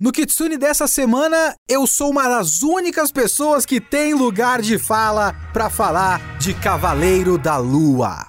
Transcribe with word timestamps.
No 0.00 0.12
Kitsune 0.12 0.56
dessa 0.56 0.86
semana, 0.86 1.56
eu 1.68 1.84
sou 1.84 2.10
uma 2.10 2.28
das 2.28 2.62
únicas 2.62 3.10
pessoas 3.10 3.66
que 3.66 3.80
tem 3.80 4.14
lugar 4.14 4.62
de 4.62 4.78
fala 4.78 5.34
para 5.52 5.68
falar 5.68 6.38
de 6.38 6.54
Cavaleiro 6.54 7.36
da 7.36 7.56
Lua. 7.56 8.27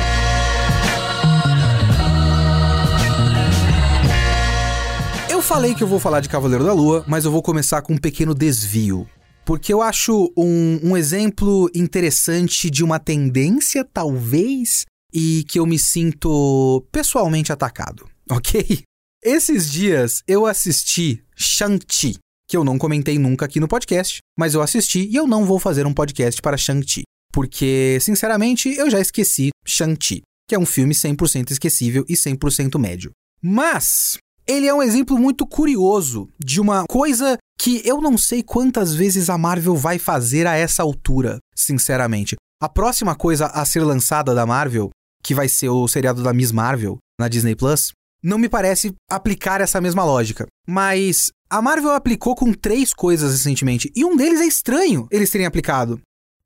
Eu 5.29 5.41
falei 5.41 5.73
que 5.73 5.83
eu 5.83 5.87
vou 5.87 5.99
falar 5.99 6.19
de 6.19 6.29
Cavaleiro 6.29 6.63
da 6.63 6.73
Lua, 6.73 7.03
mas 7.07 7.25
eu 7.25 7.31
vou 7.31 7.41
começar 7.41 7.81
com 7.81 7.93
um 7.93 7.97
pequeno 7.97 8.35
desvio 8.35 9.07
porque 9.45 9.73
eu 9.73 9.81
acho 9.81 10.31
um, 10.37 10.79
um 10.83 10.97
exemplo 10.97 11.69
interessante 11.75 12.69
de 12.69 12.83
uma 12.83 12.99
tendência, 12.99 13.83
talvez, 13.83 14.85
e 15.13 15.43
que 15.47 15.59
eu 15.59 15.65
me 15.65 15.77
sinto 15.77 16.85
pessoalmente 16.91 17.51
atacado, 17.51 18.07
ok? 18.29 18.83
Esses 19.23 19.71
dias 19.71 20.21
eu 20.27 20.45
assisti 20.45 21.23
Shang-Chi, 21.35 22.17
que 22.47 22.57
eu 22.57 22.63
não 22.63 22.77
comentei 22.77 23.17
nunca 23.17 23.45
aqui 23.45 23.59
no 23.59 23.67
podcast, 23.67 24.19
mas 24.37 24.53
eu 24.53 24.61
assisti 24.61 25.07
e 25.07 25.15
eu 25.15 25.25
não 25.27 25.45
vou 25.45 25.59
fazer 25.59 25.85
um 25.85 25.93
podcast 25.93 26.41
para 26.41 26.57
Shang-Chi, 26.57 27.03
porque, 27.31 27.97
sinceramente, 28.01 28.69
eu 28.69 28.89
já 28.89 28.99
esqueci 28.99 29.49
Shang-Chi, 29.65 30.21
que 30.47 30.55
é 30.55 30.59
um 30.59 30.65
filme 30.65 30.93
100% 30.93 31.51
esquecível 31.51 32.05
e 32.07 32.13
100% 32.13 32.77
médio. 32.77 33.11
Mas 33.41 34.17
ele 34.47 34.67
é 34.67 34.73
um 34.73 34.83
exemplo 34.83 35.17
muito 35.17 35.45
curioso 35.45 36.29
de 36.39 36.59
uma 36.59 36.85
coisa 36.87 37.37
que 37.57 37.81
eu 37.85 38.01
não 38.01 38.17
sei 38.17 38.43
quantas 38.43 38.93
vezes 38.93 39.29
a 39.29 39.37
Marvel 39.37 39.75
vai 39.75 39.97
fazer 39.97 40.45
a 40.47 40.55
essa 40.55 40.83
altura, 40.83 41.37
sinceramente. 41.55 42.35
A 42.61 42.67
próxima 42.67 43.15
coisa 43.15 43.47
a 43.47 43.63
ser 43.65 43.81
lançada 43.81 44.33
da 44.33 44.45
Marvel, 44.45 44.89
que 45.23 45.33
vai 45.33 45.47
ser 45.47 45.69
o 45.69 45.87
seriado 45.87 46.21
da 46.21 46.33
Miss 46.33 46.51
Marvel 46.51 46.97
na 47.19 47.27
Disney 47.27 47.55
Plus, 47.55 47.91
não 48.23 48.37
me 48.37 48.49
parece 48.49 48.93
aplicar 49.09 49.61
essa 49.61 49.81
mesma 49.81 50.03
lógica. 50.03 50.45
Mas 50.67 51.31
a 51.49 51.61
Marvel 51.61 51.91
aplicou 51.91 52.35
com 52.35 52.53
três 52.53 52.93
coisas 52.93 53.31
recentemente, 53.31 53.91
e 53.95 54.03
um 54.03 54.15
deles 54.15 54.41
é 54.41 54.45
estranho 54.45 55.07
eles 55.11 55.29
terem 55.29 55.45
aplicado. 55.47 55.99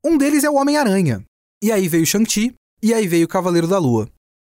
Um 0.04 0.18
deles 0.18 0.44
é 0.44 0.50
o 0.50 0.54
Homem-Aranha. 0.54 1.24
E 1.62 1.72
aí 1.72 1.88
veio 1.88 2.06
Shang-Chi, 2.06 2.54
e 2.82 2.94
aí 2.94 3.08
veio 3.08 3.26
o 3.26 3.28
Cavaleiro 3.28 3.66
da 3.66 3.78
Lua. 3.78 4.08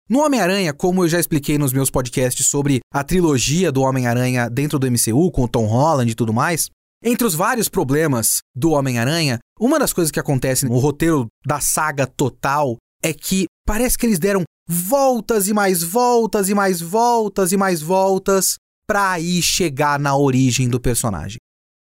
No 0.07 0.23
Homem-Aranha, 0.23 0.71
como 0.71 1.03
eu 1.03 1.09
já 1.09 1.19
expliquei 1.19 1.57
nos 1.57 1.73
meus 1.73 1.89
podcasts 1.89 2.45
sobre 2.45 2.79
a 2.93 3.03
trilogia 3.03 3.71
do 3.71 3.81
Homem-Aranha 3.81 4.47
dentro 4.47 4.77
do 4.77 4.85
MCU, 4.85 5.31
com 5.31 5.45
o 5.45 5.47
Tom 5.47 5.65
Holland 5.65 6.11
e 6.11 6.13
tudo 6.13 6.31
mais, 6.31 6.69
entre 7.03 7.25
os 7.25 7.33
vários 7.33 7.67
problemas 7.67 8.37
do 8.55 8.69
Homem-Aranha, 8.69 9.39
uma 9.59 9.79
das 9.79 9.91
coisas 9.91 10.11
que 10.11 10.19
acontece 10.19 10.67
no 10.67 10.77
roteiro 10.77 11.25
da 11.43 11.59
saga 11.59 12.05
total 12.05 12.77
é 13.03 13.11
que 13.13 13.45
parece 13.65 13.97
que 13.97 14.05
eles 14.05 14.19
deram 14.19 14.43
voltas 14.69 15.47
e 15.47 15.55
mais 15.55 15.81
voltas 15.81 16.49
e 16.49 16.53
mais 16.53 16.79
voltas 16.81 17.51
e 17.51 17.57
mais 17.57 17.81
voltas 17.81 18.57
para 18.87 19.09
aí 19.09 19.41
chegar 19.41 19.99
na 19.99 20.15
origem 20.15 20.69
do 20.69 20.79
personagem. 20.79 21.37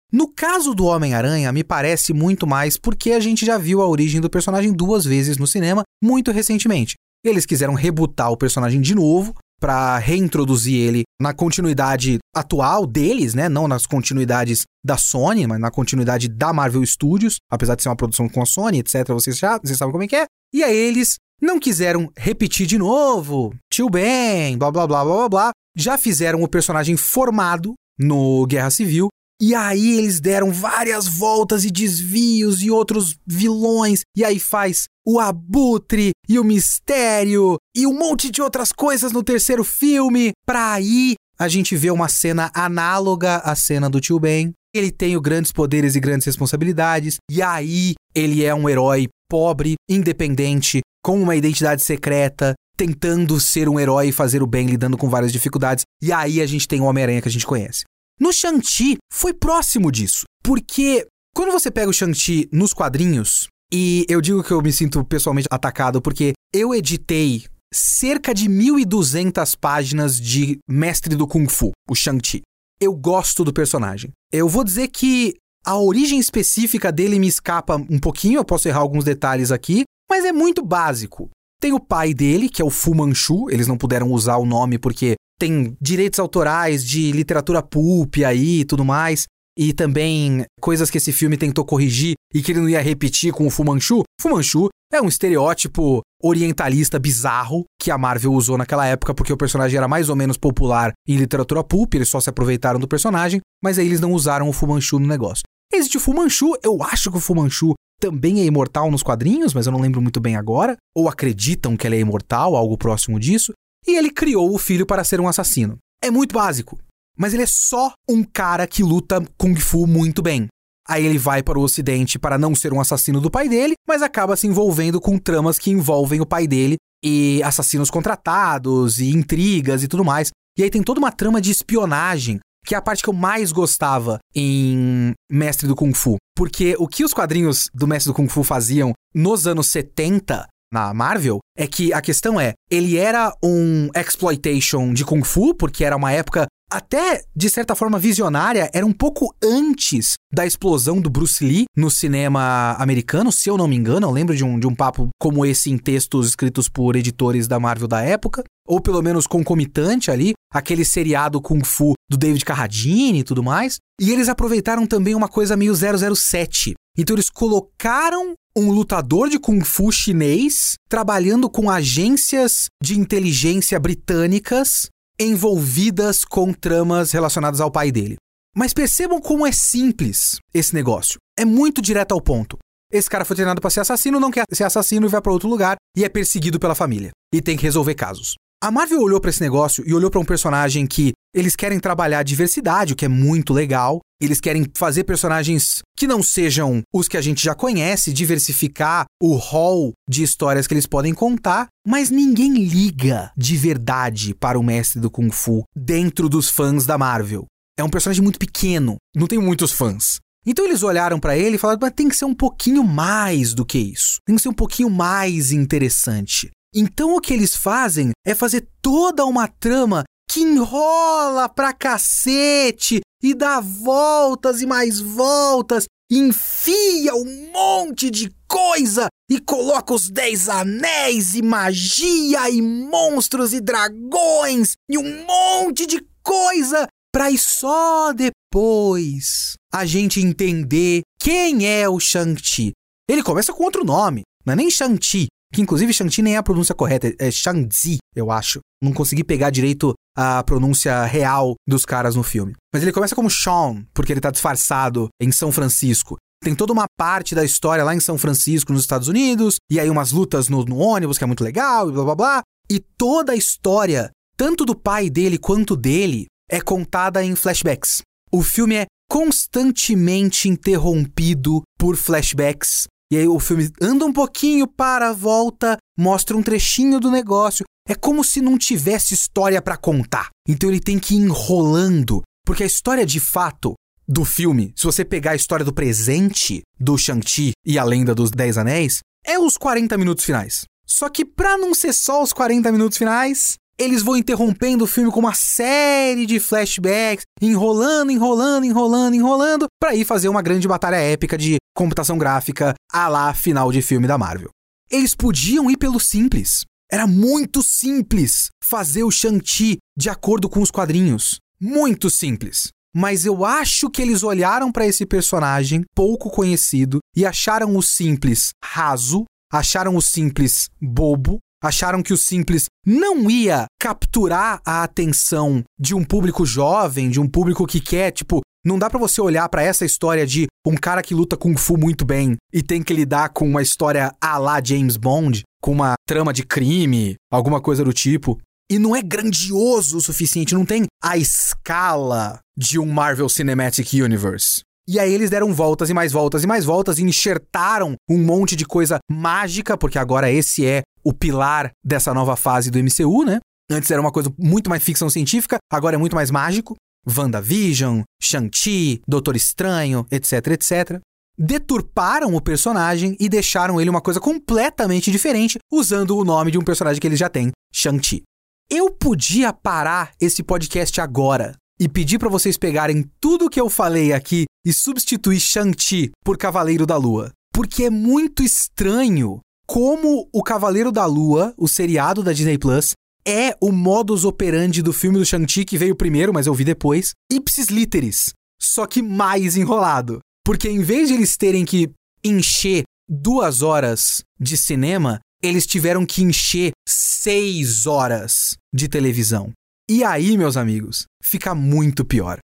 No 0.10 0.30
caso 0.30 0.74
do 0.74 0.86
Homem-Aranha, 0.86 1.52
me 1.52 1.62
parece 1.64 2.14
muito 2.14 2.48
mais 2.48 2.78
porque 2.78 3.12
a 3.12 3.20
gente 3.20 3.46
já 3.46 3.58
viu 3.58 3.82
a 3.82 3.88
origem 3.88 4.22
do 4.22 4.30
personagem 4.30 4.72
duas 4.72 5.04
vezes 5.04 5.38
no 5.38 5.46
cinema, 5.46 5.84
muito 6.02 6.32
recentemente. 6.32 6.96
Eles 7.24 7.46
quiseram 7.46 7.74
rebutar 7.74 8.32
o 8.32 8.38
personagem 8.38 8.82
de 8.82 8.94
novo 8.94 9.34
para 9.60 9.98
reintroduzir 9.98 10.78
ele 10.78 11.04
na 11.22 11.34
continuidade 11.34 12.18
atual 12.36 12.86
deles, 12.86 13.34
né? 13.34 13.48
Não 13.48 13.66
nas 13.66 13.86
continuidades 13.86 14.64
da 14.86 14.98
Sony, 14.98 15.48
mas 15.48 15.58
na 15.58 15.72
continuidade 15.72 16.28
da 16.28 16.52
Marvel 16.52 16.86
Studios, 16.86 17.38
apesar 17.50 17.76
de 17.76 17.84
ser 17.84 17.88
uma 17.88 17.96
produção 17.96 18.28
com 18.28 18.42
a 18.42 18.46
Sony, 18.46 18.80
etc. 18.80 19.08
Vocês 19.08 19.38
já 19.38 19.58
vocês 19.58 19.78
sabem 19.78 19.94
como 19.94 20.04
é 20.04 20.08
que 20.08 20.18
é. 20.18 20.26
E 20.54 20.64
aí 20.64 20.76
eles 20.76 21.16
não 21.42 21.60
quiseram 21.60 22.12
repetir 22.18 22.68
de 22.68 22.78
novo, 22.78 23.56
tio 23.72 23.90
Ben, 23.90 24.58
blá 24.58 24.70
blá 24.70 24.86
blá 24.86 25.06
blá 25.06 25.16
blá 25.16 25.30
blá. 25.30 25.52
Já 25.78 25.98
fizeram 25.98 26.44
o 26.44 26.48
personagem 26.48 26.98
formado 26.98 27.74
no 27.98 28.46
Guerra 28.46 28.70
Civil 28.70 29.08
e 29.46 29.54
aí 29.54 29.98
eles 29.98 30.22
deram 30.22 30.54
várias 30.54 31.06
voltas 31.06 31.66
e 31.66 31.70
desvios 31.70 32.62
e 32.62 32.72
outros 32.72 33.18
vilões. 33.28 34.00
E 34.16 34.24
aí 34.24 34.40
faz 34.40 34.86
o 35.06 35.20
abutre 35.20 36.12
e 36.30 36.40
o 36.40 36.46
mistério 36.46 37.58
e 37.76 37.86
um 37.86 37.92
monte 37.92 38.32
de 38.32 38.42
outras 38.42 38.72
coisas 38.72 39.12
no 39.12 39.22
terceiro 39.22 39.66
filme. 39.66 40.32
Pra 40.48 40.72
aí 40.72 41.16
a 41.38 41.50
gente 41.50 41.76
vê 41.76 41.92
uma 41.92 42.08
cena 42.08 42.50
análoga 42.54 43.36
à 43.40 43.54
cena 43.54 43.90
do 43.90 44.00
tio 44.00 44.18
Ben. 44.18 44.54
Ele 44.74 44.90
tem 44.90 45.22
grandes 45.22 45.52
poderes 45.52 45.96
e 45.96 46.00
grandes 46.00 46.26
responsabilidades. 46.26 47.18
E 47.30 47.42
aí 47.42 47.96
ele 48.16 48.46
é 48.46 48.56
um 48.56 48.70
herói 48.70 49.10
pobre, 49.30 49.74
independente, 49.90 50.80
com 51.04 51.22
uma 51.22 51.36
identidade 51.36 51.84
secreta, 51.84 52.54
tentando 52.78 53.38
ser 53.42 53.68
um 53.68 53.78
herói 53.78 54.08
e 54.08 54.14
fazer 54.14 54.42
o 54.42 54.48
bem, 54.48 54.68
lidando 54.68 54.98
com 54.98 55.10
várias 55.10 55.34
dificuldades. 55.34 55.84
E 56.02 56.14
aí 56.14 56.40
a 56.40 56.46
gente 56.46 56.66
tem 56.66 56.80
o 56.80 56.86
Homem-Aranha 56.86 57.22
que 57.22 57.28
a 57.28 57.32
gente 57.32 57.46
conhece. 57.46 57.84
No 58.20 58.32
Shang-Chi 58.32 58.98
foi 59.12 59.34
próximo 59.34 59.92
disso, 59.92 60.24
porque 60.44 61.08
quando 61.36 61.52
você 61.52 61.72
pega 61.72 61.90
o 61.90 61.94
Shang-Chi 61.94 62.48
nos 62.52 62.74
quadrinhos, 62.74 63.48
e 63.74 64.06
eu 64.08 64.22
digo 64.22 64.44
que 64.44 64.52
eu 64.52 64.62
me 64.62 64.72
sinto 64.72 65.04
pessoalmente 65.04 65.48
atacado 65.50 66.00
porque 66.00 66.34
eu 66.54 66.76
editei 66.76 67.46
cerca 67.74 68.34
de 68.34 68.48
1.200 68.48 69.58
páginas 69.60 70.20
de 70.20 70.60
Mestre 70.70 71.16
do 71.16 71.28
Kung 71.28 71.48
Fu, 71.48 71.72
o 71.90 71.96
Shang-Chi. 71.96 72.42
Eu 72.80 72.96
gosto 72.96 73.44
do 73.44 73.52
personagem. 73.52 74.12
Eu 74.32 74.48
vou 74.48 74.64
dizer 74.64 74.90
que 74.90 75.34
a 75.66 75.76
origem 75.78 76.20
específica 76.20 76.92
dele 76.92 77.18
me 77.18 77.28
escapa 77.28 77.78
um 77.78 78.00
pouquinho, 78.00 78.38
eu 78.38 78.46
posso 78.46 78.68
errar 78.68 78.82
alguns 78.82 79.04
detalhes 79.04 79.52
aqui, 79.52 79.86
mas 80.08 80.24
é 80.24 80.32
muito 80.32 80.64
básico. 80.64 81.32
Tem 81.60 81.74
o 81.74 81.80
pai 81.80 82.14
dele, 82.14 82.50
que 82.50 82.62
é 82.62 82.66
o 82.66 82.70
Fu 82.70 82.94
Manchu, 82.94 83.50
eles 83.50 83.68
não 83.68 83.78
puderam 83.78 84.12
usar 84.12 84.38
o 84.38 84.46
nome 84.46 84.78
porque 84.78 85.16
tem 85.40 85.76
direitos 85.82 86.20
autorais 86.20 86.86
de 86.86 87.12
literatura 87.12 87.62
pulp 87.62 88.16
aí 88.26 88.62
e 88.62 88.66
tudo 88.66 88.86
mais. 88.86 89.26
E 89.58 89.72
também 89.72 90.46
coisas 90.60 90.90
que 90.90 90.98
esse 90.98 91.12
filme 91.12 91.38
tentou 91.38 91.64
corrigir 91.64 92.16
e 92.34 92.42
que 92.42 92.52
ele 92.52 92.62
não 92.62 92.70
ia 92.70 92.82
repetir 92.82 93.32
com 93.32 93.46
o 93.46 93.50
Fu 93.52 93.64
Manchu. 93.64 94.04
Fu 94.20 94.30
Manchu 94.30 94.70
é 94.92 95.02
um 95.02 95.08
estereótipo 95.08 96.02
orientalista 96.22 96.98
bizarro 96.98 97.66
que 97.80 97.92
a 97.92 97.98
Marvel 97.98 98.34
usou 98.34 98.58
naquela 98.58 98.88
época 98.88 99.14
porque 99.14 99.34
o 99.34 99.38
personagem 99.38 99.78
era 99.78 99.88
mais 99.88 100.10
ou 100.10 100.16
menos 100.16 100.38
popular 100.38 100.92
em 101.08 101.18
literatura 101.18 101.64
pulp, 101.64 101.94
eles 101.94 102.10
só 102.10 102.20
se 102.20 102.30
aproveitaram 102.30 102.80
do 102.80 102.88
personagem, 102.88 103.42
mas 103.64 103.78
aí 103.78 103.86
eles 103.86 104.00
não 104.00 104.12
usaram 104.12 104.50
o 104.50 104.54
Fu 104.54 104.66
Manchu 104.66 105.00
no 105.00 105.08
negócio. 105.08 105.44
Existe 105.72 105.98
o 105.98 106.00
Fu 106.00 106.14
Manchu, 106.14 106.54
eu 106.64 106.82
acho 106.82 107.12
que 107.12 107.18
o 107.18 107.22
Fu 107.22 107.36
Manchu 107.36 107.74
também 108.00 108.42
é 108.42 108.46
imortal 108.46 108.90
nos 108.92 109.04
quadrinhos, 109.04 109.54
mas 109.54 109.66
eu 109.66 109.72
não 109.72 109.80
lembro 109.80 110.02
muito 110.02 110.20
bem 110.20 110.36
agora. 110.36 110.76
Ou 110.96 111.08
acreditam 111.08 111.78
que 111.78 111.88
ele 111.88 111.96
é 111.96 112.00
imortal, 112.00 112.56
algo 112.56 112.78
próximo 112.78 113.20
disso 113.20 113.54
e 113.88 113.96
ele 113.96 114.10
criou 114.10 114.54
o 114.54 114.58
filho 114.58 114.86
para 114.86 115.04
ser 115.04 115.20
um 115.20 115.28
assassino. 115.28 115.78
É 116.04 116.12
muito 116.12 116.34
básico, 116.34 116.80
mas 117.18 117.34
ele 117.34 117.44
é 117.44 117.48
só 117.48 117.94
um 118.10 118.24
cara 118.24 118.68
que 118.68 118.84
luta 118.84 119.24
kung 119.38 119.56
fu 119.56 119.88
muito 119.88 120.22
bem. 120.22 120.48
Aí 120.88 121.06
ele 121.06 121.18
vai 121.18 121.42
para 121.42 121.58
o 121.58 121.62
ocidente 121.62 122.20
para 122.20 122.38
não 122.38 122.54
ser 122.54 122.74
um 122.74 122.82
assassino 122.82 123.22
do 123.22 123.32
pai 123.32 123.48
dele, 123.48 123.74
mas 123.88 124.02
acaba 124.02 124.36
se 124.36 124.48
envolvendo 124.48 125.00
com 125.00 125.18
tramas 125.18 125.58
que 125.58 125.72
envolvem 125.72 126.20
o 126.20 126.26
pai 126.26 126.46
dele 126.46 126.76
e 127.04 127.42
assassinos 127.44 127.90
contratados 127.90 129.00
e 129.00 129.10
intrigas 129.10 129.84
e 129.84 129.88
tudo 129.88 130.04
mais. 130.04 130.32
E 130.58 130.64
aí 130.64 130.70
tem 130.70 130.84
toda 130.84 131.00
uma 131.00 131.12
trama 131.12 131.40
de 131.40 131.52
espionagem, 131.52 132.40
que 132.66 132.76
é 132.76 132.78
a 132.78 132.82
parte 132.82 133.02
que 133.02 133.10
eu 133.10 133.14
mais 133.14 133.52
gostava 133.52 134.20
em 134.36 135.14
Mestre 135.32 135.68
do 135.68 135.76
Kung 135.76 135.94
Fu. 135.94 136.18
Porque 136.36 136.76
o 136.78 136.88
que 136.88 137.06
os 137.06 137.14
quadrinhos 137.14 137.70
do 137.74 137.88
Mestre 137.88 138.12
do 138.12 138.16
Kung 138.16 138.28
Fu 138.28 138.44
faziam 138.44 138.94
nos 139.16 139.48
anos 139.48 139.68
70 139.68 140.48
na 140.74 140.94
Marvel 140.94 141.38
é 141.58 141.68
que 141.68 141.94
a 141.94 142.02
questão 142.02 142.42
é, 142.42 142.54
ele 142.70 142.98
era 142.98 143.32
um 143.44 143.90
exploitation 143.96 144.92
de 144.92 145.06
Kung 145.06 145.24
Fu, 145.24 145.54
porque 145.54 145.86
era 145.86 145.96
uma 145.96 146.12
época 146.12 146.48
até, 146.74 147.22
de 147.36 147.52
certa 147.52 147.76
forma, 147.76 148.00
visionária, 148.00 148.68
era 148.74 148.84
um 148.84 148.92
pouco 148.92 149.32
antes 149.44 150.16
da 150.34 150.44
explosão 150.44 151.00
do 151.00 151.08
Bruce 151.08 151.46
Lee 151.46 151.66
no 151.78 151.92
cinema 151.92 152.76
americano, 152.80 153.32
se 153.32 153.48
eu 153.48 153.56
não 153.56 153.68
me 153.68 153.76
engano. 153.76 154.08
Eu 154.08 154.12
lembro 154.12 154.36
de 154.36 154.44
um, 154.44 154.60
de 154.60 154.66
um 154.66 154.74
papo 154.74 155.10
como 155.22 155.46
esse 155.46 155.70
em 155.70 155.78
textos 155.78 156.30
escritos 156.30 156.68
por 156.68 156.96
editores 156.96 157.48
da 157.48 157.60
Marvel 157.60 157.88
da 157.88 158.02
época, 158.02 158.44
ou 158.68 158.82
pelo 158.82 159.04
menos 159.04 159.28
concomitante 159.28 160.10
ali, 160.10 160.34
aquele 160.52 160.84
seriado 160.84 161.40
Kung 161.40 161.64
Fu 161.64 161.94
do 162.10 162.18
David 162.18 162.44
Carradine 162.44 163.20
e 163.20 163.24
tudo 163.24 163.44
mais. 163.44 163.78
E 164.02 164.12
eles 164.12 164.28
aproveitaram 164.28 164.88
também 164.88 165.14
uma 165.14 165.28
coisa 165.28 165.56
meio 165.56 165.76
007. 165.76 166.74
Então 166.98 167.16
eles 167.16 167.30
colocaram 167.30 168.34
um 168.56 168.72
lutador 168.72 169.30
de 169.30 169.40
kung 169.40 169.64
fu 169.64 169.92
chinês 169.92 170.76
trabalhando 170.88 171.50
com 171.50 171.70
agências 171.70 172.68
de 172.82 173.00
inteligência 173.00 173.80
britânicas 173.80 174.90
envolvidas 175.20 176.24
com 176.24 176.54
tramas 176.54 177.12
relacionadas 177.12 177.60
ao 177.60 177.72
pai 177.72 177.92
dele. 177.92 178.16
Mas 178.56 178.74
percebam 178.74 179.20
como 179.20 179.48
é 179.48 179.52
simples 179.52 180.38
esse 180.54 180.76
negócio. 180.76 181.18
É 181.38 181.44
muito 181.44 181.82
direto 181.82 182.12
ao 182.12 182.22
ponto. 182.22 182.58
Esse 182.92 183.10
cara 183.10 183.26
foi 183.26 183.36
treinado 183.36 183.60
para 183.60 183.72
ser 183.72 183.80
assassino, 183.80 184.20
não 184.20 184.30
quer 184.30 184.44
ser 184.52 184.64
assassino 184.64 185.08
e 185.08 185.10
vai 185.10 185.20
para 185.20 185.32
outro 185.32 185.50
lugar 185.50 185.78
e 185.98 186.04
é 186.04 186.10
perseguido 186.10 186.60
pela 186.60 186.76
família 186.76 187.10
e 187.34 187.42
tem 187.42 187.58
que 187.58 187.64
resolver 187.64 187.96
casos. 187.96 188.36
A 188.64 188.70
Marvel 188.70 189.02
olhou 189.02 189.20
para 189.20 189.32
esse 189.32 189.42
negócio 189.42 189.84
e 189.86 189.94
olhou 189.94 190.12
para 190.12 190.20
um 190.20 190.26
personagem 190.26 190.86
que 190.86 191.12
eles 191.34 191.56
querem 191.56 191.80
trabalhar 191.80 192.20
a 192.20 192.24
diversidade, 192.24 192.94
o 192.94 192.96
que 192.96 193.06
é 193.06 193.10
muito 193.10 193.52
legal. 193.52 194.00
Eles 194.24 194.40
querem 194.40 194.66
fazer 194.74 195.04
personagens 195.04 195.82
que 195.98 196.08
não 196.08 196.24
sejam 196.24 196.82
os 196.94 197.10
que 197.10 197.18
a 197.18 197.22
gente 197.22 197.44
já 197.44 197.54
conhece, 197.54 198.14
diversificar 198.14 199.04
o 199.22 199.36
hall 199.36 199.92
de 200.08 200.24
histórias 200.24 200.66
que 200.66 200.74
eles 200.74 200.86
podem 200.86 201.14
contar, 201.14 201.68
mas 201.86 202.10
ninguém 202.10 202.54
liga 202.54 203.34
de 203.36 203.58
verdade 203.58 204.34
para 204.34 204.58
o 204.58 204.64
mestre 204.64 205.02
do 205.02 205.12
Kung 205.12 205.30
Fu 205.30 205.66
dentro 205.76 206.30
dos 206.30 206.48
fãs 206.48 206.86
da 206.86 206.98
Marvel. 206.98 207.46
É 207.78 207.84
um 207.84 207.90
personagem 207.90 208.24
muito 208.24 208.40
pequeno, 208.40 208.96
não 209.14 209.28
tem 209.28 209.40
muitos 209.40 209.74
fãs. 209.74 210.20
Então 210.46 210.64
eles 210.64 210.84
olharam 210.84 211.20
para 211.20 211.38
ele 211.38 211.58
e 211.58 211.60
falaram: 211.60 211.80
mas 211.82 211.92
tem 211.94 212.08
que 212.08 212.16
ser 212.16 212.24
um 212.24 212.34
pouquinho 212.34 212.82
mais 212.82 213.54
do 213.54 213.66
que 213.66 213.78
isso. 213.78 214.20
Tem 214.26 214.38
que 214.38 214.42
ser 214.42 214.50
um 214.50 214.54
pouquinho 214.54 214.90
mais 214.90 215.52
interessante. 215.52 216.50
Então 216.74 217.14
o 217.14 217.20
que 217.20 217.34
eles 217.34 217.58
fazem 217.58 218.12
é 218.26 218.34
fazer 218.34 218.70
toda 218.82 219.26
uma 219.26 219.50
trama 219.50 220.06
que 220.34 220.42
enrola 220.42 221.48
pra 221.48 221.72
cacete 221.72 223.02
e 223.22 223.36
dá 223.36 223.60
voltas 223.60 224.64
e 224.64 224.66
mais 224.66 225.00
voltas, 225.00 225.86
enfia 226.12 227.14
um 227.14 227.52
monte 227.54 228.10
de 228.10 228.32
coisa 228.48 229.10
e 229.30 229.40
coloca 229.40 229.94
os 229.94 230.10
dez 230.10 230.50
anéis 230.50 231.36
e 231.36 231.44
magia 231.44 232.50
e 232.50 232.64
monstros 232.64 233.54
e 233.54 233.62
dragões 233.62 234.74
e 234.90 234.98
um 234.98 235.24
monte 235.24 235.86
de 235.86 236.04
coisa 236.24 236.88
pra 237.12 237.30
ir 237.30 237.38
só 237.38 238.12
depois 238.12 239.54
a 239.72 239.86
gente 239.86 240.20
entender 240.20 241.04
quem 241.20 241.68
é 241.68 241.88
o 241.88 242.00
Shang-Chi. 242.00 242.72
Ele 243.08 243.22
começa 243.22 243.54
com 243.54 243.66
outro 243.66 243.86
nome, 243.86 244.24
não 244.44 244.54
é 244.54 244.56
nem 244.56 244.72
Shang-Chi, 244.72 245.28
que 245.54 245.62
inclusive 245.62 245.94
Shanti 245.94 246.22
nem 246.24 246.34
é 246.34 246.38
a 246.38 246.44
pronúncia 246.44 246.74
correta, 246.74 247.14
é 247.20 247.30
Shang-Zi, 247.30 247.98
eu 248.16 248.32
acho. 248.32 248.60
Não 248.82 248.92
consegui 248.92 249.24
pegar 249.24 249.52
direito 249.52 249.94
a 250.18 250.44
pronúncia 250.44 251.06
real 251.06 251.54
dos 251.68 251.86
caras 251.86 252.16
no 252.16 252.24
filme. 252.24 252.56
Mas 252.74 252.82
ele 252.82 252.92
começa 252.92 253.16
como 253.16 253.30
Sean, 253.30 253.86
porque 253.94 254.12
ele 254.12 254.20
tá 254.20 254.32
disfarçado 254.32 255.10
em 255.22 255.32
São 255.32 255.52
Francisco. 255.52 256.18
Tem 256.44 256.56
toda 256.56 256.74
uma 256.74 256.86
parte 256.98 257.36
da 257.36 257.46
história 257.46 257.84
lá 257.84 257.96
em 257.96 258.00
São 258.00 258.18
Francisco, 258.18 258.74
nos 258.74 258.82
Estados 258.82 259.08
Unidos, 259.08 259.58
e 259.72 259.80
aí 259.80 259.90
umas 259.90 260.12
lutas 260.12 260.50
no, 260.50 260.66
no 260.66 260.78
ônibus, 260.78 261.18
que 261.18 261.24
é 261.24 261.28
muito 261.28 261.44
legal, 261.44 261.88
e 261.88 261.94
blá 261.94 262.04
blá 262.04 262.16
blá. 262.16 262.42
E 262.70 262.80
toda 262.98 263.32
a 263.32 263.36
história, 263.36 264.10
tanto 264.36 264.66
do 264.66 264.76
pai 264.76 265.10
dele 265.10 265.38
quanto 265.38 265.76
dele, 265.76 266.26
é 266.50 266.60
contada 266.60 267.24
em 267.24 267.36
flashbacks. 267.36 268.02
O 268.32 268.42
filme 268.42 268.76
é 268.76 268.86
constantemente 269.10 270.50
interrompido 270.50 271.62
por 271.78 271.96
flashbacks 271.96 272.88
e 273.14 273.18
aí 273.18 273.28
o 273.28 273.40
filme 273.40 273.70
anda 273.80 274.06
um 274.06 274.12
pouquinho, 274.12 274.68
para, 274.68 275.14
volta, 275.14 275.78
mostra 275.98 276.36
um 276.36 276.42
trechinho 276.42 277.00
do 277.00 277.12
negócio. 277.12 277.64
É 277.88 277.94
como 277.94 278.24
se 278.24 278.42
não 278.42 278.58
tivesse 278.58 279.14
história 279.14 279.62
para 279.62 279.78
contar. 279.78 280.30
Então 280.48 280.70
ele 280.70 280.80
tem 280.80 280.98
que 280.98 281.14
ir 281.14 281.20
enrolando, 281.20 282.24
porque 282.44 282.64
a 282.64 282.66
história 282.66 283.06
de 283.06 283.20
fato 283.20 283.76
do 284.08 284.26
filme, 284.26 284.74
se 284.76 284.84
você 284.84 285.06
pegar 285.06 285.32
a 285.32 285.36
história 285.36 285.64
do 285.64 285.72
presente 285.72 286.62
do 286.80 286.98
Shang-Chi 286.98 287.52
e 287.64 287.78
a 287.78 287.84
lenda 287.84 288.16
dos 288.16 288.32
Dez 288.32 288.58
Anéis, 288.58 289.00
é 289.24 289.38
os 289.38 289.58
40 289.58 289.96
minutos 289.96 290.26
finais. 290.26 290.64
Só 290.84 291.08
que 291.08 291.24
pra 291.24 291.56
não 291.56 291.76
ser 291.76 291.94
só 291.94 292.24
os 292.24 292.34
40 292.34 292.72
minutos 292.72 292.98
finais, 292.98 293.58
eles 293.84 294.02
vão 294.02 294.16
interrompendo 294.16 294.86
o 294.86 294.88
filme 294.88 295.12
com 295.12 295.20
uma 295.20 295.34
série 295.34 296.26
de 296.26 296.40
flashbacks, 296.40 297.26
enrolando, 297.42 298.12
enrolando, 298.12 298.66
enrolando, 298.66 299.16
enrolando, 299.16 299.66
para 299.80 299.96
ir 299.96 300.06
fazer 300.06 300.30
uma 300.30 300.42
grande 300.42 300.68
batalha 300.68 300.96
épica 300.96 301.38
de 301.38 301.58
computação 301.76 302.18
gráfica 302.18 302.74
a 302.92 303.08
lá 303.08 303.34
final 303.34 303.72
de 303.72 303.82
filme 303.82 304.08
da 304.08 304.18
Marvel. 304.18 304.50
Eles 304.90 305.14
podiam 305.14 305.70
ir 305.70 305.78
pelo 305.78 306.00
simples. 306.00 306.64
Era 306.92 307.08
muito 307.08 307.64
simples 307.64 308.50
fazer 308.64 309.04
o 309.04 309.12
Shang-Chi 309.12 309.78
de 309.98 310.10
acordo 310.10 310.48
com 310.48 310.62
os 310.62 310.70
quadrinhos. 310.70 311.40
Muito 311.60 312.10
simples. 312.10 312.70
Mas 312.96 313.26
eu 313.26 313.44
acho 313.44 313.90
que 313.90 314.02
eles 314.02 314.22
olharam 314.22 314.72
para 314.72 314.86
esse 314.86 315.06
personagem 315.06 315.84
pouco 315.96 316.30
conhecido 316.30 317.00
e 317.16 317.26
acharam 317.26 317.76
o 317.76 317.82
simples 317.82 318.52
raso, 318.64 319.26
acharam 319.52 319.96
o 319.96 320.02
simples 320.02 320.70
bobo, 320.80 321.40
acharam 321.64 322.04
que 322.04 322.12
o 322.12 322.18
simples 322.18 322.66
não 322.86 323.30
ia 323.30 323.66
capturar 323.80 324.62
a 324.66 324.84
atenção 324.84 325.64
de 325.80 325.96
um 325.96 326.04
público 326.04 326.46
jovem, 326.46 327.10
de 327.10 327.20
um 327.20 327.28
público 327.28 327.66
que 327.66 327.80
quer, 327.80 328.12
tipo, 328.12 328.42
não 328.66 328.78
dá 328.78 328.90
para 328.90 329.00
você 329.00 329.22
olhar 329.22 329.48
para 329.50 329.64
essa 329.64 329.86
história 329.86 330.26
de 330.26 330.48
um 330.66 330.76
cara 330.76 331.02
que 331.02 331.16
luta 331.16 331.38
kung 331.38 331.56
fu 331.58 331.78
muito 331.78 332.06
bem 332.06 332.36
e 332.54 332.62
tem 332.62 332.84
que 332.84 332.94
lidar 332.94 333.30
com 333.30 333.48
uma 333.48 333.62
história 333.62 334.14
a 334.22 334.38
lá 334.38 334.62
James 334.64 334.98
Bond, 334.98 335.44
com 335.62 335.72
uma 335.72 335.94
trama 336.08 336.34
de 336.34 336.44
crime, 336.44 337.16
alguma 337.32 337.62
coisa 337.62 337.84
do 337.84 337.94
tipo. 337.94 338.40
E 338.72 338.80
não 338.80 338.96
é 338.96 339.02
grandioso 339.02 339.98
o 339.98 340.02
suficiente, 340.02 340.54
não 340.54 340.66
tem 340.66 340.86
a 341.04 341.18
escala 341.18 342.40
de 342.58 342.80
um 342.80 342.86
Marvel 342.86 343.28
Cinematic 343.28 343.94
Universe. 343.94 344.62
E 344.88 345.00
aí 345.00 345.14
eles 345.14 345.30
deram 345.30 345.54
voltas 345.54 345.90
e 345.90 345.94
mais 345.94 346.12
voltas 346.12 346.44
e 346.44 346.48
mais 346.48 346.66
voltas 346.66 346.98
e 346.98 347.04
enxertaram 347.04 347.96
um 348.10 348.18
monte 348.18 348.56
de 348.56 348.66
coisa 348.66 349.00
mágica, 349.10 349.78
porque 349.78 349.98
agora 349.98 350.30
esse 350.30 350.66
é 350.66 350.82
o 351.04 351.14
pilar 351.14 351.72
dessa 351.84 352.14
nova 352.14 352.36
fase 352.36 352.72
do 352.72 352.80
MCU, 352.80 353.24
né? 353.24 353.40
Antes 353.70 353.90
era 353.92 354.02
uma 354.02 354.12
coisa 354.12 354.34
muito 354.38 354.70
mais 354.70 354.84
ficção 354.84 355.10
científica, 355.10 355.58
agora 355.72 355.96
é 355.96 356.00
muito 356.00 356.16
mais 356.16 356.30
mágico. 356.30 356.76
WandaVision, 357.06 358.02
Shang-Chi, 358.22 359.02
Doutor 359.08 359.36
Estranho, 359.36 360.06
etc, 360.10 360.48
etc. 360.48 361.02
Deturparam 361.38 362.34
o 362.36 362.42
personagem 362.42 363.18
e 363.20 363.28
deixaram 363.28 363.82
ele 363.82 363.90
uma 363.90 364.02
coisa 364.02 364.20
completamente 364.20 365.12
diferente, 365.12 365.58
usando 365.72 366.18
o 366.18 366.24
nome 366.24 366.52
de 366.52 366.58
um 366.58 366.64
personagem 366.64 367.02
que 367.02 367.08
ele 367.08 367.16
já 367.16 367.30
tem, 367.30 367.52
Shang-Chi. 367.74 368.24
Eu 368.70 368.90
podia 368.92 369.52
parar 369.52 370.14
esse 370.22 370.42
podcast 370.42 371.02
agora 371.02 371.56
e 371.80 371.90
pedir 371.90 372.20
para 372.20 372.30
vocês 372.30 372.58
pegarem 372.58 373.10
tudo 373.20 373.50
que 373.50 373.60
eu 373.60 373.70
falei 373.70 374.14
aqui 374.14 374.46
e 374.66 374.72
substituir 374.72 375.40
Shang-Chi 375.40 376.12
por 376.24 376.38
Cavaleiro 376.38 376.86
da 376.86 376.96
Lua. 376.96 377.32
Porque 377.54 377.84
é 377.84 377.90
muito 377.90 378.42
estranho 378.42 379.40
como 379.66 380.28
o 380.34 380.44
Cavaleiro 380.44 380.92
da 380.92 381.06
Lua, 381.06 381.54
o 381.58 381.68
seriado 381.68 382.24
da 382.24 382.34
Disney 382.34 382.58
Plus, 382.58 382.94
é 383.26 383.56
o 383.62 383.72
modus 383.72 384.26
operandi 384.26 384.82
do 384.82 384.92
filme 384.92 385.18
do 385.18 385.26
Shang-Chi 385.26 385.64
que 385.66 385.78
veio 385.78 385.96
primeiro, 385.96 386.34
mas 386.34 386.48
eu 386.48 386.54
vi 386.54 386.64
depois, 386.64 387.12
ipsis 387.32 387.68
literis, 387.68 388.34
só 388.62 388.86
que 388.86 389.02
mais 389.02 389.56
enrolado. 389.56 390.20
Porque 390.46 390.70
em 390.70 390.82
vez 390.82 391.08
de 391.08 391.16
eles 391.16 391.38
terem 391.38 391.64
que 391.64 391.90
encher 392.24 392.84
duas 393.10 393.62
horas 393.62 394.24
de 394.40 394.58
cinema, 394.58 395.20
eles 395.42 395.66
tiveram 395.66 396.06
que 396.06 396.22
encher 396.22 396.72
seis 396.88 397.86
horas 397.86 398.58
de 398.74 398.88
televisão. 398.88 399.52
E 399.90 400.04
aí, 400.04 400.38
meus 400.38 400.58
amigos, 400.58 401.06
fica 401.22 401.54
muito 401.54 402.06
pior. 402.06 402.40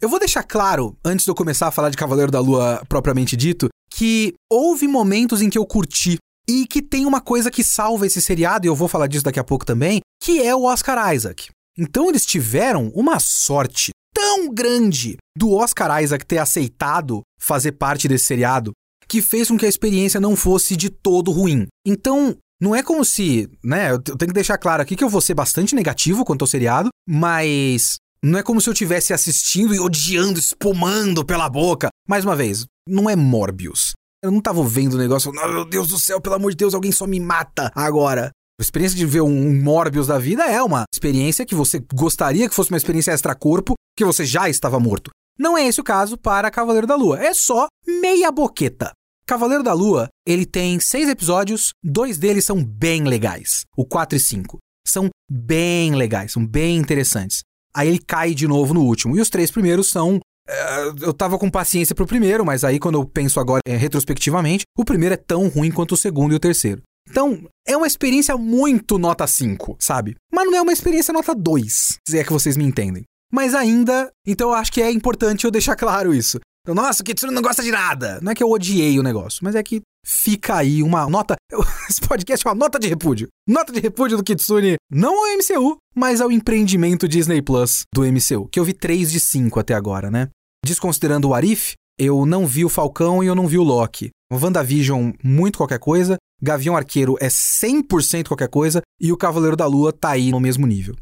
Eu 0.00 0.08
vou 0.08 0.18
deixar 0.18 0.42
claro, 0.42 0.96
antes 1.04 1.24
de 1.24 1.30
eu 1.30 1.34
começar 1.34 1.68
a 1.68 1.70
falar 1.70 1.90
de 1.90 1.96
Cavaleiro 1.96 2.32
da 2.32 2.40
Lua 2.40 2.82
propriamente 2.88 3.36
dito, 3.36 3.68
que 3.90 4.34
houve 4.50 4.88
momentos 4.88 5.42
em 5.42 5.50
que 5.50 5.58
eu 5.58 5.66
curti 5.66 6.16
e 6.50 6.66
que 6.66 6.82
tem 6.82 7.06
uma 7.06 7.20
coisa 7.20 7.50
que 7.50 7.62
salva 7.62 8.06
esse 8.06 8.20
seriado, 8.20 8.66
e 8.66 8.68
eu 8.68 8.74
vou 8.74 8.88
falar 8.88 9.06
disso 9.06 9.24
daqui 9.24 9.38
a 9.38 9.44
pouco 9.44 9.64
também, 9.64 10.00
que 10.20 10.42
é 10.42 10.54
o 10.54 10.64
Oscar 10.64 11.14
Isaac. 11.14 11.48
Então 11.78 12.08
eles 12.08 12.26
tiveram 12.26 12.88
uma 12.94 13.20
sorte 13.20 13.90
tão 14.12 14.52
grande 14.52 15.16
do 15.36 15.52
Oscar 15.52 16.02
Isaac 16.02 16.26
ter 16.26 16.38
aceitado 16.38 17.22
fazer 17.40 17.72
parte 17.72 18.08
desse 18.08 18.24
seriado 18.26 18.72
que 19.08 19.22
fez 19.22 19.48
com 19.48 19.56
que 19.56 19.66
a 19.66 19.68
experiência 19.68 20.20
não 20.20 20.36
fosse 20.36 20.76
de 20.76 20.90
todo 20.90 21.32
ruim. 21.32 21.66
Então, 21.86 22.36
não 22.60 22.76
é 22.76 22.82
como 22.82 23.04
se, 23.04 23.48
né, 23.64 23.92
eu 23.92 24.00
tenho 24.00 24.28
que 24.28 24.32
deixar 24.32 24.58
claro 24.58 24.82
aqui 24.82 24.94
que 24.94 25.02
eu 25.02 25.08
vou 25.08 25.20
ser 25.20 25.34
bastante 25.34 25.74
negativo 25.74 26.24
quanto 26.24 26.42
ao 26.42 26.48
seriado, 26.48 26.90
mas 27.08 27.96
não 28.22 28.38
é 28.38 28.42
como 28.42 28.60
se 28.60 28.68
eu 28.68 28.72
estivesse 28.72 29.12
assistindo 29.12 29.74
e 29.74 29.80
odiando, 29.80 30.38
espumando 30.38 31.24
pela 31.24 31.48
boca. 31.48 31.88
Mais 32.08 32.24
uma 32.24 32.36
vez, 32.36 32.66
não 32.86 33.08
é 33.08 33.16
Morbius. 33.16 33.92
Eu 34.22 34.30
não 34.30 34.40
tava 34.40 34.62
vendo 34.64 34.94
o 34.94 34.98
negócio, 34.98 35.32
oh, 35.34 35.48
meu 35.48 35.64
Deus 35.64 35.88
do 35.88 35.98
céu, 35.98 36.20
pelo 36.20 36.34
amor 36.34 36.50
de 36.50 36.58
Deus, 36.58 36.74
alguém 36.74 36.92
só 36.92 37.06
me 37.06 37.18
mata 37.18 37.72
agora. 37.74 38.30
A 38.60 38.62
experiência 38.62 38.98
de 38.98 39.06
ver 39.06 39.22
um 39.22 39.62
Morbius 39.62 40.06
da 40.06 40.18
vida 40.18 40.44
é 40.44 40.62
uma 40.62 40.84
experiência 40.92 41.46
que 41.46 41.54
você 41.54 41.82
gostaria 41.94 42.46
que 42.46 42.54
fosse 42.54 42.70
uma 42.70 42.76
experiência 42.76 43.12
extra-corpo, 43.12 43.72
que 43.96 44.04
você 44.04 44.26
já 44.26 44.46
estava 44.50 44.78
morto. 44.78 45.10
Não 45.38 45.56
é 45.56 45.66
esse 45.66 45.80
o 45.80 45.84
caso 45.84 46.18
para 46.18 46.50
Cavaleiro 46.50 46.86
da 46.86 46.96
Lua. 46.96 47.18
É 47.18 47.32
só 47.32 47.66
meia 47.86 48.30
boqueta. 48.30 48.92
Cavaleiro 49.26 49.64
da 49.64 49.72
Lua, 49.72 50.08
ele 50.26 50.44
tem 50.44 50.78
seis 50.78 51.08
episódios, 51.08 51.70
dois 51.82 52.18
deles 52.18 52.44
são 52.44 52.62
bem 52.62 53.04
legais. 53.04 53.64
O 53.74 53.86
4 53.86 54.18
e 54.18 54.20
5. 54.20 54.58
São 54.86 55.08
bem 55.30 55.94
legais, 55.94 56.32
são 56.32 56.46
bem 56.46 56.76
interessantes. 56.76 57.40
Aí 57.74 57.88
ele 57.88 57.98
cai 57.98 58.34
de 58.34 58.46
novo 58.46 58.74
no 58.74 58.82
último. 58.82 59.16
E 59.16 59.20
os 59.20 59.30
três 59.30 59.50
primeiros 59.50 59.88
são. 59.88 60.20
Uh, 60.48 61.04
eu 61.04 61.12
tava 61.12 61.38
com 61.38 61.50
paciência 61.50 61.94
pro 61.94 62.06
primeiro, 62.06 62.44
mas 62.44 62.64
aí 62.64 62.78
quando 62.78 62.98
eu 62.98 63.04
penso 63.04 63.38
agora 63.38 63.60
é, 63.66 63.76
retrospectivamente, 63.76 64.64
o 64.76 64.84
primeiro 64.84 65.14
é 65.14 65.16
tão 65.16 65.48
ruim 65.48 65.70
quanto 65.70 65.92
o 65.92 65.96
segundo 65.96 66.32
e 66.32 66.36
o 66.36 66.40
terceiro. 66.40 66.82
Então, 67.08 67.44
é 67.66 67.76
uma 67.76 67.86
experiência 67.86 68.36
muito 68.36 68.98
nota 68.98 69.26
5, 69.26 69.76
sabe? 69.78 70.14
Mas 70.32 70.46
não 70.46 70.56
é 70.56 70.62
uma 70.62 70.72
experiência 70.72 71.12
nota 71.12 71.34
2, 71.34 71.98
se 72.08 72.18
é 72.18 72.24
que 72.24 72.32
vocês 72.32 72.56
me 72.56 72.64
entendem. 72.64 73.04
Mas 73.32 73.54
ainda, 73.54 74.10
então 74.26 74.48
eu 74.48 74.54
acho 74.54 74.72
que 74.72 74.82
é 74.82 74.90
importante 74.90 75.44
eu 75.44 75.50
deixar 75.50 75.76
claro 75.76 76.12
isso. 76.12 76.38
Então, 76.62 76.74
nossa, 76.74 77.02
o 77.02 77.04
Kitsune 77.04 77.32
não 77.32 77.42
gosta 77.42 77.62
de 77.62 77.70
nada. 77.70 78.20
Não 78.20 78.32
é 78.32 78.34
que 78.34 78.42
eu 78.42 78.50
odiei 78.50 78.98
o 78.98 79.02
negócio, 79.02 79.40
mas 79.42 79.54
é 79.54 79.62
que 79.62 79.80
fica 80.04 80.56
aí 80.56 80.82
uma 80.82 81.08
nota. 81.08 81.36
Esse 81.88 82.00
podcast 82.00 82.46
é 82.46 82.50
uma 82.50 82.56
nota 82.56 82.78
de 82.78 82.88
repúdio. 82.88 83.28
Nota 83.48 83.72
de 83.72 83.80
repúdio 83.80 84.16
do 84.16 84.24
Kitsune, 84.24 84.76
não 84.90 85.14
ao 85.14 85.36
MCU, 85.36 85.76
mas 85.94 86.20
ao 86.20 86.30
empreendimento 86.30 87.08
Disney 87.08 87.42
Plus 87.42 87.82
do 87.94 88.02
MCU, 88.02 88.48
que 88.48 88.58
eu 88.58 88.64
vi 88.64 88.72
3 88.72 89.10
de 89.10 89.20
5 89.20 89.58
até 89.60 89.74
agora, 89.74 90.10
né? 90.10 90.28
Desconsiderando 90.64 91.28
o 91.28 91.34
Arif, 91.34 91.74
eu 91.98 92.24
não 92.24 92.46
vi 92.46 92.64
o 92.64 92.68
Falcão 92.68 93.22
e 93.22 93.26
eu 93.26 93.34
não 93.34 93.46
vi 93.46 93.58
o 93.58 93.62
Loki. 93.62 94.10
WandaVision, 94.32 95.12
muito 95.22 95.58
qualquer 95.58 95.78
coisa. 95.78 96.16
Gavião 96.40 96.76
Arqueiro 96.76 97.16
é 97.20 97.28
100% 97.28 98.28
qualquer 98.28 98.48
coisa. 98.48 98.80
E 99.00 99.12
o 99.12 99.16
Cavaleiro 99.16 99.56
da 99.56 99.66
Lua 99.66 99.92
tá 99.92 100.10
aí 100.10 100.30
no 100.30 100.40
mesmo 100.40 100.66
nível. 100.66 100.96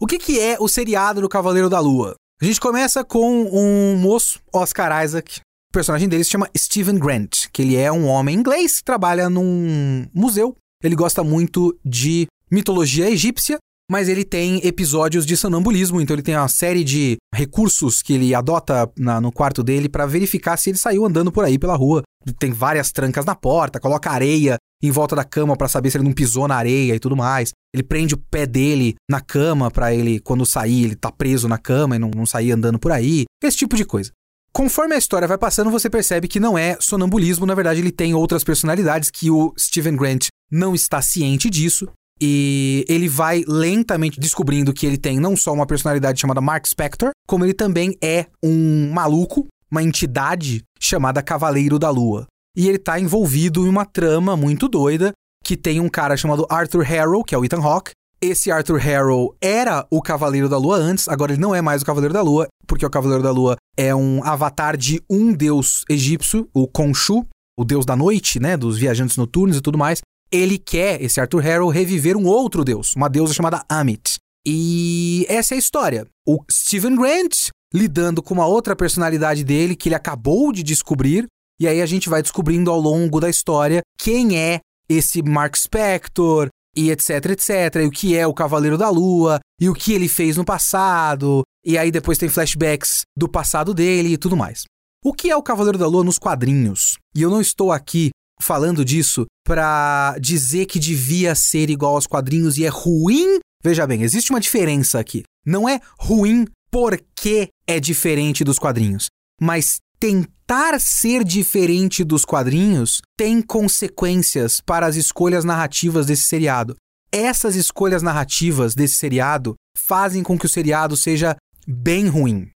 O 0.00 0.06
que, 0.06 0.18
que 0.18 0.40
é 0.40 0.56
o 0.60 0.68
seriado 0.68 1.20
do 1.20 1.28
Cavaleiro 1.28 1.68
da 1.68 1.80
Lua? 1.80 2.14
A 2.40 2.44
gente 2.44 2.60
começa 2.60 3.02
com 3.02 3.48
um 3.52 3.96
moço, 3.96 4.40
Oscar 4.54 5.04
Isaac. 5.04 5.40
O 5.70 5.72
personagem 5.72 6.08
dele 6.08 6.24
se 6.24 6.30
chama 6.30 6.48
Stephen 6.56 6.98
Grant, 6.98 7.48
que 7.52 7.60
ele 7.60 7.76
é 7.76 7.92
um 7.92 8.06
homem 8.06 8.34
inglês, 8.34 8.80
trabalha 8.82 9.28
num 9.28 10.06
museu. 10.14 10.56
Ele 10.82 10.96
gosta 10.96 11.22
muito 11.22 11.78
de 11.84 12.26
mitologia 12.50 13.10
egípcia, 13.10 13.58
mas 13.90 14.08
ele 14.08 14.24
tem 14.24 14.66
episódios 14.66 15.26
de 15.26 15.36
sonambulismo, 15.36 16.00
então 16.00 16.14
ele 16.14 16.22
tem 16.22 16.34
uma 16.34 16.48
série 16.48 16.82
de 16.82 17.18
recursos 17.34 18.00
que 18.00 18.14
ele 18.14 18.34
adota 18.34 18.90
na, 18.98 19.20
no 19.20 19.30
quarto 19.30 19.62
dele 19.62 19.90
para 19.90 20.06
verificar 20.06 20.56
se 20.56 20.70
ele 20.70 20.78
saiu 20.78 21.04
andando 21.04 21.30
por 21.30 21.44
aí 21.44 21.58
pela 21.58 21.76
rua. 21.76 22.02
Tem 22.38 22.50
várias 22.50 22.90
trancas 22.90 23.26
na 23.26 23.34
porta, 23.34 23.78
coloca 23.78 24.10
areia 24.10 24.56
em 24.82 24.90
volta 24.90 25.14
da 25.14 25.24
cama 25.24 25.54
para 25.54 25.68
saber 25.68 25.90
se 25.90 25.98
ele 25.98 26.04
não 26.04 26.12
pisou 26.12 26.48
na 26.48 26.56
areia 26.56 26.94
e 26.94 26.98
tudo 26.98 27.16
mais. 27.16 27.52
Ele 27.74 27.82
prende 27.82 28.14
o 28.14 28.18
pé 28.30 28.46
dele 28.46 28.94
na 29.10 29.20
cama 29.20 29.70
para 29.70 29.94
ele, 29.94 30.18
quando 30.20 30.46
sair, 30.46 30.84
ele 30.84 30.96
tá 30.96 31.12
preso 31.12 31.46
na 31.46 31.58
cama 31.58 31.96
e 31.96 31.98
não, 31.98 32.10
não 32.14 32.24
sair 32.24 32.52
andando 32.52 32.78
por 32.78 32.90
aí. 32.90 33.24
Esse 33.42 33.58
tipo 33.58 33.76
de 33.76 33.84
coisa. 33.84 34.10
Conforme 34.52 34.94
a 34.94 34.98
história 34.98 35.28
vai 35.28 35.38
passando, 35.38 35.70
você 35.70 35.88
percebe 35.88 36.26
que 36.26 36.40
não 36.40 36.58
é 36.58 36.76
sonambulismo, 36.80 37.46
na 37.46 37.54
verdade 37.54 37.80
ele 37.80 37.92
tem 37.92 38.14
outras 38.14 38.42
personalidades 38.42 39.10
que 39.10 39.30
o 39.30 39.52
Steven 39.58 39.96
Grant 39.96 40.28
não 40.50 40.74
está 40.74 41.00
ciente 41.00 41.48
disso. 41.48 41.88
E 42.20 42.84
ele 42.88 43.08
vai 43.08 43.44
lentamente 43.46 44.18
descobrindo 44.18 44.72
que 44.72 44.84
ele 44.84 44.98
tem 44.98 45.20
não 45.20 45.36
só 45.36 45.52
uma 45.52 45.66
personalidade 45.66 46.20
chamada 46.20 46.40
Mark 46.40 46.66
Spector, 46.66 47.10
como 47.28 47.44
ele 47.44 47.54
também 47.54 47.96
é 48.02 48.26
um 48.42 48.90
maluco, 48.92 49.46
uma 49.70 49.82
entidade 49.82 50.64
chamada 50.80 51.22
Cavaleiro 51.22 51.78
da 51.78 51.90
Lua. 51.90 52.26
E 52.56 52.68
ele 52.68 52.78
tá 52.78 52.98
envolvido 52.98 53.64
em 53.64 53.68
uma 53.68 53.84
trama 53.84 54.36
muito 54.36 54.66
doida 54.66 55.12
que 55.44 55.56
tem 55.56 55.78
um 55.78 55.88
cara 55.88 56.16
chamado 56.16 56.44
Arthur 56.50 56.82
Harrow, 56.82 57.22
que 57.22 57.34
é 57.34 57.38
o 57.38 57.44
Ethan 57.44 57.62
Hawke. 57.62 57.92
Esse 58.20 58.50
Arthur 58.50 58.78
Harrow 58.78 59.36
era 59.40 59.86
o 59.90 60.02
Cavaleiro 60.02 60.48
da 60.48 60.58
Lua 60.58 60.76
antes, 60.76 61.08
agora 61.08 61.32
ele 61.32 61.40
não 61.40 61.54
é 61.54 61.62
mais 61.62 61.82
o 61.82 61.84
Cavaleiro 61.84 62.12
da 62.12 62.20
Lua, 62.20 62.48
porque 62.66 62.84
o 62.84 62.90
Cavaleiro 62.90 63.22
da 63.22 63.30
Lua 63.30 63.56
é 63.76 63.94
um 63.94 64.24
avatar 64.24 64.76
de 64.76 65.00
um 65.08 65.32
deus 65.32 65.84
egípcio, 65.88 66.48
o 66.52 66.66
Khonshu, 66.66 67.24
o 67.56 67.64
deus 67.64 67.86
da 67.86 67.94
noite, 67.94 68.40
né, 68.40 68.56
dos 68.56 68.76
viajantes 68.76 69.16
noturnos 69.16 69.56
e 69.56 69.60
tudo 69.60 69.78
mais. 69.78 70.00
Ele 70.32 70.58
quer, 70.58 71.00
esse 71.00 71.20
Arthur 71.20 71.40
Harrow, 71.42 71.68
reviver 71.68 72.16
um 72.16 72.26
outro 72.26 72.64
deus, 72.64 72.94
uma 72.96 73.08
deusa 73.08 73.32
chamada 73.32 73.64
Amit. 73.68 74.16
E 74.44 75.24
essa 75.28 75.54
é 75.54 75.56
a 75.56 75.58
história. 75.58 76.04
O 76.26 76.42
Steven 76.50 76.96
Grant 76.96 77.50
lidando 77.72 78.20
com 78.20 78.34
uma 78.34 78.46
outra 78.46 78.74
personalidade 78.74 79.44
dele 79.44 79.76
que 79.76 79.88
ele 79.88 79.94
acabou 79.94 80.52
de 80.52 80.64
descobrir, 80.64 81.26
e 81.60 81.68
aí 81.68 81.80
a 81.80 81.86
gente 81.86 82.08
vai 82.08 82.20
descobrindo 82.20 82.70
ao 82.70 82.80
longo 82.80 83.20
da 83.20 83.30
história 83.30 83.82
quem 83.96 84.38
é 84.38 84.60
esse 84.88 85.22
Mark 85.22 85.54
Spector 85.56 86.48
e 86.78 86.92
etc, 86.92 87.32
etc, 87.32 87.82
e 87.82 87.86
o 87.86 87.90
que 87.90 88.16
é 88.16 88.24
o 88.24 88.32
Cavaleiro 88.32 88.78
da 88.78 88.88
Lua, 88.88 89.40
e 89.60 89.68
o 89.68 89.74
que 89.74 89.92
ele 89.92 90.08
fez 90.08 90.36
no 90.36 90.44
passado, 90.44 91.42
e 91.66 91.76
aí 91.76 91.90
depois 91.90 92.18
tem 92.18 92.28
flashbacks 92.28 93.02
do 93.16 93.28
passado 93.28 93.74
dele 93.74 94.12
e 94.12 94.16
tudo 94.16 94.36
mais. 94.36 94.62
O 95.04 95.12
que 95.12 95.28
é 95.28 95.36
o 95.36 95.42
Cavaleiro 95.42 95.76
da 95.76 95.88
Lua 95.88 96.04
nos 96.04 96.18
quadrinhos? 96.18 96.96
E 97.16 97.22
eu 97.22 97.30
não 97.30 97.40
estou 97.40 97.72
aqui 97.72 98.10
falando 98.40 98.84
disso 98.84 99.26
para 99.44 100.16
dizer 100.20 100.66
que 100.66 100.78
devia 100.78 101.34
ser 101.34 101.68
igual 101.68 101.96
aos 101.96 102.06
quadrinhos 102.06 102.56
e 102.58 102.64
é 102.64 102.68
ruim. 102.68 103.40
Veja 103.62 103.84
bem, 103.84 104.02
existe 104.02 104.30
uma 104.30 104.40
diferença 104.40 105.00
aqui. 105.00 105.24
Não 105.44 105.68
é 105.68 105.80
ruim 105.98 106.46
porque 106.70 107.48
é 107.66 107.80
diferente 107.80 108.44
dos 108.44 108.58
quadrinhos, 108.58 109.06
mas 109.40 109.78
tentar 110.00 110.80
ser 110.80 111.24
diferente 111.24 112.04
dos 112.04 112.24
quadrinhos 112.24 113.00
tem 113.16 113.42
consequências 113.42 114.60
para 114.60 114.86
as 114.86 114.96
escolhas 114.96 115.44
narrativas 115.44 116.06
desse 116.06 116.22
seriado. 116.22 116.76
Essas 117.12 117.56
escolhas 117.56 118.02
narrativas 118.02 118.74
desse 118.74 118.96
seriado 118.96 119.54
fazem 119.76 120.22
com 120.22 120.38
que 120.38 120.46
o 120.46 120.48
seriado 120.48 120.96
seja 120.96 121.36
bem 121.66 122.06
ruim. 122.08 122.50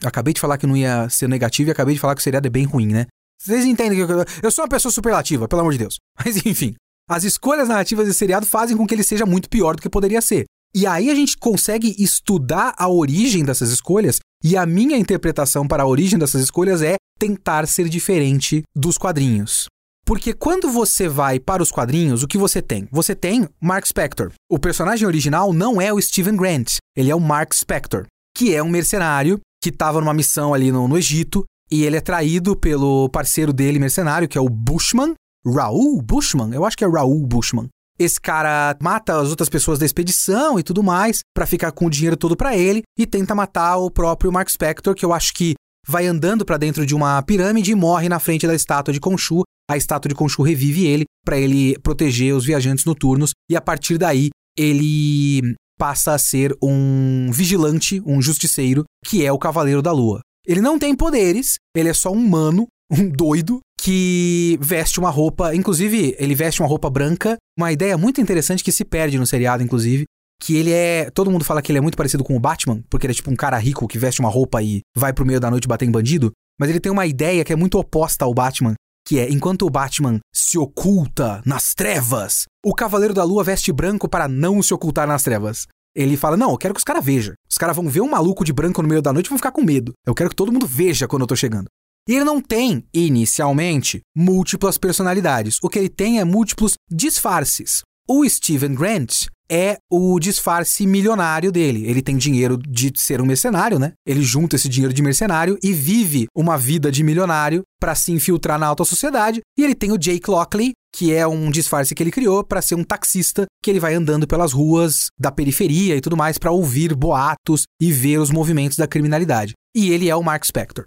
Eu 0.00 0.08
acabei 0.08 0.32
de 0.32 0.40
falar 0.40 0.58
que 0.58 0.66
não 0.66 0.76
ia 0.76 1.08
ser 1.08 1.28
negativo 1.28 1.70
e 1.70 1.72
acabei 1.72 1.94
de 1.94 2.00
falar 2.00 2.14
que 2.14 2.20
o 2.20 2.24
seriado 2.24 2.46
é 2.46 2.50
bem 2.50 2.64
ruim, 2.64 2.88
né? 2.88 3.06
Vocês 3.40 3.64
entendem 3.64 4.04
que 4.04 4.12
eu, 4.12 4.24
eu 4.42 4.50
sou 4.50 4.64
uma 4.64 4.68
pessoa 4.68 4.90
superlativa, 4.90 5.46
pelo 5.48 5.60
amor 5.60 5.72
de 5.72 5.78
Deus. 5.78 5.96
Mas 6.24 6.44
enfim, 6.44 6.74
as 7.08 7.24
escolhas 7.24 7.68
narrativas 7.68 8.06
desse 8.06 8.18
seriado 8.18 8.46
fazem 8.46 8.76
com 8.76 8.86
que 8.86 8.94
ele 8.94 9.02
seja 9.02 9.24
muito 9.26 9.48
pior 9.48 9.76
do 9.76 9.82
que 9.82 9.88
poderia 9.88 10.20
ser. 10.20 10.44
E 10.74 10.86
aí 10.86 11.10
a 11.10 11.14
gente 11.14 11.36
consegue 11.36 11.94
estudar 11.98 12.74
a 12.76 12.88
origem 12.88 13.44
dessas 13.44 13.70
escolhas, 13.70 14.18
e 14.42 14.56
a 14.56 14.64
minha 14.64 14.96
interpretação 14.96 15.66
para 15.66 15.82
a 15.82 15.86
origem 15.86 16.18
dessas 16.18 16.42
escolhas 16.42 16.82
é 16.82 16.96
tentar 17.18 17.66
ser 17.66 17.88
diferente 17.88 18.62
dos 18.76 18.96
quadrinhos. 18.96 19.66
Porque 20.04 20.32
quando 20.32 20.70
você 20.70 21.08
vai 21.08 21.38
para 21.38 21.62
os 21.62 21.70
quadrinhos, 21.70 22.22
o 22.22 22.28
que 22.28 22.38
você 22.38 22.62
tem? 22.62 22.88
Você 22.90 23.14
tem 23.14 23.46
Mark 23.60 23.86
Spector. 23.86 24.32
O 24.50 24.58
personagem 24.58 25.06
original 25.06 25.52
não 25.52 25.80
é 25.80 25.92
o 25.92 26.00
Steven 26.00 26.36
Grant, 26.36 26.76
ele 26.96 27.10
é 27.10 27.14
o 27.14 27.20
Mark 27.20 27.52
Spector, 27.52 28.06
que 28.34 28.54
é 28.54 28.62
um 28.62 28.70
mercenário 28.70 29.38
que 29.62 29.68
estava 29.68 30.00
numa 30.00 30.14
missão 30.14 30.54
ali 30.54 30.72
no, 30.72 30.88
no 30.88 30.96
Egito 30.96 31.44
e 31.70 31.84
ele 31.84 31.96
é 31.96 32.00
traído 32.00 32.56
pelo 32.56 33.08
parceiro 33.10 33.52
dele, 33.52 33.78
mercenário, 33.78 34.28
que 34.28 34.38
é 34.38 34.40
o 34.40 34.48
Bushman. 34.48 35.12
Raul 35.46 36.00
Bushman? 36.00 36.54
Eu 36.54 36.64
acho 36.64 36.76
que 36.76 36.84
é 36.84 36.88
Raul 36.88 37.26
Bushman. 37.26 37.68
Esse 37.98 38.20
cara 38.20 38.76
mata 38.80 39.20
as 39.20 39.30
outras 39.30 39.48
pessoas 39.48 39.78
da 39.78 39.86
expedição 39.86 40.58
e 40.58 40.62
tudo 40.62 40.82
mais, 40.82 41.20
para 41.34 41.46
ficar 41.46 41.72
com 41.72 41.86
o 41.86 41.90
dinheiro 41.90 42.16
todo 42.16 42.36
para 42.36 42.56
ele, 42.56 42.82
e 42.96 43.06
tenta 43.06 43.34
matar 43.34 43.76
o 43.78 43.90
próprio 43.90 44.30
Mark 44.30 44.48
Spector, 44.48 44.94
que 44.94 45.04
eu 45.04 45.12
acho 45.12 45.34
que 45.34 45.54
vai 45.86 46.06
andando 46.06 46.44
para 46.44 46.58
dentro 46.58 46.86
de 46.86 46.94
uma 46.94 47.20
pirâmide 47.22 47.72
e 47.72 47.74
morre 47.74 48.08
na 48.08 48.18
frente 48.18 48.46
da 48.46 48.54
estátua 48.54 48.92
de 48.92 49.00
Khonshu. 49.00 49.42
A 49.70 49.76
estátua 49.76 50.08
de 50.08 50.14
Khonshu 50.14 50.42
revive 50.42 50.86
ele 50.86 51.04
para 51.24 51.38
ele 51.38 51.78
proteger 51.80 52.34
os 52.34 52.44
viajantes 52.44 52.84
noturnos, 52.84 53.32
e 53.50 53.56
a 53.56 53.60
partir 53.60 53.98
daí 53.98 54.30
ele 54.56 55.54
passa 55.78 56.12
a 56.12 56.18
ser 56.18 56.56
um 56.62 57.30
vigilante, 57.32 58.02
um 58.04 58.20
justiceiro, 58.20 58.84
que 59.04 59.24
é 59.24 59.32
o 59.32 59.38
Cavaleiro 59.38 59.80
da 59.80 59.92
Lua. 59.92 60.20
Ele 60.46 60.60
não 60.60 60.78
tem 60.78 60.94
poderes, 60.94 61.56
ele 61.76 61.88
é 61.88 61.94
só 61.94 62.10
um 62.10 62.24
humano, 62.24 62.66
um 62.90 63.08
doido, 63.08 63.60
que 63.88 64.58
veste 64.60 65.00
uma 65.00 65.08
roupa, 65.08 65.54
inclusive 65.54 66.14
ele 66.18 66.34
veste 66.34 66.60
uma 66.60 66.68
roupa 66.68 66.90
branca, 66.90 67.38
uma 67.58 67.72
ideia 67.72 67.96
muito 67.96 68.20
interessante 68.20 68.62
que 68.62 68.70
se 68.70 68.84
perde 68.84 69.18
no 69.18 69.26
seriado, 69.26 69.62
inclusive, 69.62 70.04
que 70.42 70.56
ele 70.56 70.72
é, 70.72 71.10
todo 71.10 71.30
mundo 71.30 71.42
fala 71.42 71.62
que 71.62 71.72
ele 71.72 71.78
é 71.78 71.80
muito 71.80 71.96
parecido 71.96 72.22
com 72.22 72.36
o 72.36 72.38
Batman, 72.38 72.82
porque 72.90 73.06
ele 73.06 73.12
é 73.12 73.14
tipo 73.14 73.30
um 73.30 73.34
cara 73.34 73.56
rico 73.56 73.88
que 73.88 73.98
veste 73.98 74.20
uma 74.20 74.28
roupa 74.28 74.62
e 74.62 74.82
vai 74.94 75.14
pro 75.14 75.24
meio 75.24 75.40
da 75.40 75.50
noite 75.50 75.66
bater 75.66 75.88
em 75.88 75.90
bandido, 75.90 76.30
mas 76.60 76.68
ele 76.68 76.80
tem 76.80 76.92
uma 76.92 77.06
ideia 77.06 77.42
que 77.42 77.50
é 77.50 77.56
muito 77.56 77.78
oposta 77.78 78.26
ao 78.26 78.34
Batman, 78.34 78.74
que 79.06 79.18
é 79.18 79.30
enquanto 79.30 79.62
o 79.62 79.70
Batman 79.70 80.18
se 80.34 80.58
oculta 80.58 81.40
nas 81.46 81.72
trevas, 81.72 82.44
o 82.62 82.74
Cavaleiro 82.74 83.14
da 83.14 83.24
Lua 83.24 83.42
veste 83.42 83.72
branco 83.72 84.06
para 84.06 84.28
não 84.28 84.62
se 84.62 84.74
ocultar 84.74 85.08
nas 85.08 85.22
trevas. 85.22 85.66
Ele 85.96 86.18
fala: 86.18 86.36
Não, 86.36 86.50
eu 86.50 86.58
quero 86.58 86.74
que 86.74 86.78
os 86.78 86.84
caras 86.84 87.02
vejam. 87.02 87.32
Os 87.50 87.56
caras 87.56 87.74
vão 87.74 87.88
ver 87.88 88.02
um 88.02 88.10
maluco 88.10 88.44
de 88.44 88.52
branco 88.52 88.82
no 88.82 88.88
meio 88.88 89.00
da 89.00 89.14
noite 89.14 89.28
e 89.28 89.30
vão 89.30 89.38
ficar 89.38 89.50
com 89.50 89.62
medo. 89.62 89.94
Eu 90.06 90.14
quero 90.14 90.28
que 90.28 90.36
todo 90.36 90.52
mundo 90.52 90.66
veja 90.66 91.08
quando 91.08 91.22
eu 91.22 91.26
tô 91.26 91.34
chegando. 91.34 91.68
E 92.08 92.14
ele 92.14 92.24
não 92.24 92.40
tem, 92.40 92.84
inicialmente, 92.94 94.00
múltiplas 94.16 94.78
personalidades. 94.78 95.58
O 95.62 95.68
que 95.68 95.78
ele 95.78 95.90
tem 95.90 96.18
é 96.18 96.24
múltiplos 96.24 96.72
disfarces. 96.90 97.82
O 98.08 98.26
Steven 98.26 98.74
Grant 98.74 99.26
é 99.50 99.76
o 99.90 100.18
disfarce 100.18 100.86
milionário 100.86 101.52
dele. 101.52 101.86
Ele 101.86 102.00
tem 102.00 102.16
dinheiro 102.16 102.56
de 102.56 102.90
ser 102.96 103.20
um 103.20 103.26
mercenário, 103.26 103.78
né? 103.78 103.92
Ele 104.06 104.22
junta 104.22 104.56
esse 104.56 104.68
dinheiro 104.70 104.94
de 104.94 105.02
mercenário 105.02 105.58
e 105.62 105.72
vive 105.72 106.26
uma 106.34 106.56
vida 106.56 106.90
de 106.90 107.02
milionário 107.02 107.62
para 107.78 107.94
se 107.94 108.10
infiltrar 108.10 108.58
na 108.58 108.66
alta 108.66 108.84
sociedade. 108.84 109.40
E 109.58 109.62
ele 109.62 109.74
tem 109.74 109.92
o 109.92 109.98
Jake 109.98 110.30
Lockley, 110.30 110.72
que 110.94 111.12
é 111.12 111.26
um 111.26 111.50
disfarce 111.50 111.94
que 111.94 112.02
ele 112.02 112.10
criou 112.10 112.42
para 112.42 112.62
ser 112.62 112.74
um 112.74 112.84
taxista 112.84 113.44
que 113.62 113.70
ele 113.70 113.80
vai 113.80 113.94
andando 113.94 114.26
pelas 114.26 114.52
ruas 114.52 115.08
da 115.18 115.30
periferia 115.30 115.94
e 115.94 116.00
tudo 116.00 116.16
mais 116.16 116.38
para 116.38 116.50
ouvir 116.50 116.94
boatos 116.94 117.64
e 117.78 117.92
ver 117.92 118.18
os 118.18 118.30
movimentos 118.30 118.78
da 118.78 118.86
criminalidade. 118.86 119.52
E 119.76 119.90
ele 119.90 120.08
é 120.08 120.16
o 120.16 120.22
Mark 120.22 120.44
Spector. 120.44 120.84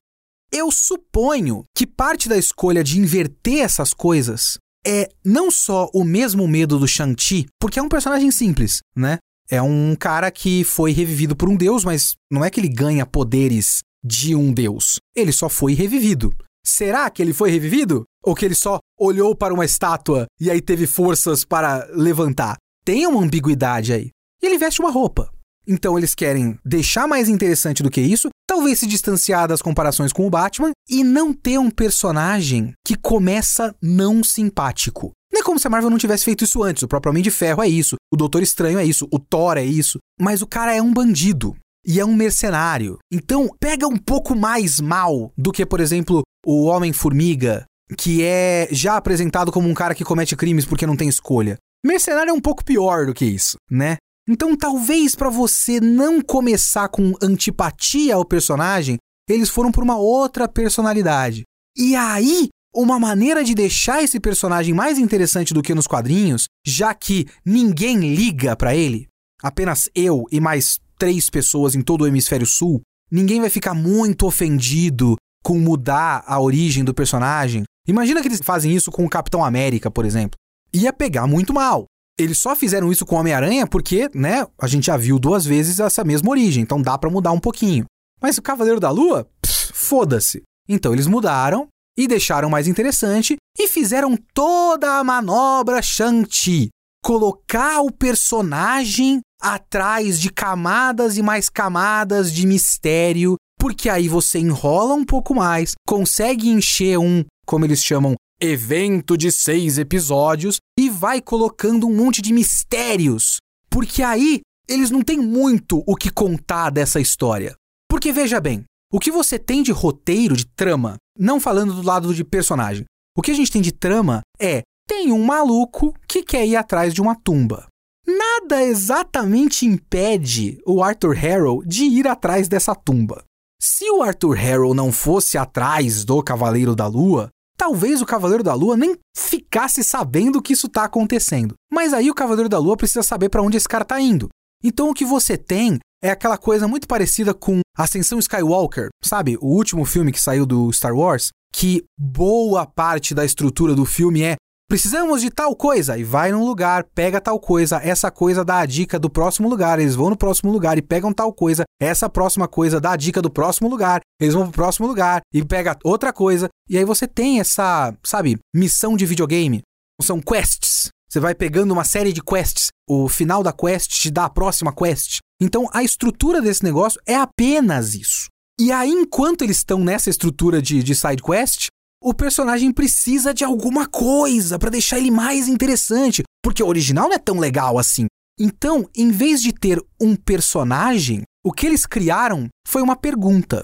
Eu 0.53 0.69
suponho 0.69 1.63
que 1.73 1.87
parte 1.87 2.27
da 2.27 2.37
escolha 2.37 2.83
de 2.83 2.99
inverter 2.99 3.59
essas 3.59 3.93
coisas 3.93 4.57
é 4.85 5.07
não 5.23 5.49
só 5.49 5.89
o 5.93 6.03
mesmo 6.03 6.45
medo 6.45 6.77
do 6.77 6.87
Shang-Chi, 6.87 7.45
porque 7.57 7.79
é 7.79 7.81
um 7.81 7.87
personagem 7.87 8.29
simples, 8.31 8.79
né? 8.93 9.17
É 9.49 9.61
um 9.61 9.95
cara 9.95 10.29
que 10.29 10.63
foi 10.65 10.91
revivido 10.91 11.35
por 11.37 11.49
um 11.49 11.55
deus, 11.55 11.85
mas 11.85 12.15
não 12.29 12.43
é 12.43 12.49
que 12.49 12.59
ele 12.59 12.67
ganha 12.67 13.05
poderes 13.05 13.79
de 14.03 14.35
um 14.35 14.51
deus. 14.51 14.97
Ele 15.15 15.31
só 15.31 15.47
foi 15.47 15.73
revivido. 15.73 16.33
Será 16.65 17.09
que 17.09 17.21
ele 17.21 17.33
foi 17.33 17.49
revivido? 17.49 18.03
Ou 18.23 18.35
que 18.35 18.43
ele 18.43 18.55
só 18.55 18.79
olhou 18.99 19.35
para 19.35 19.53
uma 19.53 19.65
estátua 19.65 20.25
e 20.39 20.51
aí 20.51 20.61
teve 20.61 20.85
forças 20.85 21.45
para 21.45 21.87
levantar? 21.93 22.57
Tem 22.83 23.07
uma 23.07 23.23
ambiguidade 23.23 23.93
aí. 23.93 24.09
E 24.41 24.45
ele 24.45 24.57
veste 24.57 24.81
uma 24.81 24.91
roupa. 24.91 25.30
Então 25.67 25.97
eles 25.97 26.15
querem 26.15 26.57
deixar 26.65 27.07
mais 27.07 27.29
interessante 27.29 27.83
do 27.83 27.89
que 27.89 28.01
isso, 28.01 28.29
talvez 28.47 28.79
se 28.79 28.87
distanciar 28.87 29.47
das 29.47 29.61
comparações 29.61 30.11
com 30.11 30.25
o 30.25 30.29
Batman 30.29 30.71
e 30.89 31.03
não 31.03 31.33
ter 31.33 31.57
um 31.57 31.69
personagem 31.69 32.73
que 32.85 32.95
começa 32.95 33.75
não 33.81 34.23
simpático. 34.23 35.11
Não 35.31 35.39
é 35.39 35.43
como 35.43 35.59
se 35.59 35.67
a 35.67 35.69
Marvel 35.69 35.89
não 35.89 35.97
tivesse 35.97 36.25
feito 36.25 36.43
isso 36.43 36.61
antes. 36.61 36.83
O 36.83 36.87
próprio 36.87 37.11
Homem 37.11 37.23
de 37.23 37.31
Ferro 37.31 37.63
é 37.63 37.67
isso, 37.67 37.95
o 38.11 38.17
Doutor 38.17 38.41
Estranho 38.43 38.79
é 38.79 38.85
isso, 38.85 39.07
o 39.11 39.19
Thor 39.19 39.57
é 39.57 39.63
isso. 39.63 39.97
Mas 40.19 40.41
o 40.41 40.47
cara 40.47 40.75
é 40.75 40.81
um 40.81 40.91
bandido 40.91 41.55
e 41.85 41.99
é 41.99 42.05
um 42.05 42.15
mercenário. 42.15 42.97
Então 43.11 43.49
pega 43.59 43.87
um 43.87 43.97
pouco 43.97 44.35
mais 44.35 44.79
mal 44.81 45.31
do 45.37 45.51
que, 45.51 45.65
por 45.65 45.79
exemplo, 45.79 46.21
o 46.45 46.65
Homem-Formiga, 46.65 47.65
que 47.97 48.23
é 48.23 48.67
já 48.71 48.97
apresentado 48.97 49.51
como 49.51 49.69
um 49.69 49.73
cara 49.73 49.95
que 49.95 50.03
comete 50.03 50.35
crimes 50.35 50.65
porque 50.65 50.87
não 50.87 50.97
tem 50.97 51.07
escolha. 51.07 51.57
Mercenário 51.85 52.29
é 52.29 52.33
um 52.33 52.41
pouco 52.41 52.63
pior 52.63 53.05
do 53.05 53.13
que 53.13 53.25
isso, 53.25 53.57
né? 53.69 53.97
Então, 54.31 54.55
talvez 54.55 55.13
para 55.13 55.29
você 55.29 55.81
não 55.81 56.21
começar 56.21 56.87
com 56.87 57.13
antipatia 57.21 58.15
ao 58.15 58.23
personagem, 58.23 58.97
eles 59.27 59.49
foram 59.49 59.73
por 59.73 59.83
uma 59.83 59.97
outra 59.97 60.47
personalidade. 60.47 61.43
E 61.77 61.97
aí, 61.97 62.47
uma 62.73 62.97
maneira 62.97 63.43
de 63.43 63.53
deixar 63.53 64.01
esse 64.01 64.21
personagem 64.21 64.73
mais 64.73 64.97
interessante 64.97 65.53
do 65.53 65.61
que 65.61 65.75
nos 65.75 65.85
quadrinhos, 65.85 66.45
já 66.65 66.93
que 66.93 67.27
ninguém 67.45 68.15
liga 68.15 68.55
para 68.55 68.73
ele, 68.73 69.05
apenas 69.43 69.89
eu 69.93 70.23
e 70.31 70.39
mais 70.39 70.79
três 70.97 71.29
pessoas 71.29 71.75
em 71.75 71.81
todo 71.81 72.03
o 72.03 72.07
hemisfério 72.07 72.47
sul, 72.47 72.79
ninguém 73.11 73.41
vai 73.41 73.49
ficar 73.49 73.73
muito 73.73 74.25
ofendido 74.25 75.17
com 75.43 75.59
mudar 75.59 76.23
a 76.25 76.39
origem 76.39 76.85
do 76.85 76.93
personagem. 76.93 77.63
Imagina 77.85 78.21
que 78.21 78.29
eles 78.29 78.39
fazem 78.41 78.73
isso 78.73 78.91
com 78.91 79.03
o 79.03 79.09
Capitão 79.09 79.43
América, 79.43 79.91
por 79.91 80.05
exemplo. 80.05 80.37
Ia 80.71 80.93
pegar 80.93 81.27
muito 81.27 81.53
mal. 81.53 81.85
Eles 82.21 82.37
só 82.37 82.55
fizeram 82.55 82.91
isso 82.91 83.05
com 83.05 83.15
Homem-Aranha 83.15 83.67
porque, 83.67 84.09
né, 84.13 84.45
a 84.59 84.67
gente 84.67 84.85
já 84.85 84.97
viu 84.97 85.17
duas 85.19 85.45
vezes 85.45 85.79
essa 85.79 86.03
mesma 86.03 86.29
origem, 86.29 86.63
então 86.63 86.81
dá 86.81 86.97
para 86.97 87.09
mudar 87.09 87.31
um 87.31 87.39
pouquinho. 87.39 87.85
Mas 88.21 88.37
o 88.37 88.41
Cavaleiro 88.41 88.79
da 88.79 88.91
Lua, 88.91 89.27
foda-se. 89.73 90.43
Então 90.69 90.93
eles 90.93 91.07
mudaram 91.07 91.67
e 91.97 92.07
deixaram 92.07 92.49
mais 92.49 92.67
interessante 92.67 93.35
e 93.57 93.67
fizeram 93.67 94.17
toda 94.33 94.97
a 94.97 95.03
manobra 95.03 95.81
Shang-Chi. 95.81 96.69
Colocar 97.03 97.81
o 97.81 97.91
personagem 97.91 99.21
atrás 99.41 100.19
de 100.19 100.29
camadas 100.31 101.17
e 101.17 101.23
mais 101.23 101.49
camadas 101.49 102.31
de 102.31 102.45
mistério, 102.45 103.35
porque 103.59 103.89
aí 103.89 104.07
você 104.07 104.37
enrola 104.37 104.93
um 104.93 105.03
pouco 105.03 105.33
mais, 105.33 105.73
consegue 105.87 106.49
encher 106.49 106.99
um, 106.99 107.25
como 107.45 107.65
eles 107.65 107.83
chamam, 107.83 108.13
evento 108.41 109.15
de 109.15 109.31
seis 109.31 109.77
episódios 109.77 110.57
e 110.77 110.89
vai 110.89 111.21
colocando 111.21 111.87
um 111.87 111.95
monte 111.95 112.21
de 112.21 112.33
mistérios. 112.33 113.37
Porque 113.69 114.01
aí 114.01 114.41
eles 114.67 114.89
não 114.89 115.01
têm 115.01 115.19
muito 115.19 115.83
o 115.85 115.95
que 115.95 116.09
contar 116.09 116.71
dessa 116.71 116.99
história. 116.99 117.55
Porque 117.89 118.11
veja 118.11 118.39
bem, 118.39 118.63
o 118.91 118.99
que 118.99 119.11
você 119.11 119.37
tem 119.37 119.61
de 119.61 119.71
roteiro, 119.71 120.35
de 120.35 120.45
trama, 120.45 120.95
não 121.17 121.39
falando 121.39 121.73
do 121.73 121.81
lado 121.81 122.13
de 122.13 122.23
personagem, 122.23 122.85
o 123.15 123.21
que 123.21 123.31
a 123.31 123.33
gente 123.33 123.51
tem 123.51 123.61
de 123.61 123.71
trama 123.71 124.21
é: 124.39 124.61
tem 124.87 125.11
um 125.11 125.23
maluco 125.23 125.93
que 126.07 126.23
quer 126.23 126.45
ir 126.47 126.55
atrás 126.55 126.93
de 126.93 127.01
uma 127.01 127.15
tumba. 127.15 127.67
Nada 128.07 128.63
exatamente 128.63 129.65
impede 129.65 130.59
o 130.65 130.83
Arthur 130.83 131.13
Harrow 131.13 131.63
de 131.63 131.83
ir 131.83 132.07
atrás 132.07 132.47
dessa 132.47 132.73
tumba. 132.73 133.23
Se 133.61 133.89
o 133.91 134.01
Arthur 134.01 134.35
Harrow 134.35 134.73
não 134.73 134.91
fosse 134.91 135.37
atrás 135.37 136.03
do 136.03 136.23
Cavaleiro 136.23 136.75
da 136.75 136.87
Lua, 136.87 137.29
talvez 137.61 138.01
o 138.01 138.07
Cavaleiro 138.07 138.43
da 138.43 138.55
Lua 138.55 138.75
nem 138.75 138.97
ficasse 139.15 139.83
sabendo 139.83 140.41
que 140.41 140.53
isso 140.53 140.65
está 140.65 140.85
acontecendo. 140.85 141.53
Mas 141.71 141.93
aí 141.93 142.09
o 142.09 142.15
Cavaleiro 142.15 142.49
da 142.49 142.57
Lua 142.57 142.75
precisa 142.75 143.03
saber 143.03 143.29
para 143.29 143.43
onde 143.43 143.55
esse 143.55 143.69
cara 143.69 143.83
está 143.83 144.01
indo. 144.01 144.29
Então 144.63 144.89
o 144.89 144.95
que 144.95 145.05
você 145.05 145.37
tem 145.37 145.77
é 146.03 146.09
aquela 146.09 146.39
coisa 146.39 146.67
muito 146.67 146.87
parecida 146.87 147.35
com 147.35 147.59
Ascensão 147.77 148.17
Skywalker, 148.17 148.89
sabe? 149.03 149.37
O 149.39 149.45
último 149.45 149.85
filme 149.85 150.11
que 150.11 150.19
saiu 150.19 150.43
do 150.43 150.73
Star 150.73 150.95
Wars, 150.95 151.29
que 151.53 151.83
boa 151.95 152.65
parte 152.65 153.13
da 153.13 153.23
estrutura 153.23 153.75
do 153.75 153.85
filme 153.85 154.23
é 154.23 154.37
Precisamos 154.71 155.21
de 155.21 155.29
tal 155.29 155.53
coisa 155.53 155.97
e 155.97 156.03
vai 156.05 156.31
num 156.31 156.45
lugar, 156.45 156.85
pega 156.95 157.19
tal 157.19 157.37
coisa, 157.37 157.81
essa 157.83 158.09
coisa 158.09 158.45
dá 158.45 158.59
a 158.59 158.65
dica 158.65 158.97
do 158.97 159.09
próximo 159.09 159.49
lugar, 159.49 159.77
eles 159.77 159.95
vão 159.95 160.09
no 160.09 160.15
próximo 160.15 160.49
lugar 160.49 160.77
e 160.77 160.81
pegam 160.81 161.11
tal 161.11 161.33
coisa, 161.33 161.65
essa 161.77 162.09
próxima 162.09 162.47
coisa 162.47 162.79
dá 162.79 162.93
a 162.93 162.95
dica 162.95 163.21
do 163.21 163.29
próximo 163.29 163.67
lugar, 163.67 163.99
eles 164.17 164.33
vão 164.33 164.43
pro 164.43 164.53
próximo 164.53 164.87
lugar 164.87 165.19
e 165.33 165.43
pega 165.43 165.77
outra 165.83 166.13
coisa, 166.13 166.47
e 166.71 166.77
aí 166.77 166.85
você 166.85 167.05
tem 167.05 167.41
essa, 167.41 167.93
sabe, 168.01 168.39
missão 168.55 168.95
de 168.95 169.05
videogame. 169.05 169.61
São 170.01 170.21
quests. 170.21 170.87
Você 171.11 171.19
vai 171.19 171.35
pegando 171.35 171.73
uma 171.73 171.83
série 171.83 172.13
de 172.13 172.23
quests, 172.23 172.69
o 172.89 173.09
final 173.09 173.43
da 173.43 173.51
quest 173.51 173.91
te 173.91 174.09
dá 174.09 174.23
a 174.23 174.29
próxima 174.29 174.73
quest. 174.73 175.17
Então 175.41 175.67
a 175.73 175.83
estrutura 175.83 176.41
desse 176.41 176.63
negócio 176.63 177.01
é 177.05 177.15
apenas 177.15 177.93
isso. 177.93 178.27
E 178.57 178.71
aí, 178.71 178.89
enquanto 178.89 179.41
eles 179.41 179.57
estão 179.57 179.83
nessa 179.83 180.09
estrutura 180.09 180.61
de, 180.61 180.81
de 180.81 180.95
side 180.95 181.21
quest, 181.21 181.67
o 182.01 182.13
personagem 182.13 182.71
precisa 182.71 183.33
de 183.33 183.43
alguma 183.43 183.85
coisa 183.85 184.57
para 184.57 184.69
deixar 184.69 184.97
ele 184.97 185.11
mais 185.11 185.49
interessante, 185.49 186.23
porque 186.41 186.63
o 186.63 186.67
original 186.67 187.09
não 187.09 187.15
é 187.15 187.19
tão 187.19 187.37
legal 187.37 187.77
assim. 187.77 188.05
Então, 188.39 188.89
em 188.95 189.11
vez 189.11 189.41
de 189.41 189.51
ter 189.51 189.83
um 189.99 190.15
personagem, 190.15 191.23
o 191.43 191.51
que 191.51 191.67
eles 191.67 191.85
criaram 191.85 192.47
foi 192.65 192.81
uma 192.81 192.95
pergunta. 192.95 193.63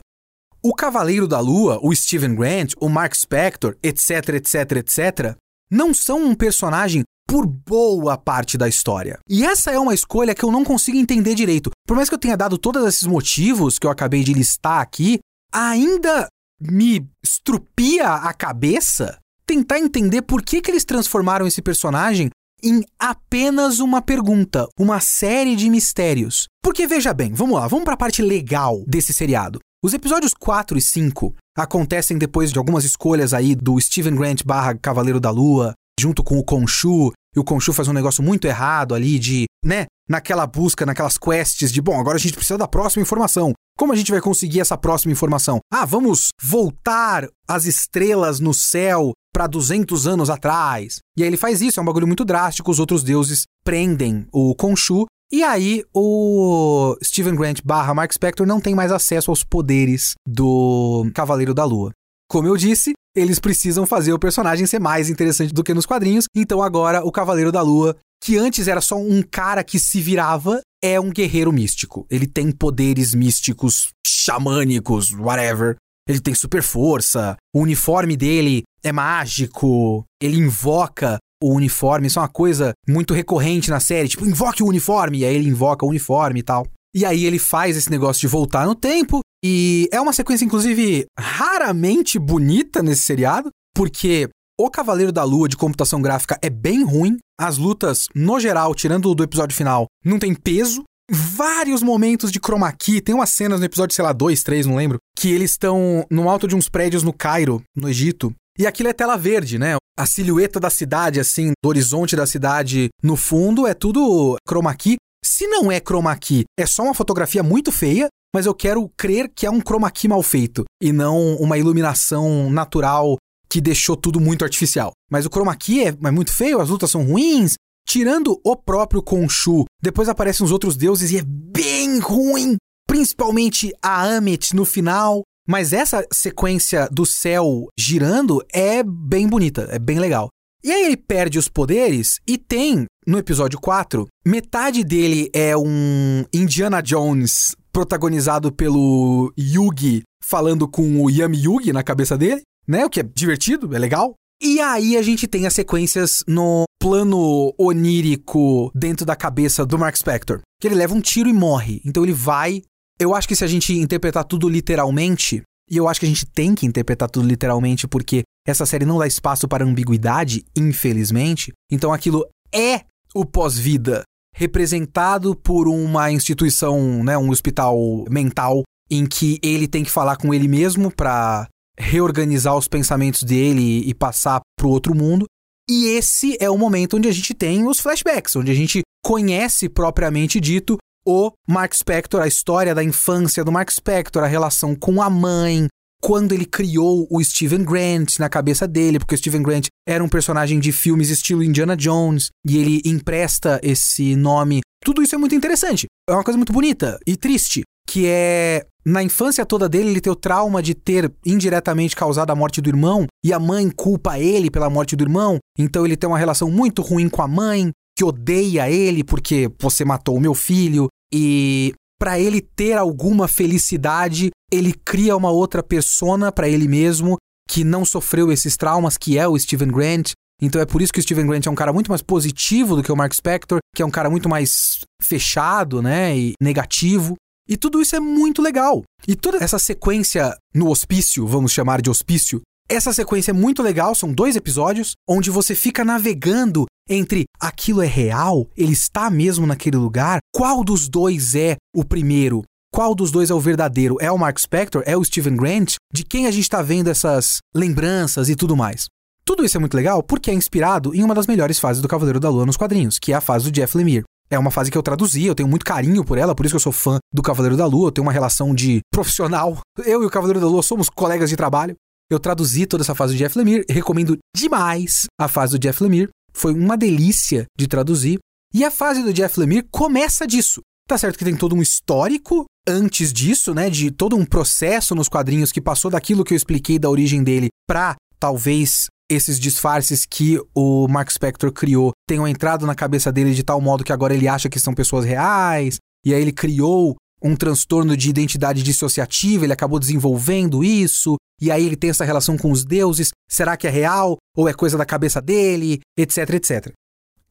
O 0.68 0.74
Cavaleiro 0.74 1.30
da 1.30 1.40
Lua, 1.40 1.80
o 1.82 1.96
Steven 1.96 2.36
Grant, 2.36 2.74
o 2.78 2.90
Mark 2.90 3.16
Spector, 3.16 3.78
etc, 3.82 4.36
etc, 4.36 4.72
etc, 4.74 5.38
não 5.72 5.94
são 5.94 6.22
um 6.22 6.36
personagem 6.36 7.04
por 7.26 7.46
boa 7.48 8.18
parte 8.18 8.58
da 8.58 8.68
história. 8.68 9.18
E 9.30 9.46
essa 9.46 9.72
é 9.72 9.80
uma 9.80 9.94
escolha 9.94 10.36
que 10.36 10.44
eu 10.44 10.52
não 10.52 10.66
consigo 10.66 10.98
entender 10.98 11.36
direito. 11.36 11.72
Por 11.88 11.96
mais 11.96 12.10
que 12.10 12.16
eu 12.16 12.20
tenha 12.20 12.36
dado 12.36 12.58
todos 12.58 12.86
esses 12.86 13.08
motivos 13.08 13.80
que 13.80 13.88
eu 13.88 13.90
acabei 13.90 14.26
de 14.26 14.34
listar 14.34 14.82
aqui, 14.82 15.20
ainda 15.54 16.28
me 16.60 17.08
estrupia 17.24 18.10
a 18.10 18.34
cabeça 18.34 19.18
tentar 19.46 19.80
entender 19.80 20.22
por 20.24 20.42
que, 20.42 20.60
que 20.60 20.70
eles 20.70 20.84
transformaram 20.84 21.48
esse 21.48 21.62
personagem 21.62 22.30
em 22.62 22.84
apenas 23.00 23.80
uma 23.80 24.02
pergunta, 24.02 24.68
uma 24.78 25.00
série 25.00 25.56
de 25.56 25.70
mistérios. 25.70 26.48
Porque 26.62 26.86
veja 26.86 27.14
bem, 27.14 27.32
vamos 27.32 27.56
lá, 27.56 27.70
vamos 27.70 27.86
para 27.86 27.94
a 27.94 27.98
parte 27.98 28.22
legal 28.22 28.84
desse 28.86 29.14
seriado. 29.14 29.60
Os 29.84 29.94
episódios 29.94 30.34
4 30.34 30.76
e 30.76 30.82
5 30.82 31.36
acontecem 31.56 32.18
depois 32.18 32.52
de 32.52 32.58
algumas 32.58 32.84
escolhas 32.84 33.32
aí 33.32 33.54
do 33.54 33.80
Steven 33.80 34.16
Grant 34.16 34.44
barra 34.44 34.74
Cavaleiro 34.74 35.20
da 35.20 35.30
Lua, 35.30 35.74
junto 36.00 36.24
com 36.24 36.40
o 36.40 36.44
Khonshu, 36.44 37.12
e 37.36 37.40
o 37.40 37.44
Khonshu 37.44 37.72
faz 37.72 37.88
um 37.88 37.94
negócio 37.94 38.24
muito 38.24 38.48
errado 38.48 38.96
ali 38.96 39.20
de, 39.20 39.46
né, 39.64 39.86
naquela 40.10 40.48
busca, 40.48 40.84
naquelas 40.84 41.16
quests 41.16 41.72
de, 41.72 41.80
bom, 41.80 42.00
agora 42.00 42.18
a 42.18 42.20
gente 42.20 42.34
precisa 42.34 42.58
da 42.58 42.68
próxima 42.68 43.04
informação. 43.04 43.54
Como 43.78 43.94
a 43.94 43.96
gente 43.96 44.12
vai 44.12 44.20
conseguir 44.20 44.62
essa 44.62 44.76
próxima 44.76 45.12
informação? 45.12 45.60
Ah, 45.72 45.86
vamos 45.86 46.30
voltar 46.42 47.28
as 47.48 47.66
estrelas 47.66 48.40
no 48.40 48.56
céu 48.56 49.12
para 49.32 49.46
200 49.46 50.08
anos 50.08 50.32
atrás. 50.32 50.98
E 51.16 51.22
aí 51.22 51.30
ele 51.30 51.38
faz 51.38 51.62
isso, 51.62 51.80
é 51.80 51.84
um 51.84 51.86
bagulho 51.86 52.08
muito 52.08 52.26
drástico, 52.26 52.72
os 52.72 52.80
outros 52.80 53.04
deuses 53.04 53.44
prendem 53.64 54.26
o 54.34 54.56
Khonshu 54.56 55.06
e 55.32 55.44
aí 55.44 55.84
o 55.94 56.98
Steven 57.04 57.36
Grant 57.36 57.60
barra 57.64 57.94
Mark 57.94 58.12
Spector 58.14 58.46
não 58.46 58.62
tem 58.62 58.74
mais 58.74 58.92
acesso 58.92 59.32
aos 59.32 59.44
poderes 59.44 60.16
do 60.26 61.10
Cavaleiro 61.14 61.54
da 61.54 61.66
Lua. 61.66 61.92
Como 62.30 62.48
eu 62.48 62.58
disse, 62.58 62.94
eles 63.16 63.40
precisam 63.40 63.86
fazer 63.86 64.14
o 64.14 64.20
personagem 64.20 64.66
ser 64.66 64.80
mais 64.80 65.10
interessante 65.10 65.54
do 65.54 65.64
que 65.64 65.74
nos 65.74 65.86
quadrinhos, 65.86 66.26
então 66.36 66.62
agora 66.62 67.04
o 67.04 67.12
Cavaleiro 67.12 67.52
da 67.52 67.62
Lua 67.62 67.96
que 68.24 68.38
antes 68.38 68.68
era 68.68 68.82
só 68.82 68.98
um 68.98 69.22
cara 69.22 69.64
que 69.64 69.80
se 69.80 70.02
virava, 70.02 70.62
é 70.84 71.00
um 71.00 71.12
guerreiro 71.12 71.52
místico. 71.52 72.06
Ele 72.10 72.28
tem 72.28 72.52
poderes 72.52 73.14
místicos, 73.14 73.90
xamânicos, 74.06 75.12
whatever. 75.14 75.76
Ele 76.08 76.20
tem 76.20 76.34
super 76.34 76.64
força, 76.64 77.36
o 77.54 77.62
uniforme 77.62 78.16
dele 78.16 78.64
é 78.82 78.92
mágico, 78.92 80.06
ele 80.22 80.38
invoca 80.38 81.18
o 81.42 81.54
uniforme. 81.54 82.08
Isso 82.08 82.20
é 82.20 82.22
uma 82.22 82.28
coisa 82.28 82.74
muito 82.88 83.14
recorrente 83.14 83.70
na 83.70 83.80
série, 83.80 84.08
tipo, 84.08 84.26
invoque 84.26 84.64
o 84.64 84.68
uniforme, 84.68 85.20
e 85.20 85.26
aí 85.26 85.36
ele 85.36 85.50
invoca 85.50 85.86
o 85.86 85.90
uniforme 85.90 86.40
e 86.40 86.44
tal. 86.44 86.68
E 86.96 87.06
aí 87.06 87.26
ele 87.26 87.40
faz 87.40 87.78
esse 87.78 87.92
negócio 87.92 88.22
de 88.22 88.28
voltar 88.28 88.66
no 88.66 88.74
tempo, 88.76 89.20
e 89.44 89.88
é 89.92 90.02
uma 90.02 90.14
sequência, 90.14 90.46
inclusive, 90.46 91.06
raramente 91.20 92.18
bonita 92.18 92.82
nesse 92.82 93.04
seriado, 93.04 93.50
porque 93.76 94.30
o 94.60 94.72
Cavaleiro 94.72 95.12
da 95.12 95.24
Lua 95.24 95.48
de 95.48 95.56
computação 95.56 96.02
gráfica 96.02 96.40
é 96.42 96.50
bem 96.50 96.84
ruim. 96.84 97.18
As 97.40 97.58
lutas, 97.58 98.08
no 98.16 98.40
geral, 98.40 98.74
tirando 98.74 99.14
do 99.14 99.24
episódio 99.24 99.56
final, 99.56 99.86
não 100.04 100.18
tem 100.18 100.34
peso. 100.34 100.84
Vários 101.10 101.84
momentos 101.84 102.32
de 102.32 102.40
chroma 102.40 102.72
key. 102.72 103.00
Tem 103.00 103.14
umas 103.14 103.30
cenas 103.30 103.60
no 103.60 103.66
episódio, 103.68 103.96
sei 103.96 104.04
lá, 104.04 104.12
2, 104.12 104.42
3, 104.42 104.66
não 104.66 104.76
lembro, 104.76 104.98
que 105.16 105.30
eles 105.30 105.52
estão 105.52 106.04
no 106.10 106.28
alto 106.28 106.48
de 106.48 106.56
uns 106.56 106.68
prédios 106.68 107.04
no 107.04 107.14
Cairo, 107.14 107.62
no 107.76 107.88
Egito. 107.88 108.34
E 108.58 108.66
aquilo 108.66 108.90
é 108.90 108.94
tela 108.94 109.16
verde, 109.16 109.60
né? 109.60 109.76
A 109.98 110.06
silhueta 110.06 110.60
da 110.60 110.70
cidade, 110.70 111.20
assim, 111.20 111.52
do 111.64 111.70
horizonte 111.70 112.16
da 112.16 112.26
cidade 112.26 112.90
no 113.04 113.16
fundo, 113.16 113.68
é 113.68 113.74
tudo 113.74 114.38
chroma 114.48 114.74
key. 114.76 114.96
Se 115.24 115.48
não 115.48 115.72
é 115.72 115.80
chroma 115.80 116.16
key, 116.18 116.44
é 116.60 116.66
só 116.66 116.84
uma 116.84 116.94
fotografia 116.94 117.44
muito 117.44 117.72
feia, 117.72 118.08
mas 118.34 118.46
eu 118.46 118.54
quero 118.54 118.90
crer 118.98 119.30
que 119.34 119.46
é 119.46 119.52
um 119.52 119.62
chroma 119.62 119.92
key 119.92 120.08
mal 120.08 120.24
feito 120.24 120.64
e 120.82 120.92
não 120.92 121.36
uma 121.36 121.58
iluminação 121.58 122.50
natural 122.50 123.18
que 123.50 123.62
deixou 123.62 123.96
tudo 123.96 124.20
muito 124.20 124.44
artificial. 124.44 124.92
Mas 125.12 125.26
o 125.26 125.30
chroma 125.30 125.56
key 125.56 125.84
é, 125.84 125.88
é 125.90 126.12
muito 126.12 126.32
feio, 126.32 126.60
as 126.60 126.70
lutas 126.70 126.92
são 126.92 127.04
ruins. 127.04 127.54
Tirando 127.88 128.40
o 128.44 128.56
próprio 128.56 129.02
Khonshu, 129.02 129.64
depois 129.82 130.10
aparecem 130.10 130.46
os 130.46 130.52
outros 130.52 130.76
deuses 130.76 131.12
e 131.12 131.20
é 131.20 131.24
bem 131.24 132.00
ruim. 132.00 132.58
Principalmente 132.86 133.74
a 133.82 134.18
Amet 134.18 134.56
no 134.56 134.66
final. 134.66 135.22
Mas 135.48 135.74
essa 135.74 136.06
sequência 136.12 136.90
do 136.92 137.06
céu 137.06 137.68
girando 137.80 138.44
é 138.54 138.84
bem 138.84 139.28
bonita, 139.28 139.68
é 139.72 139.80
bem 139.80 140.00
legal. 140.00 140.30
E 140.64 140.72
aí 140.72 140.86
ele 140.86 140.98
perde 140.98 141.40
os 141.40 141.48
poderes 141.48 142.20
e 142.28 142.38
tem, 142.38 142.86
no 143.06 143.18
episódio 143.18 143.60
4, 143.60 144.06
metade 144.26 144.84
dele 144.84 145.30
é 145.34 145.56
um 145.56 146.26
Indiana 146.34 146.82
Jones 146.82 147.56
protagonizado 147.72 148.52
pelo 148.52 149.32
Yugi 149.40 150.02
falando 150.24 150.68
com 150.68 151.02
o 151.02 151.10
Yami 151.10 151.38
Yugi 151.44 151.72
na 151.72 151.84
cabeça 151.84 152.18
dele 152.18 152.42
né? 152.68 152.86
O 152.86 152.90
que 152.90 153.00
é 153.00 153.04
divertido, 153.04 153.74
é 153.74 153.80
legal. 153.80 154.14
E 154.42 154.60
aí 154.60 154.98
a 154.98 155.02
gente 155.02 155.28
tem 155.28 155.48
as 155.48 155.54
sequências 155.54 156.24
no 156.28 156.66
plano 156.80 157.54
onírico 157.58 158.70
dentro 158.76 159.06
da 159.06 159.16
cabeça 159.16 159.66
do 159.66 159.80
Mark 159.80 159.96
Spector. 159.96 160.42
Que 160.60 160.68
ele 160.68 160.76
leva 160.76 160.94
um 160.94 161.02
tiro 161.02 161.30
e 161.30 161.34
morre. 161.34 161.82
Então 161.86 162.04
ele 162.04 162.14
vai. 162.14 162.62
Eu 163.00 163.14
acho 163.14 163.28
que 163.28 163.36
se 163.36 163.44
a 163.44 163.48
gente 163.48 163.74
interpretar 163.74 164.24
tudo 164.24 164.50
literalmente, 164.50 165.44
e 165.70 165.78
eu 165.78 165.88
acho 165.88 166.00
que 166.00 166.06
a 166.06 166.10
gente 166.10 166.26
tem 166.26 166.56
que 166.56 166.66
interpretar 166.66 167.10
tudo 167.10 167.28
literalmente 167.28 167.88
porque 167.88 168.24
essa 168.46 168.66
série 168.66 168.86
não 168.86 168.98
dá 168.98 169.06
espaço 169.06 169.48
para 169.48 169.66
ambiguidade, 169.66 170.44
infelizmente. 170.56 171.52
Então 171.72 171.94
aquilo 171.94 172.26
é 172.54 172.82
o 173.14 173.26
pós-vida 173.26 174.04
representado 174.34 175.36
por 175.36 175.68
uma 175.68 176.12
instituição, 176.12 177.04
né, 177.04 177.18
um 177.18 177.30
hospital 177.30 177.78
mental 178.10 178.64
em 178.90 179.06
que 179.06 179.40
ele 179.44 179.68
tem 179.68 179.84
que 179.84 179.92
falar 179.92 180.16
com 180.16 180.34
ele 180.34 180.48
mesmo 180.48 180.92
para 180.92 181.48
reorganizar 181.78 182.56
os 182.56 182.68
pensamentos 182.68 183.24
dele 183.24 183.88
e 183.88 183.94
passar 183.94 184.42
para 184.58 184.68
o 184.68 184.72
outro 184.72 184.96
mundo. 184.96 185.26
E 185.70 185.88
esse 185.88 186.38
é 186.40 186.50
o 186.50 186.58
momento 186.58 186.96
onde 186.96 187.10
a 187.10 187.12
gente 187.12 187.34
tem 187.34 187.68
os 187.68 187.80
flashbacks, 187.80 188.36
onde 188.36 188.52
a 188.52 188.56
gente 188.56 188.82
conhece 189.04 189.68
propriamente 189.68 190.40
dito 190.40 190.78
o 191.08 191.32
Mark 191.48 191.74
Spector, 191.74 192.22
a 192.22 192.28
história 192.28 192.76
da 192.76 192.84
infância 192.84 193.42
do 193.42 193.52
Mark 193.52 193.72
Spector, 193.72 194.26
a 194.26 194.28
relação 194.28 194.76
com 194.76 195.02
a 195.02 195.10
mãe, 195.10 195.68
quando 196.02 196.34
ele 196.34 196.46
criou 196.46 197.08
o 197.10 197.24
Steven 197.24 197.64
Grant 197.64 198.20
na 198.20 198.28
cabeça 198.28 198.68
dele, 198.68 199.00
porque 199.00 199.16
o 199.16 199.18
Steven 199.18 199.42
Grant 199.42 199.68
era 199.88 200.04
um 200.04 200.10
personagem 200.10 200.60
de 200.60 200.74
filmes 200.74 201.10
estilo 201.10 201.42
Indiana 201.42 201.78
Jones, 201.78 202.28
e 202.46 202.58
ele 202.58 202.82
empresta 202.86 203.58
esse 203.64 204.18
nome. 204.18 204.60
Tudo 204.84 205.02
isso 205.02 205.16
é 205.16 205.18
muito 205.18 205.34
interessante. 205.34 205.86
É 206.10 206.14
uma 206.14 206.26
coisa 206.26 206.38
muito 206.38 206.52
bonita 206.52 207.00
e 207.08 207.16
triste, 207.16 207.64
que 207.88 208.06
é 208.06 208.66
na 208.86 209.02
infância 209.02 209.46
toda 209.46 209.68
dele, 209.70 209.90
ele 209.90 210.02
tem 210.02 210.12
o 210.12 210.16
trauma 210.16 210.62
de 210.62 210.74
ter 210.74 211.12
indiretamente 211.26 211.96
causado 211.96 212.32
a 212.32 212.36
morte 212.36 212.62
do 212.62 212.70
irmão 212.70 213.06
e 213.24 213.32
a 213.32 213.40
mãe 213.40 213.70
culpa 213.70 214.20
ele 214.20 214.52
pela 214.52 214.70
morte 214.70 214.96
do 214.96 215.04
irmão. 215.04 215.40
Então 215.58 215.86
ele 215.86 215.98
tem 215.98 216.10
uma 216.10 216.18
relação 216.18 216.52
muito 216.52 216.82
ruim 216.82 217.10
com 217.10 217.22
a 217.22 217.28
mãe, 217.28 217.72
que 217.98 218.06
odeia 218.06 218.70
ele 218.70 219.04
porque 219.04 219.50
você 219.60 219.84
matou 219.84 220.16
o 220.16 220.22
meu 220.22 220.34
filho. 220.34 220.88
E 221.14 221.74
para 222.00 222.20
ele 222.20 222.42
ter 222.42 222.74
alguma 222.74 223.28
felicidade, 223.28 224.30
ele 224.52 224.74
cria 224.74 225.16
uma 225.16 225.32
outra 225.32 225.64
persona 225.64 226.32
para 226.32 226.48
ele 226.48 226.68
mesmo 226.68 227.18
que 227.50 227.64
não 227.64 227.86
sofreu 227.86 228.32
esses 228.32 228.58
traumas, 228.58 228.98
que 228.98 229.18
é 229.18 229.28
o 229.28 229.38
Steven 229.40 229.70
Grant. 229.70 230.12
Então 230.42 230.62
é 230.62 230.66
por 230.66 230.82
isso 230.82 230.94
que 230.94 231.00
o 231.00 231.04
Steven 231.04 231.26
Grant 231.26 231.48
é 231.48 231.50
um 231.50 231.56
cara 231.56 231.74
muito 231.74 231.90
mais 231.90 232.02
positivo 232.02 232.76
do 232.76 232.84
que 232.84 232.92
o 232.92 232.96
Mark 232.96 233.14
Spector, 233.14 233.60
que 233.74 233.82
é 233.82 233.86
um 233.86 233.92
cara 233.92 234.10
muito 234.10 234.30
mais 234.30 234.80
fechado, 235.02 235.82
né, 235.82 236.16
e 236.16 236.34
negativo. 236.42 237.16
E 237.50 237.56
tudo 237.56 237.82
isso 237.82 237.96
é 237.96 238.00
muito 238.00 238.42
legal. 238.42 238.84
E 239.08 239.16
toda 239.16 239.44
essa 239.44 239.58
sequência 239.58 240.36
no 240.54 240.70
hospício, 240.70 241.26
vamos 241.26 241.54
chamar 241.54 241.82
de 241.82 241.90
hospício, 241.90 242.42
essa 242.70 242.92
sequência 242.92 243.32
é 243.32 243.34
muito 243.34 243.64
legal, 243.64 243.96
são 243.96 244.12
dois 244.12 244.36
episódios, 244.36 244.94
onde 245.08 245.30
você 245.30 245.56
fica 245.56 245.86
navegando 245.86 246.66
entre 246.90 247.26
aquilo 247.40 247.82
é 247.82 247.86
real, 247.86 248.48
ele 248.56 248.74
está 248.74 249.10
mesmo 249.10 249.46
naquele 249.46 249.78
lugar, 249.78 250.20
qual 250.34 250.64
dos 250.64 250.88
dois 250.88 251.36
é 251.36 251.56
o 251.76 251.84
primeiro? 251.84 252.44
Qual 252.74 252.94
dos 252.94 253.12
dois 253.12 253.30
é 253.30 253.34
o 253.34 253.40
verdadeiro? 253.40 253.98
É 254.00 254.12
o 254.12 254.18
Mark 254.18 254.38
Spector? 254.40 254.84
É 254.86 254.96
o 254.96 255.04
Steven 255.04 255.36
Grant? 255.36 255.76
De 255.94 256.04
quem 256.04 256.28
a 256.28 256.32
gente 256.32 256.44
está 256.44 256.62
vendo 256.62 256.90
essas 256.90 257.38
lembranças 257.56 258.30
e 258.30 258.36
tudo 258.36 258.56
mais? 258.56 258.86
Tudo 259.24 259.44
isso 259.44 259.58
é 259.58 259.60
muito 259.60 259.76
legal 259.76 260.04
porque 260.04 260.30
é 260.30 260.34
inspirado 260.34 260.94
em 260.94 261.04
uma 261.04 261.16
das 261.16 261.28
melhores 261.28 261.60
fases 261.60 261.82
do 261.82 261.88
Cavaleiro 261.88 262.20
da 262.20 262.30
Lua 262.30 262.46
nos 262.46 262.58
quadrinhos, 262.58 263.00
que 263.00 263.14
é 263.14 263.16
a 263.16 263.22
fase 263.22 263.46
do 263.46 263.52
Jeff 263.52 263.76
Lemire. 263.78 264.04
É 264.30 264.38
uma 264.38 264.52
fase 264.52 264.70
que 264.70 264.78
eu 264.78 264.84
traduzi, 264.84 265.26
eu 265.26 265.34
tenho 265.34 265.48
muito 265.48 265.66
carinho 265.66 266.04
por 266.04 266.18
ela, 266.18 266.36
por 266.36 266.46
isso 266.46 266.54
que 266.54 266.58
eu 266.58 266.62
sou 266.62 266.74
fã 266.74 267.00
do 267.14 267.22
Cavaleiro 267.22 267.56
da 267.56 267.66
Lua, 267.66 267.88
eu 267.88 267.92
tenho 267.92 268.06
uma 268.06 268.12
relação 268.12 268.54
de 268.54 268.82
profissional. 268.92 269.58
Eu 269.86 270.04
e 270.04 270.06
o 270.06 270.10
Cavaleiro 270.10 270.42
da 270.42 270.48
Lua 270.48 270.62
somos 270.62 270.90
colegas 270.90 271.30
de 271.30 271.38
trabalho. 271.38 271.76
Eu 272.10 272.20
traduzi 272.20 272.66
toda 272.66 272.84
essa 272.84 272.96
fase 272.96 273.14
do 273.14 273.18
Jeff 273.18 273.38
Lemire, 273.38 273.66
recomendo 273.70 274.18
demais 274.36 275.08
a 275.20 275.28
fase 275.28 275.58
do 275.58 275.60
Jeff 275.60 275.84
Lemire. 275.84 276.10
Foi 276.34 276.54
uma 276.54 276.78
delícia 276.78 277.46
de 277.58 277.68
traduzir. 277.68 278.18
E 278.54 278.64
a 278.64 278.72
fase 278.72 279.04
do 279.04 279.12
Jeff 279.12 279.38
Lemire 279.38 279.68
começa 279.70 280.26
disso. 280.26 280.62
Tá 280.88 280.98
certo 280.98 281.18
que 281.18 281.26
tem 281.26 281.36
todo 281.36 281.54
um 281.54 281.62
histórico 281.62 282.46
antes 282.66 283.12
disso, 283.12 283.54
né, 283.54 283.70
de 283.70 283.92
todo 283.92 284.16
um 284.16 284.26
processo 284.26 284.96
nos 284.96 285.10
quadrinhos 285.10 285.52
que 285.52 285.60
passou 285.60 285.92
daquilo 285.92 286.24
que 286.24 286.34
eu 286.34 286.38
expliquei 286.38 286.80
da 286.80 286.90
origem 286.90 287.24
dele 287.24 287.50
para 287.68 287.96
talvez 288.18 288.88
esses 289.10 289.38
disfarces 289.38 290.06
que 290.06 290.40
o 290.56 290.88
Mark 290.88 291.10
Spector 291.12 291.52
criou 291.52 291.92
tenham 292.08 292.28
entrado 292.28 292.66
na 292.66 292.76
cabeça 292.76 293.12
dele 293.12 293.34
de 293.34 293.44
tal 293.44 293.60
modo 293.60 293.84
que 293.84 293.92
agora 293.92 294.14
ele 294.14 294.28
acha 294.28 294.50
que 294.50 294.60
são 294.60 294.74
pessoas 294.74 295.06
reais, 295.06 295.78
e 296.06 296.14
aí 296.14 296.22
ele 296.22 296.32
criou 296.32 296.96
um 297.22 297.36
transtorno 297.36 297.96
de 297.98 298.10
identidade 298.10 298.64
dissociativa, 298.64 299.46
ele 299.46 299.54
acabou 299.54 299.80
desenvolvendo 299.80 300.64
isso, 300.64 301.16
e 301.42 301.52
aí 301.52 301.66
ele 301.66 301.76
tem 301.76 301.90
essa 301.90 302.06
relação 302.06 302.38
com 302.38 302.52
os 302.52 302.64
deuses, 302.64 303.12
será 303.30 303.56
que 303.58 303.68
é 303.68 303.70
real 303.70 304.18
ou 304.36 304.48
é 304.48 304.54
coisa 304.54 304.78
da 304.78 304.86
cabeça 304.86 305.22
dele, 305.22 305.80
etc, 305.98 306.30
etc. 306.32 306.74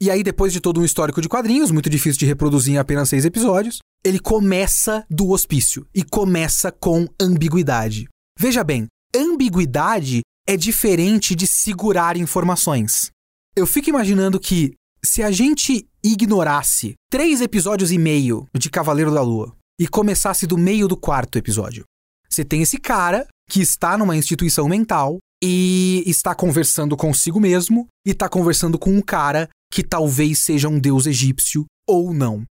E 0.01 0.11
aí, 0.11 0.23
depois 0.23 0.53
de 0.53 0.61
todo 0.61 0.79
um 0.79 0.85
histórico 0.85 1.23
de 1.23 1.29
quadrinhos, 1.29 1.71
muito 1.71 1.89
difícil 1.89 2.19
de 2.19 2.27
reproduzir 2.27 2.75
em 2.75 2.79
apenas 2.79 3.09
seis 3.09 3.25
episódios, 3.25 3.79
ele 4.05 4.19
começa 4.19 5.07
do 5.09 5.31
hospício 5.31 5.87
e 5.95 6.05
começa 6.05 6.71
com 6.71 7.09
ambiguidade. 7.19 8.07
Veja 8.39 8.63
bem, 8.63 8.87
ambiguidade 9.15 10.21
é 10.47 10.57
diferente 10.57 11.35
de 11.35 11.47
segurar 11.47 12.17
informações. 12.17 13.11
Eu 13.57 13.67
fico 13.67 13.89
imaginando 13.89 14.39
que 14.39 14.75
se 15.03 15.23
a 15.23 15.31
gente 15.31 15.87
ignorasse 16.05 16.95
três 17.11 17.41
episódios 17.41 17.91
e 17.91 17.97
meio 17.97 18.47
de 18.55 18.69
Cavaleiro 18.69 19.13
da 19.13 19.23
Lua 19.23 19.57
e 19.79 19.87
começasse 19.87 20.47
do 20.47 20.57
meio 20.57 20.89
do 20.89 20.97
quarto 20.97 21.39
episódio, 21.39 21.85
você 22.29 22.45
tem 22.45 22.63
esse 22.63 22.79
cara 22.79 23.27
que 23.49 23.61
está 23.61 23.97
numa 23.97 24.17
instituição 24.17 24.69
mental 24.69 25.19
e 25.43 26.03
está 26.07 26.35
conversando 26.35 26.97
consigo 26.97 27.39
mesmo 27.39 27.87
e 28.07 28.11
está 28.11 28.29
conversando 28.29 28.79
com 28.79 28.91
um 28.91 29.03
cara 29.03 29.49
que 29.73 29.83
talvez 29.83 30.39
seja 30.39 30.69
um 30.69 30.79
deus 30.79 31.07
egípcio 31.07 31.65
ou 31.87 32.13
não. 32.13 32.45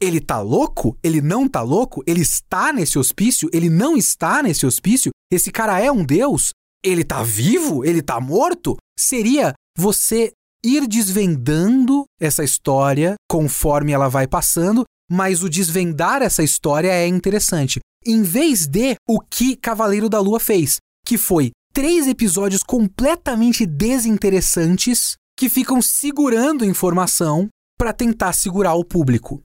Ele 0.00 0.20
tá 0.20 0.40
louco? 0.40 0.96
Ele 1.02 1.20
não 1.20 1.48
tá 1.48 1.60
louco? 1.60 2.02
Ele 2.06 2.20
está 2.20 2.72
nesse 2.72 2.98
hospício? 2.98 3.50
Ele 3.52 3.68
não 3.68 3.96
está 3.96 4.42
nesse 4.42 4.64
hospício? 4.64 5.10
Esse 5.30 5.50
cara 5.50 5.80
é 5.80 5.90
um 5.90 6.04
deus? 6.04 6.52
ele 6.84 7.04
tá 7.04 7.22
vivo? 7.22 7.84
Ele 7.84 8.02
tá 8.02 8.20
morto? 8.20 8.76
Seria 8.98 9.52
você 9.76 10.32
ir 10.64 10.86
desvendando 10.86 12.04
essa 12.20 12.42
história 12.42 13.14
conforme 13.30 13.92
ela 13.92 14.08
vai 14.08 14.26
passando, 14.26 14.84
mas 15.10 15.42
o 15.42 15.48
desvendar 15.48 16.22
essa 16.22 16.42
história 16.42 16.90
é 16.90 17.06
interessante. 17.06 17.80
Em 18.06 18.22
vez 18.22 18.66
de 18.66 18.96
o 19.06 19.20
que 19.20 19.56
Cavaleiro 19.56 20.08
da 20.08 20.20
Lua 20.20 20.38
fez, 20.38 20.76
que 21.04 21.16
foi 21.16 21.50
três 21.72 22.06
episódios 22.06 22.62
completamente 22.62 23.64
desinteressantes 23.64 25.16
que 25.36 25.48
ficam 25.48 25.80
segurando 25.80 26.64
informação 26.64 27.48
para 27.78 27.92
tentar 27.92 28.32
segurar 28.32 28.74
o 28.74 28.84
público. 28.84 29.40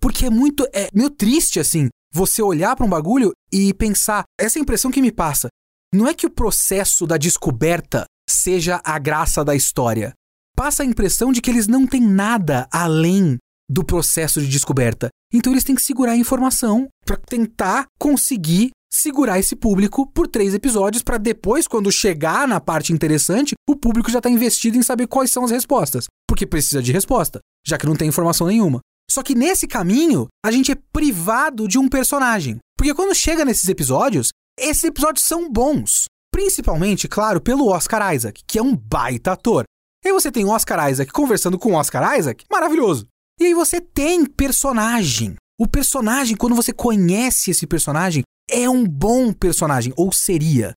Porque 0.00 0.26
é 0.26 0.30
muito. 0.30 0.66
É 0.72 0.88
meio 0.94 1.10
triste, 1.10 1.58
assim, 1.58 1.88
você 2.12 2.40
olhar 2.42 2.76
para 2.76 2.86
um 2.86 2.88
bagulho 2.88 3.32
e 3.52 3.74
pensar. 3.74 4.24
Essa 4.38 4.58
impressão 4.58 4.90
que 4.90 5.02
me 5.02 5.12
passa. 5.12 5.48
Não 5.92 6.08
é 6.08 6.14
que 6.14 6.26
o 6.26 6.30
processo 6.30 7.06
da 7.06 7.16
descoberta 7.16 8.04
seja 8.28 8.80
a 8.84 8.98
graça 8.98 9.44
da 9.44 9.54
história. 9.54 10.12
passa 10.56 10.82
a 10.82 10.86
impressão 10.86 11.32
de 11.32 11.40
que 11.40 11.50
eles 11.50 11.66
não 11.66 11.86
têm 11.86 12.00
nada 12.00 12.68
além 12.70 13.38
do 13.70 13.84
processo 13.84 14.40
de 14.40 14.48
descoberta. 14.48 15.08
Então 15.32 15.52
eles 15.52 15.64
têm 15.64 15.74
que 15.74 15.82
segurar 15.82 16.12
a 16.12 16.16
informação 16.16 16.88
para 17.04 17.16
tentar 17.16 17.86
conseguir 17.98 18.70
segurar 18.92 19.38
esse 19.38 19.56
público 19.56 20.06
por 20.06 20.28
três 20.28 20.52
episódios 20.52 21.02
para 21.02 21.16
depois, 21.16 21.66
quando 21.66 21.90
chegar 21.90 22.46
na 22.46 22.60
parte 22.60 22.92
interessante, 22.92 23.54
o 23.66 23.74
público 23.74 24.10
já 24.10 24.18
está 24.18 24.28
investido 24.28 24.76
em 24.76 24.82
saber 24.82 25.06
quais 25.06 25.30
são 25.30 25.44
as 25.44 25.50
respostas, 25.50 26.04
porque 26.28 26.46
precisa 26.46 26.82
de 26.82 26.92
resposta, 26.92 27.40
já 27.66 27.78
que 27.78 27.86
não 27.86 27.96
tem 27.96 28.08
informação 28.08 28.46
nenhuma. 28.46 28.80
Só 29.10 29.22
que 29.22 29.34
nesse 29.34 29.66
caminho, 29.66 30.26
a 30.44 30.50
gente 30.50 30.72
é 30.72 30.76
privado 30.92 31.66
de 31.66 31.78
um 31.78 31.88
personagem. 31.88 32.58
Porque 32.76 32.94
quando 32.94 33.14
chega 33.14 33.44
nesses 33.44 33.68
episódios, 33.68 34.30
esses 34.58 34.84
episódios 34.84 35.24
são 35.24 35.50
bons. 35.50 36.04
Principalmente, 36.30 37.08
claro, 37.08 37.40
pelo 37.40 37.68
Oscar 37.68 38.14
Isaac, 38.14 38.42
que 38.46 38.58
é 38.58 38.62
um 38.62 38.74
baita 38.74 39.32
ator. 39.32 39.64
E 40.04 40.08
aí 40.08 40.12
você 40.12 40.32
tem 40.32 40.44
o 40.44 40.50
Oscar 40.50 40.90
Isaac 40.90 41.12
conversando 41.12 41.58
com 41.58 41.72
o 41.72 41.74
Oscar 41.74 42.18
Isaac, 42.18 42.44
maravilhoso. 42.50 43.06
E 43.40 43.46
aí 43.46 43.54
você 43.54 43.80
tem 43.80 44.24
personagem. 44.26 45.36
O 45.58 45.66
personagem, 45.66 46.36
quando 46.36 46.56
você 46.56 46.72
conhece 46.72 47.50
esse 47.50 47.66
personagem, 47.66 48.22
é 48.50 48.68
um 48.68 48.86
bom 48.86 49.32
personagem, 49.32 49.92
ou 49.96 50.12
seria. 50.12 50.72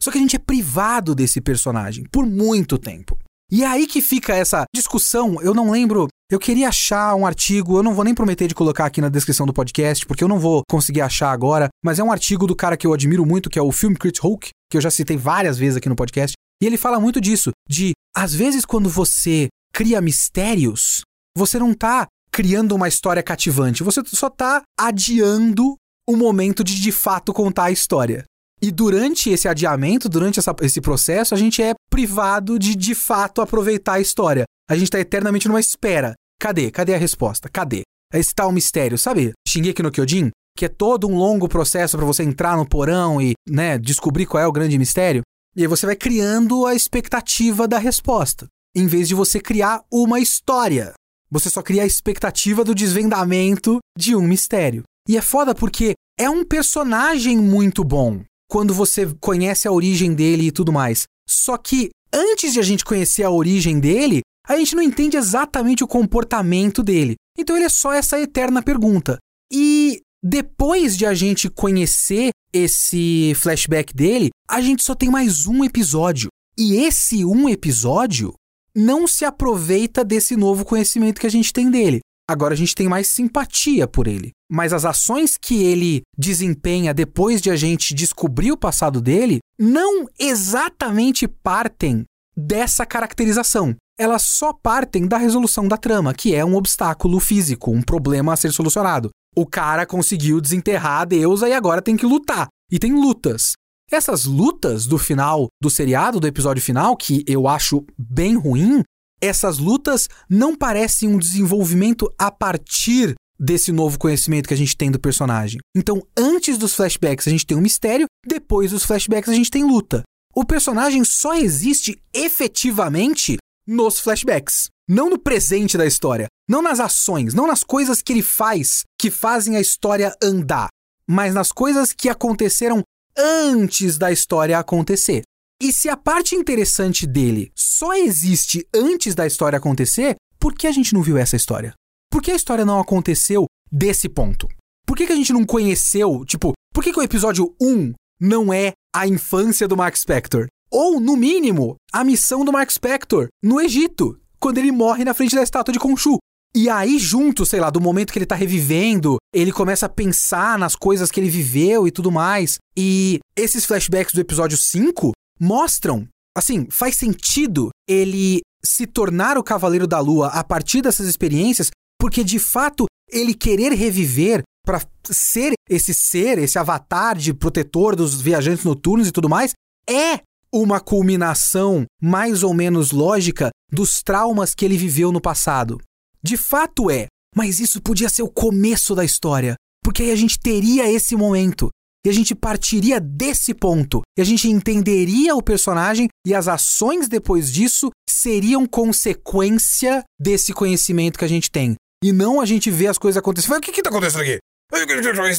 Só 0.00 0.10
que 0.10 0.18
a 0.18 0.20
gente 0.20 0.36
é 0.36 0.38
privado 0.38 1.14
desse 1.14 1.40
personagem 1.40 2.04
por 2.10 2.24
muito 2.24 2.78
tempo. 2.78 3.18
E 3.50 3.64
é 3.64 3.66
aí 3.66 3.86
que 3.86 4.00
fica 4.00 4.34
essa 4.34 4.64
discussão. 4.74 5.40
Eu 5.42 5.52
não 5.52 5.70
lembro. 5.70 6.06
Eu 6.30 6.38
queria 6.38 6.68
achar 6.68 7.16
um 7.16 7.26
artigo, 7.26 7.76
eu 7.76 7.82
não 7.82 7.92
vou 7.92 8.04
nem 8.04 8.14
prometer 8.14 8.46
de 8.46 8.54
colocar 8.54 8.86
aqui 8.86 9.00
na 9.00 9.08
descrição 9.08 9.44
do 9.44 9.52
podcast, 9.52 10.06
porque 10.06 10.22
eu 10.22 10.28
não 10.28 10.38
vou 10.38 10.62
conseguir 10.70 11.00
achar 11.00 11.32
agora, 11.32 11.68
mas 11.84 11.98
é 11.98 12.04
um 12.04 12.12
artigo 12.12 12.46
do 12.46 12.54
cara 12.54 12.76
que 12.76 12.86
eu 12.86 12.92
admiro 12.92 13.26
muito, 13.26 13.50
que 13.50 13.58
é 13.58 13.62
o 13.62 13.72
Film 13.72 13.94
Crit 13.94 14.20
Hulk, 14.20 14.50
que 14.70 14.76
eu 14.76 14.80
já 14.80 14.92
citei 14.92 15.16
várias 15.16 15.58
vezes 15.58 15.76
aqui 15.76 15.88
no 15.88 15.96
podcast. 15.96 16.34
E 16.62 16.66
ele 16.66 16.76
fala 16.76 17.00
muito 17.00 17.20
disso, 17.20 17.50
de 17.68 17.92
às 18.14 18.32
vezes 18.32 18.64
quando 18.64 18.88
você 18.88 19.48
cria 19.74 20.00
mistérios, 20.00 21.02
você 21.40 21.58
não 21.58 21.72
tá 21.72 22.06
criando 22.30 22.74
uma 22.74 22.86
história 22.86 23.22
cativante, 23.22 23.82
você 23.82 24.02
só 24.06 24.28
tá 24.28 24.62
adiando 24.78 25.74
o 26.08 26.16
momento 26.16 26.62
de 26.62 26.80
de 26.80 26.92
fato 26.92 27.32
contar 27.32 27.64
a 27.64 27.70
história. 27.70 28.24
E 28.62 28.70
durante 28.70 29.30
esse 29.30 29.48
adiamento, 29.48 30.08
durante 30.08 30.38
essa, 30.38 30.54
esse 30.60 30.80
processo, 30.80 31.34
a 31.34 31.38
gente 31.38 31.62
é 31.62 31.72
privado 31.90 32.58
de 32.58 32.76
de 32.76 32.94
fato 32.94 33.40
aproveitar 33.40 33.94
a 33.94 34.00
história. 34.00 34.44
A 34.68 34.74
gente 34.74 34.84
está 34.84 35.00
eternamente 35.00 35.48
numa 35.48 35.60
espera. 35.60 36.14
Cadê? 36.38 36.70
Cadê 36.70 36.94
a 36.94 36.98
resposta? 36.98 37.48
Cadê? 37.48 37.82
Esse 38.12 38.34
tal 38.34 38.52
mistério, 38.52 38.98
sabe? 38.98 39.32
Shingeki 39.48 39.82
no 39.82 39.90
Kyojin, 39.90 40.30
que 40.56 40.66
é 40.66 40.68
todo 40.68 41.08
um 41.08 41.16
longo 41.16 41.48
processo 41.48 41.96
para 41.96 42.06
você 42.06 42.22
entrar 42.22 42.56
no 42.56 42.68
porão 42.68 43.20
e, 43.20 43.32
né, 43.48 43.78
descobrir 43.78 44.26
qual 44.26 44.42
é 44.42 44.46
o 44.46 44.52
grande 44.52 44.78
mistério. 44.78 45.22
E 45.56 45.62
aí 45.62 45.66
você 45.66 45.86
vai 45.86 45.96
criando 45.96 46.66
a 46.66 46.74
expectativa 46.74 47.66
da 47.66 47.78
resposta, 47.78 48.46
em 48.76 48.86
vez 48.86 49.08
de 49.08 49.14
você 49.14 49.40
criar 49.40 49.82
uma 49.90 50.20
história. 50.20 50.92
Você 51.30 51.48
só 51.48 51.62
cria 51.62 51.84
a 51.84 51.86
expectativa 51.86 52.64
do 52.64 52.74
desvendamento 52.74 53.78
de 53.96 54.16
um 54.16 54.22
mistério. 54.22 54.82
E 55.08 55.16
é 55.16 55.22
foda 55.22 55.54
porque 55.54 55.94
é 56.18 56.28
um 56.28 56.44
personagem 56.44 57.36
muito 57.38 57.84
bom 57.84 58.22
quando 58.48 58.74
você 58.74 59.06
conhece 59.20 59.68
a 59.68 59.72
origem 59.72 60.12
dele 60.12 60.48
e 60.48 60.52
tudo 60.52 60.72
mais. 60.72 61.04
Só 61.28 61.56
que 61.56 61.90
antes 62.12 62.52
de 62.52 62.58
a 62.58 62.62
gente 62.62 62.84
conhecer 62.84 63.22
a 63.22 63.30
origem 63.30 63.78
dele, 63.78 64.20
a 64.46 64.56
gente 64.56 64.74
não 64.74 64.82
entende 64.82 65.16
exatamente 65.16 65.84
o 65.84 65.88
comportamento 65.88 66.82
dele. 66.82 67.14
Então 67.38 67.56
ele 67.56 67.66
é 67.66 67.68
só 67.68 67.92
essa 67.92 68.20
eterna 68.20 68.60
pergunta. 68.60 69.18
E 69.52 70.00
depois 70.22 70.96
de 70.96 71.06
a 71.06 71.14
gente 71.14 71.48
conhecer 71.48 72.30
esse 72.52 73.32
flashback 73.36 73.94
dele, 73.94 74.30
a 74.48 74.60
gente 74.60 74.82
só 74.82 74.94
tem 74.94 75.08
mais 75.08 75.46
um 75.46 75.64
episódio. 75.64 76.28
E 76.58 76.74
esse 76.74 77.24
um 77.24 77.48
episódio 77.48 78.34
não 78.74 79.06
se 79.06 79.24
aproveita 79.24 80.04
desse 80.04 80.36
novo 80.36 80.64
conhecimento 80.64 81.20
que 81.20 81.26
a 81.26 81.30
gente 81.30 81.52
tem 81.52 81.70
dele. 81.70 82.00
Agora 82.28 82.54
a 82.54 82.56
gente 82.56 82.76
tem 82.76 82.88
mais 82.88 83.08
simpatia 83.08 83.88
por 83.88 84.06
ele. 84.06 84.30
Mas 84.48 84.72
as 84.72 84.84
ações 84.84 85.36
que 85.36 85.64
ele 85.64 86.02
desempenha 86.16 86.94
depois 86.94 87.40
de 87.40 87.50
a 87.50 87.56
gente 87.56 87.92
descobrir 87.92 88.52
o 88.52 88.56
passado 88.56 89.00
dele 89.00 89.38
não 89.58 90.06
exatamente 90.18 91.26
partem 91.26 92.04
dessa 92.36 92.86
caracterização. 92.86 93.74
Elas 93.98 94.22
só 94.22 94.52
partem 94.52 95.06
da 95.06 95.18
resolução 95.18 95.66
da 95.66 95.76
trama, 95.76 96.14
que 96.14 96.34
é 96.34 96.44
um 96.44 96.54
obstáculo 96.54 97.18
físico, 97.20 97.70
um 97.70 97.82
problema 97.82 98.32
a 98.32 98.36
ser 98.36 98.52
solucionado. 98.52 99.10
O 99.36 99.44
cara 99.44 99.84
conseguiu 99.84 100.40
desenterrar 100.40 101.02
a 101.02 101.04
deusa 101.04 101.48
e 101.48 101.52
agora 101.52 101.82
tem 101.82 101.96
que 101.96 102.06
lutar. 102.06 102.46
E 102.70 102.78
tem 102.78 102.92
lutas. 102.92 103.52
Essas 103.90 104.24
lutas 104.24 104.86
do 104.86 104.96
final 104.98 105.48
do 105.60 105.68
seriado, 105.68 106.20
do 106.20 106.26
episódio 106.26 106.62
final, 106.62 106.96
que 106.96 107.24
eu 107.26 107.48
acho 107.48 107.84
bem 107.98 108.36
ruim, 108.36 108.84
essas 109.20 109.58
lutas 109.58 110.08
não 110.28 110.54
parecem 110.54 111.08
um 111.08 111.18
desenvolvimento 111.18 112.08
a 112.16 112.30
partir 112.30 113.14
desse 113.36 113.72
novo 113.72 113.98
conhecimento 113.98 114.46
que 114.46 114.54
a 114.54 114.56
gente 114.56 114.76
tem 114.76 114.92
do 114.92 115.00
personagem. 115.00 115.58
Então, 115.76 116.06
antes 116.16 116.56
dos 116.56 116.74
flashbacks 116.74 117.26
a 117.26 117.30
gente 117.30 117.44
tem 117.44 117.56
um 117.56 117.60
mistério, 117.60 118.06
depois 118.24 118.70
dos 118.70 118.84
flashbacks 118.84 119.28
a 119.28 119.34
gente 119.34 119.50
tem 119.50 119.64
luta. 119.64 120.02
O 120.36 120.44
personagem 120.44 121.04
só 121.04 121.34
existe 121.34 122.00
efetivamente 122.14 123.38
nos 123.66 123.98
flashbacks, 123.98 124.68
não 124.88 125.10
no 125.10 125.18
presente 125.18 125.76
da 125.76 125.84
história, 125.84 126.28
não 126.48 126.62
nas 126.62 126.78
ações, 126.78 127.34
não 127.34 127.46
nas 127.46 127.64
coisas 127.64 128.00
que 128.00 128.12
ele 128.12 128.22
faz 128.22 128.84
que 128.96 129.10
fazem 129.10 129.56
a 129.56 129.60
história 129.60 130.14
andar, 130.22 130.68
mas 131.08 131.34
nas 131.34 131.50
coisas 131.50 131.92
que 131.92 132.08
aconteceram 132.08 132.82
antes 133.16 133.98
da 133.98 134.10
história 134.10 134.58
acontecer. 134.58 135.22
E 135.62 135.72
se 135.72 135.88
a 135.88 135.96
parte 135.96 136.34
interessante 136.34 137.06
dele 137.06 137.52
só 137.54 137.92
existe 137.94 138.66
antes 138.74 139.14
da 139.14 139.26
história 139.26 139.58
acontecer, 139.58 140.16
por 140.38 140.54
que 140.54 140.66
a 140.66 140.72
gente 140.72 140.94
não 140.94 141.02
viu 141.02 141.18
essa 141.18 141.36
história? 141.36 141.74
Por 142.10 142.22
que 142.22 142.30
a 142.30 142.36
história 142.36 142.64
não 142.64 142.80
aconteceu 142.80 143.44
desse 143.70 144.08
ponto? 144.08 144.48
Por 144.86 144.96
que, 144.96 145.06
que 145.06 145.12
a 145.12 145.16
gente 145.16 145.32
não 145.32 145.44
conheceu, 145.44 146.24
tipo, 146.24 146.52
por 146.74 146.82
que, 146.82 146.92
que 146.92 146.98
o 146.98 147.02
episódio 147.02 147.54
1 147.60 147.92
não 148.20 148.52
é 148.52 148.72
a 148.94 149.06
infância 149.06 149.68
do 149.68 149.76
Mark 149.76 149.96
Spector? 149.96 150.46
Ou, 150.70 150.98
no 150.98 151.16
mínimo, 151.16 151.76
a 151.92 152.02
missão 152.02 152.44
do 152.44 152.52
Mark 152.52 152.70
Spector 152.70 153.28
no 153.42 153.60
Egito, 153.60 154.18
quando 154.38 154.58
ele 154.58 154.72
morre 154.72 155.04
na 155.04 155.14
frente 155.14 155.34
da 155.34 155.42
estátua 155.42 155.72
de 155.72 155.78
Khonshu. 155.78 156.18
E 156.54 156.68
aí, 156.68 156.98
junto, 156.98 157.46
sei 157.46 157.60
lá, 157.60 157.70
do 157.70 157.80
momento 157.80 158.12
que 158.12 158.18
ele 158.18 158.26
tá 158.26 158.34
revivendo, 158.34 159.18
ele 159.32 159.52
começa 159.52 159.86
a 159.86 159.88
pensar 159.88 160.58
nas 160.58 160.74
coisas 160.74 161.10
que 161.10 161.20
ele 161.20 161.30
viveu 161.30 161.86
e 161.86 161.92
tudo 161.92 162.10
mais. 162.10 162.58
E 162.76 163.20
esses 163.36 163.64
flashbacks 163.64 164.12
do 164.12 164.20
episódio 164.20 164.58
5 164.58 165.12
mostram, 165.38 166.08
assim, 166.36 166.66
faz 166.68 166.96
sentido 166.96 167.70
ele 167.88 168.40
se 168.64 168.86
tornar 168.86 169.38
o 169.38 169.44
Cavaleiro 169.44 169.86
da 169.86 170.00
Lua 170.00 170.28
a 170.28 170.42
partir 170.42 170.82
dessas 170.82 171.06
experiências, 171.06 171.70
porque 171.98 172.24
de 172.24 172.38
fato 172.38 172.86
ele 173.10 173.32
querer 173.32 173.72
reviver 173.72 174.42
para 174.66 174.82
ser 175.04 175.52
esse 175.68 175.94
ser, 175.94 176.38
esse 176.38 176.58
avatar 176.58 177.16
de 177.16 177.32
protetor 177.32 177.96
dos 177.96 178.20
viajantes 178.20 178.64
noturnos 178.64 179.08
e 179.08 179.12
tudo 179.12 179.28
mais, 179.28 179.52
é 179.88 180.20
uma 180.52 180.80
culminação 180.80 181.84
mais 182.02 182.42
ou 182.42 182.52
menos 182.52 182.90
lógica 182.90 183.50
dos 183.72 184.02
traumas 184.02 184.54
que 184.54 184.64
ele 184.64 184.76
viveu 184.76 185.12
no 185.12 185.20
passado. 185.20 185.80
De 186.22 186.36
fato 186.36 186.90
é, 186.90 187.06
mas 187.34 187.60
isso 187.60 187.80
podia 187.80 188.08
ser 188.08 188.22
o 188.22 188.30
começo 188.30 188.94
da 188.94 189.04
história, 189.04 189.54
porque 189.82 190.02
aí 190.02 190.10
a 190.10 190.16
gente 190.16 190.38
teria 190.38 190.90
esse 190.90 191.16
momento. 191.16 191.70
E 192.04 192.08
a 192.08 192.12
gente 192.12 192.34
partiria 192.34 192.98
desse 192.98 193.52
ponto. 193.52 194.00
E 194.16 194.22
a 194.22 194.24
gente 194.24 194.48
entenderia 194.48 195.34
o 195.34 195.42
personagem 195.42 196.08
e 196.26 196.34
as 196.34 196.48
ações 196.48 197.08
depois 197.08 197.52
disso 197.52 197.90
seriam 198.08 198.66
consequência 198.66 200.02
desse 200.18 200.54
conhecimento 200.54 201.18
que 201.18 201.24
a 201.24 201.28
gente 201.28 201.50
tem. 201.50 201.74
E 202.02 202.10
não 202.10 202.40
a 202.40 202.46
gente 202.46 202.70
vê 202.70 202.86
as 202.86 202.96
coisas 202.96 203.18
acontecendo. 203.18 203.56
O 203.56 203.60
que 203.60 203.72
que 203.72 203.82
tá 203.82 203.90
acontecendo 203.90 204.22
aqui? 204.22 204.38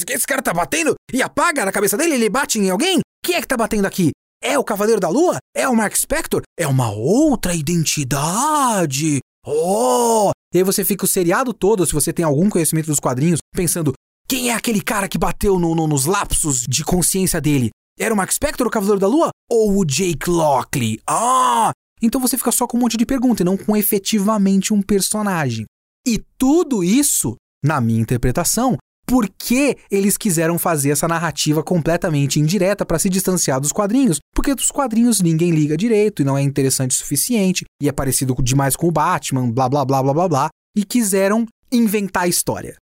Esse 0.10 0.28
cara 0.28 0.42
tá 0.42 0.54
batendo 0.54 0.94
e 1.12 1.22
apaga 1.24 1.66
na 1.66 1.72
cabeça 1.72 1.98
dele, 1.98 2.14
ele 2.14 2.30
bate 2.30 2.60
em 2.60 2.70
alguém? 2.70 3.00
Quem 3.26 3.36
é 3.36 3.42
que 3.42 3.48
tá 3.48 3.58
batendo 3.58 3.88
aqui? 3.88 4.12
É 4.44 4.58
o 4.58 4.64
Cavaleiro 4.64 5.00
da 5.00 5.10
Lua? 5.10 5.38
É 5.56 5.68
o 5.68 5.76
Mark 5.76 5.96
Spector? 5.96 6.42
É 6.60 6.68
uma 6.68 6.92
outra 6.92 7.56
identidade? 7.56 9.20
Oh! 9.46 10.32
E 10.54 10.58
aí 10.58 10.64
você 10.64 10.84
fica 10.84 11.06
o 11.06 11.08
seriado 11.08 11.54
todo, 11.54 11.86
se 11.86 11.94
você 11.94 12.12
tem 12.12 12.26
algum 12.26 12.50
conhecimento 12.50 12.88
dos 12.88 13.00
quadrinhos, 13.00 13.40
pensando: 13.56 13.94
quem 14.28 14.50
é 14.50 14.54
aquele 14.54 14.82
cara 14.82 15.08
que 15.08 15.18
bateu 15.18 15.60
no, 15.60 15.74
no, 15.74 15.88
nos 15.88 16.06
lapsos 16.06 16.64
de 16.64 16.84
consciência 16.84 17.40
dele? 17.40 17.70
Era 18.00 18.14
o 18.14 18.18
Mark 18.18 18.32
Spector, 18.32 18.68
o 18.68 18.70
Cavaleiro 18.70 19.00
da 19.00 19.08
Lua? 19.08 19.30
Ou 19.50 19.78
o 19.78 19.86
Jake 19.86 20.30
Lockley? 20.30 21.00
Ah! 21.08 21.72
Então 22.02 22.20
você 22.20 22.38
fica 22.38 22.52
só 22.52 22.66
com 22.66 22.78
um 22.78 22.82
monte 22.82 22.98
de 22.98 23.06
pergunta 23.06 23.44
e 23.44 23.46
não 23.46 23.56
com 23.56 23.78
efetivamente 23.78 24.74
um 24.74 24.82
personagem. 24.82 25.66
E 26.06 26.20
tudo 26.38 26.84
isso, 26.84 27.36
na 27.64 27.80
minha 27.80 28.02
interpretação, 28.02 28.76
por 29.12 29.28
que 29.28 29.76
eles 29.92 30.16
quiseram 30.16 30.58
fazer 30.58 30.92
essa 30.92 31.06
narrativa 31.06 31.62
completamente 31.62 32.40
indireta 32.40 32.86
para 32.86 32.98
se 32.98 33.10
distanciar 33.10 33.60
dos 33.60 33.74
quadrinhos? 33.74 34.20
Porque 34.34 34.56
dos 34.56 34.72
quadrinhos 34.72 35.20
ninguém 35.20 35.52
liga 35.52 35.76
direito 35.76 36.22
e 36.22 36.26
não 36.26 36.38
é 36.38 36.42
interessante 36.42 36.92
o 36.92 36.94
suficiente 36.94 37.66
e 37.82 37.90
é 37.90 37.92
parecido 37.92 38.34
demais 38.42 38.74
com 38.74 38.88
o 38.88 38.92
Batman, 38.92 39.52
blá 39.52 39.68
blá 39.68 39.84
blá 39.84 40.02
blá 40.02 40.14
blá 40.14 40.30
blá, 40.30 40.50
e 40.74 40.86
quiseram 40.86 41.46
inventar 41.70 42.24
a 42.24 42.28
história. 42.30 42.78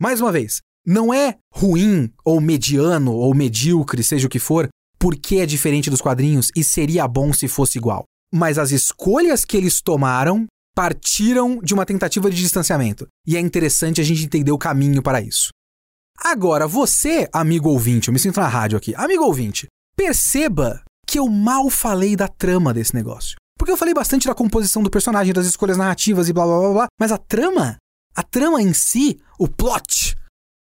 Mais 0.00 0.20
uma 0.20 0.32
vez, 0.32 0.58
não 0.84 1.14
é 1.14 1.36
ruim 1.54 2.10
ou 2.24 2.40
mediano 2.40 3.12
ou 3.12 3.32
medíocre, 3.32 4.02
seja 4.02 4.26
o 4.26 4.30
que 4.30 4.40
for, 4.40 4.68
porque 4.98 5.36
é 5.36 5.46
diferente 5.46 5.90
dos 5.90 6.00
quadrinhos 6.00 6.50
e 6.56 6.64
seria 6.64 7.06
bom 7.06 7.32
se 7.32 7.46
fosse 7.46 7.78
igual. 7.78 8.02
mas 8.34 8.58
as 8.58 8.72
escolhas 8.72 9.44
que 9.44 9.56
eles 9.56 9.80
tomaram 9.80 10.46
partiram 10.74 11.58
de 11.58 11.72
uma 11.72 11.86
tentativa 11.86 12.30
de 12.30 12.36
distanciamento. 12.36 13.06
E 13.26 13.36
é 13.36 13.40
interessante 13.40 14.00
a 14.00 14.04
gente 14.04 14.24
entender 14.24 14.52
o 14.52 14.58
caminho 14.58 15.02
para 15.02 15.20
isso. 15.20 15.50
Agora, 16.20 16.66
você, 16.66 17.28
amigo 17.32 17.68
ouvinte, 17.68 18.08
eu 18.08 18.12
me 18.12 18.18
sinto 18.18 18.40
na 18.40 18.48
rádio 18.48 18.76
aqui, 18.76 18.94
amigo 18.96 19.24
ouvinte, 19.24 19.66
perceba 19.96 20.82
que 21.06 21.18
eu 21.18 21.28
mal 21.28 21.70
falei 21.70 22.16
da 22.16 22.26
trama 22.26 22.74
desse 22.74 22.94
negócio. 22.94 23.36
Porque 23.56 23.72
eu 23.72 23.76
falei 23.76 23.94
bastante 23.94 24.26
da 24.26 24.34
composição 24.34 24.82
do 24.82 24.90
personagem, 24.90 25.32
das 25.32 25.46
escolhas 25.46 25.76
narrativas 25.76 26.28
e 26.28 26.32
blá 26.32 26.44
blá 26.44 26.58
blá 26.58 26.72
blá, 26.72 26.86
mas 27.00 27.12
a 27.12 27.18
trama, 27.18 27.76
a 28.14 28.22
trama 28.22 28.60
em 28.60 28.72
si, 28.72 29.20
o 29.38 29.48
plot, 29.48 30.14